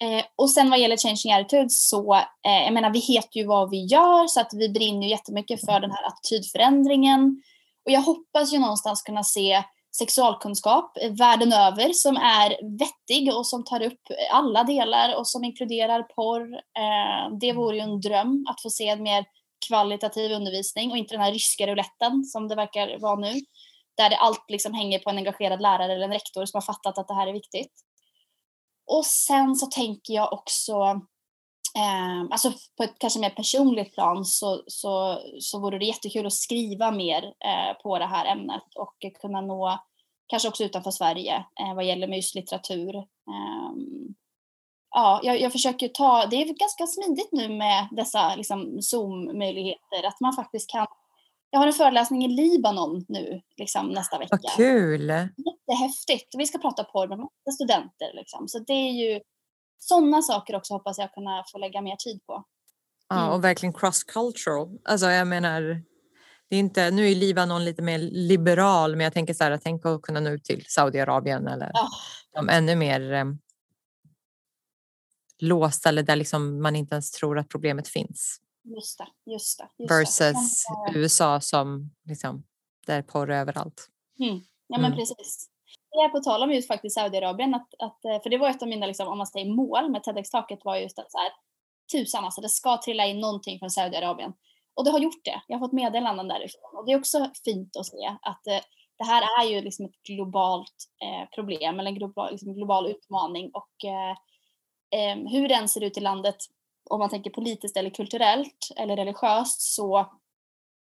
[0.04, 3.70] Eh, och sen vad gäller Changing Attitudes så, eh, jag menar vi heter ju vad
[3.70, 7.42] vi gör så att vi brinner ju jättemycket för den här attitydförändringen.
[7.88, 9.64] Och jag hoppas ju någonstans kunna se
[9.98, 14.02] sexualkunskap världen över som är vettig och som tar upp
[14.32, 16.54] alla delar och som inkluderar porr.
[16.54, 19.26] Eh, det vore ju en dröm att få se en mer
[19.68, 23.34] kvalitativ undervisning och inte den här ryska rouletten som det verkar vara nu.
[23.98, 26.98] Där det allt liksom hänger på en engagerad lärare eller en rektor som har fattat
[26.98, 27.74] att det här är viktigt.
[28.88, 31.02] Och sen så tänker jag också
[31.78, 36.34] Eh, alltså på ett kanske mer personligt plan så, så, så vore det jättekul att
[36.34, 39.80] skriva mer eh, på det här ämnet och kunna nå,
[40.28, 42.96] kanske också utanför Sverige, eh, vad gäller med just litteratur.
[42.96, 44.16] Ehm,
[44.90, 50.20] ja, jag, jag, försöker ta, det är ganska smidigt nu med dessa liksom, Zoom-möjligheter, att
[50.20, 50.88] man faktiskt kan
[51.50, 54.38] jag har en föreläsning i Libanon nu liksom, nästa vecka.
[54.42, 55.08] Vad kul!
[55.08, 56.36] Jättehäftigt.
[56.38, 58.14] Vi ska prata porr med massa studenter.
[58.14, 58.48] Liksom.
[58.48, 59.20] Så det är ju
[59.80, 62.34] sådana saker också hoppas jag kunna få lägga mer tid på.
[62.34, 63.24] Mm.
[63.24, 64.80] Ja, och verkligen cross-cultural.
[64.86, 65.62] Alltså jag menar,
[66.50, 69.86] det är inte, nu är Libanon lite mer liberal, men jag tänker så här, tänk
[69.86, 71.90] att kunna nå ut till Saudiarabien eller oh.
[72.34, 73.26] de ännu mer eh,
[75.40, 78.42] låsta eller där liksom man inte ens tror att problemet finns.
[78.64, 79.70] Just det, just det.
[79.78, 80.64] Just Versus
[80.94, 81.00] det.
[81.00, 82.44] USA som liksom,
[82.86, 83.88] där porr överallt.
[84.20, 84.42] Mm.
[84.68, 84.98] Ja men mm.
[84.98, 85.50] precis.
[85.98, 88.62] Det är på tal om just faktiskt Saudiarabien, att, att, eh, för det var ett
[88.62, 91.32] av mina, liksom, om man säger mål med TEDx-taket var just att så här,
[91.92, 94.34] tusan alltså, det ska trilla in någonting från Saudiarabien.
[94.76, 95.42] Och det har gjort det.
[95.48, 96.78] Jag har fått meddelanden därifrån.
[96.78, 98.62] Och det är också fint att se att eh,
[98.98, 103.52] det här är ju liksom ett globalt eh, problem eller en global, liksom global utmaning.
[103.54, 104.12] Och eh,
[105.00, 106.36] eh, hur den ser ut i landet,
[106.90, 110.12] om man tänker politiskt eller kulturellt eller religiöst, så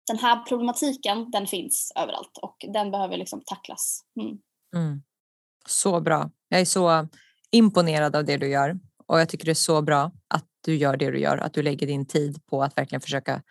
[0.07, 4.01] den här problematiken, den finns överallt och den behöver liksom tacklas.
[4.21, 4.37] Mm.
[4.75, 5.01] Mm.
[5.67, 6.31] Så bra.
[6.49, 7.07] Jag är så
[7.51, 10.97] imponerad av det du gör och jag tycker det är så bra att du gör
[10.97, 13.41] det du gör, att du lägger din tid på att verkligen försöka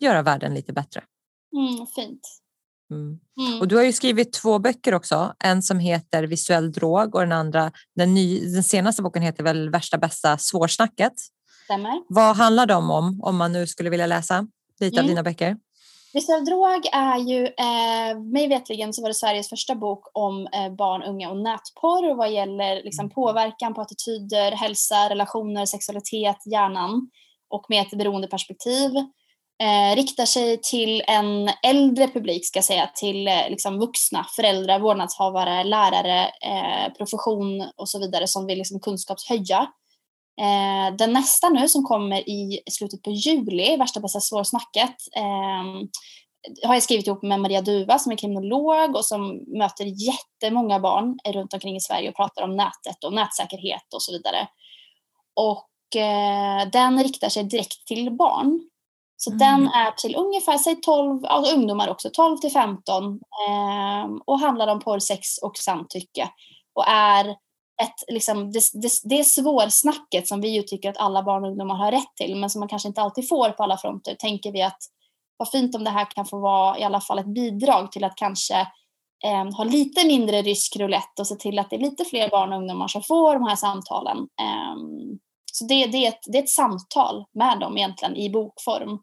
[0.00, 1.02] göra världen lite bättre.
[1.56, 2.20] Mm, fint.
[2.90, 3.18] Mm.
[3.40, 3.60] Mm.
[3.60, 5.34] Och du har ju skrivit två böcker också.
[5.38, 9.70] En som heter Visuell drog och den andra, den, ny, den senaste boken heter väl
[9.70, 11.12] Värsta bästa svårsnacket.
[11.64, 12.02] Stämmer.
[12.08, 14.46] Vad handlar de om, om man nu skulle vilja läsa
[14.80, 15.04] lite mm.
[15.04, 15.56] av dina böcker?
[16.12, 20.74] Visuell drog är ju, eh, mig vetligen så var det Sveriges första bok om eh,
[20.74, 23.14] barn, unga och nätporr vad gäller liksom, mm.
[23.14, 27.10] påverkan på attityder, hälsa, relationer, sexualitet, hjärnan
[27.50, 28.90] och med ett beroendeperspektiv
[29.62, 34.78] eh, riktar sig till en äldre publik, ska jag säga, till eh, liksom vuxna, föräldrar,
[34.78, 39.66] vårdnadshavare, lärare, eh, profession och så vidare som vill liksom kunskapshöja.
[40.40, 45.88] Eh, den nästa nu som kommer i slutet på juli, Värsta bästa svårsnacket, eh,
[46.66, 51.18] har jag skrivit ihop med Maria Duva som är kriminolog och som möter jättemånga barn
[51.24, 54.48] runt omkring i Sverige och pratar om nätet och nätsäkerhet och så vidare.
[55.34, 58.60] Och eh, den riktar sig direkt till barn.
[59.16, 59.38] Så mm.
[59.38, 63.04] den är till ungefär, säg 12, alltså ungdomar också, 12 till 15
[63.48, 66.28] eh, och handlar om porr, sex och samtycke.
[66.74, 67.36] Och är
[67.82, 71.74] ett, liksom, det, det, det svårsnacket som vi ju tycker att alla barn och ungdomar
[71.74, 74.62] har rätt till men som man kanske inte alltid får på alla fronter tänker vi
[74.62, 74.78] att
[75.36, 78.16] vad fint om det här kan få vara i alla fall ett bidrag till att
[78.16, 78.60] kanske
[79.24, 82.52] eh, ha lite mindre rysk roulette och se till att det är lite fler barn
[82.52, 84.18] och ungdomar som får de här samtalen.
[84.18, 84.76] Eh,
[85.52, 88.98] så det, det, är ett, det är ett samtal med dem egentligen i bokform.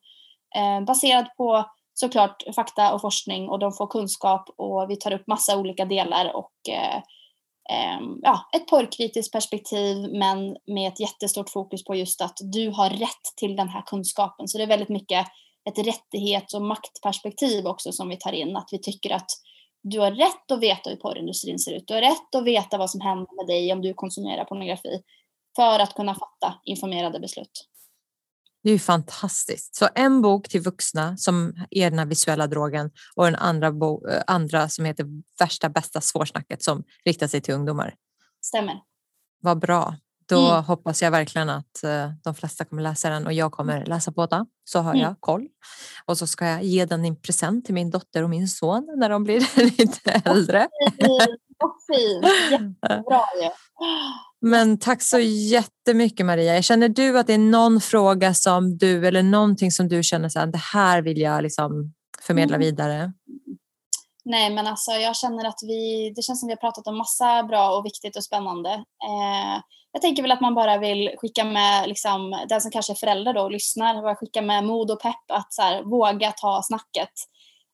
[0.55, 5.27] Eh, baserat på såklart fakta och forskning och de får kunskap och vi tar upp
[5.27, 7.01] massa olika delar och eh,
[7.69, 12.89] Ehm, ja, ett porrkritiskt perspektiv men med ett jättestort fokus på just att du har
[12.89, 14.47] rätt till den här kunskapen.
[14.47, 15.27] Så det är väldigt mycket
[15.69, 18.55] ett rättighets och maktperspektiv också som vi tar in.
[18.55, 19.29] Att vi tycker att
[19.83, 21.87] du har rätt att veta hur porrindustrin ser ut.
[21.87, 25.01] Du har rätt att veta vad som händer med dig om du konsumerar pornografi
[25.55, 27.67] för att kunna fatta informerade beslut.
[28.65, 29.75] Det är ju fantastiskt.
[29.75, 34.07] Så en bok till vuxna som är den här visuella drogen och en andra, bo,
[34.07, 35.05] eh, andra som heter
[35.39, 37.95] Värsta bästa svårsnacket som riktar sig till ungdomar.
[38.41, 38.75] Stämmer.
[39.41, 39.95] Vad bra.
[40.27, 40.63] Då mm.
[40.63, 43.89] hoppas jag verkligen att uh, de flesta kommer läsa den och jag kommer mm.
[43.89, 45.03] läsa båda så har mm.
[45.03, 45.47] jag koll.
[46.05, 49.09] Och så ska jag ge den i present till min dotter och min son när
[49.09, 49.39] de blir
[49.77, 50.67] lite äldre.
[51.57, 53.49] Vad fint, jättebra ju.
[54.47, 56.61] Men tack så jättemycket Maria.
[56.61, 60.51] Känner du att det är någon fråga som du eller någonting som du känner att
[60.51, 62.65] det här vill jag liksom förmedla mm.
[62.65, 63.13] vidare?
[64.25, 67.43] Nej, men alltså jag känner att vi, det känns som vi har pratat om massa
[67.43, 68.69] bra och viktigt och spännande.
[68.69, 69.61] Eh,
[69.91, 73.33] jag tänker väl att man bara vill skicka med, liksom, den som kanske är förälder
[73.33, 77.13] då och lyssnar, bara skicka med mod och pepp att så här, våga ta snacket.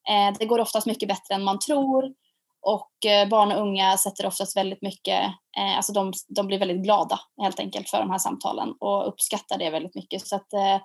[0.09, 2.13] Eh, det går oftast mycket bättre än man tror
[2.61, 5.23] och eh, barn och unga sätter oftast väldigt mycket,
[5.57, 9.57] eh, alltså de, de blir väldigt glada helt enkelt för de här samtalen och uppskattar
[9.57, 10.27] det väldigt mycket.
[10.27, 10.81] Så att eh,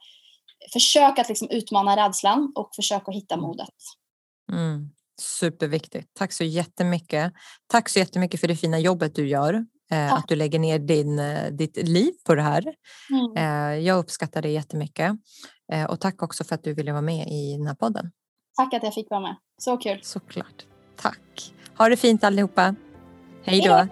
[0.72, 3.46] försök att liksom utmana rädslan och försök att hitta mm.
[3.46, 3.74] modet.
[4.52, 4.90] Mm.
[5.20, 6.08] Superviktigt.
[6.14, 7.32] Tack så jättemycket.
[7.66, 9.64] Tack så jättemycket för det fina jobbet du gör.
[9.90, 12.74] Eh, att du lägger ner din, eh, ditt liv på det här.
[13.10, 13.36] Mm.
[13.36, 15.12] Eh, jag uppskattar det jättemycket.
[15.72, 18.10] Eh, och tack också för att du ville vara med i den här podden.
[18.56, 19.36] Tack att jag fick vara med.
[19.58, 20.00] Så kul.
[20.02, 20.66] Såklart.
[20.96, 21.52] Tack.
[21.76, 22.74] Ha det fint allihopa.
[23.44, 23.88] Hej då.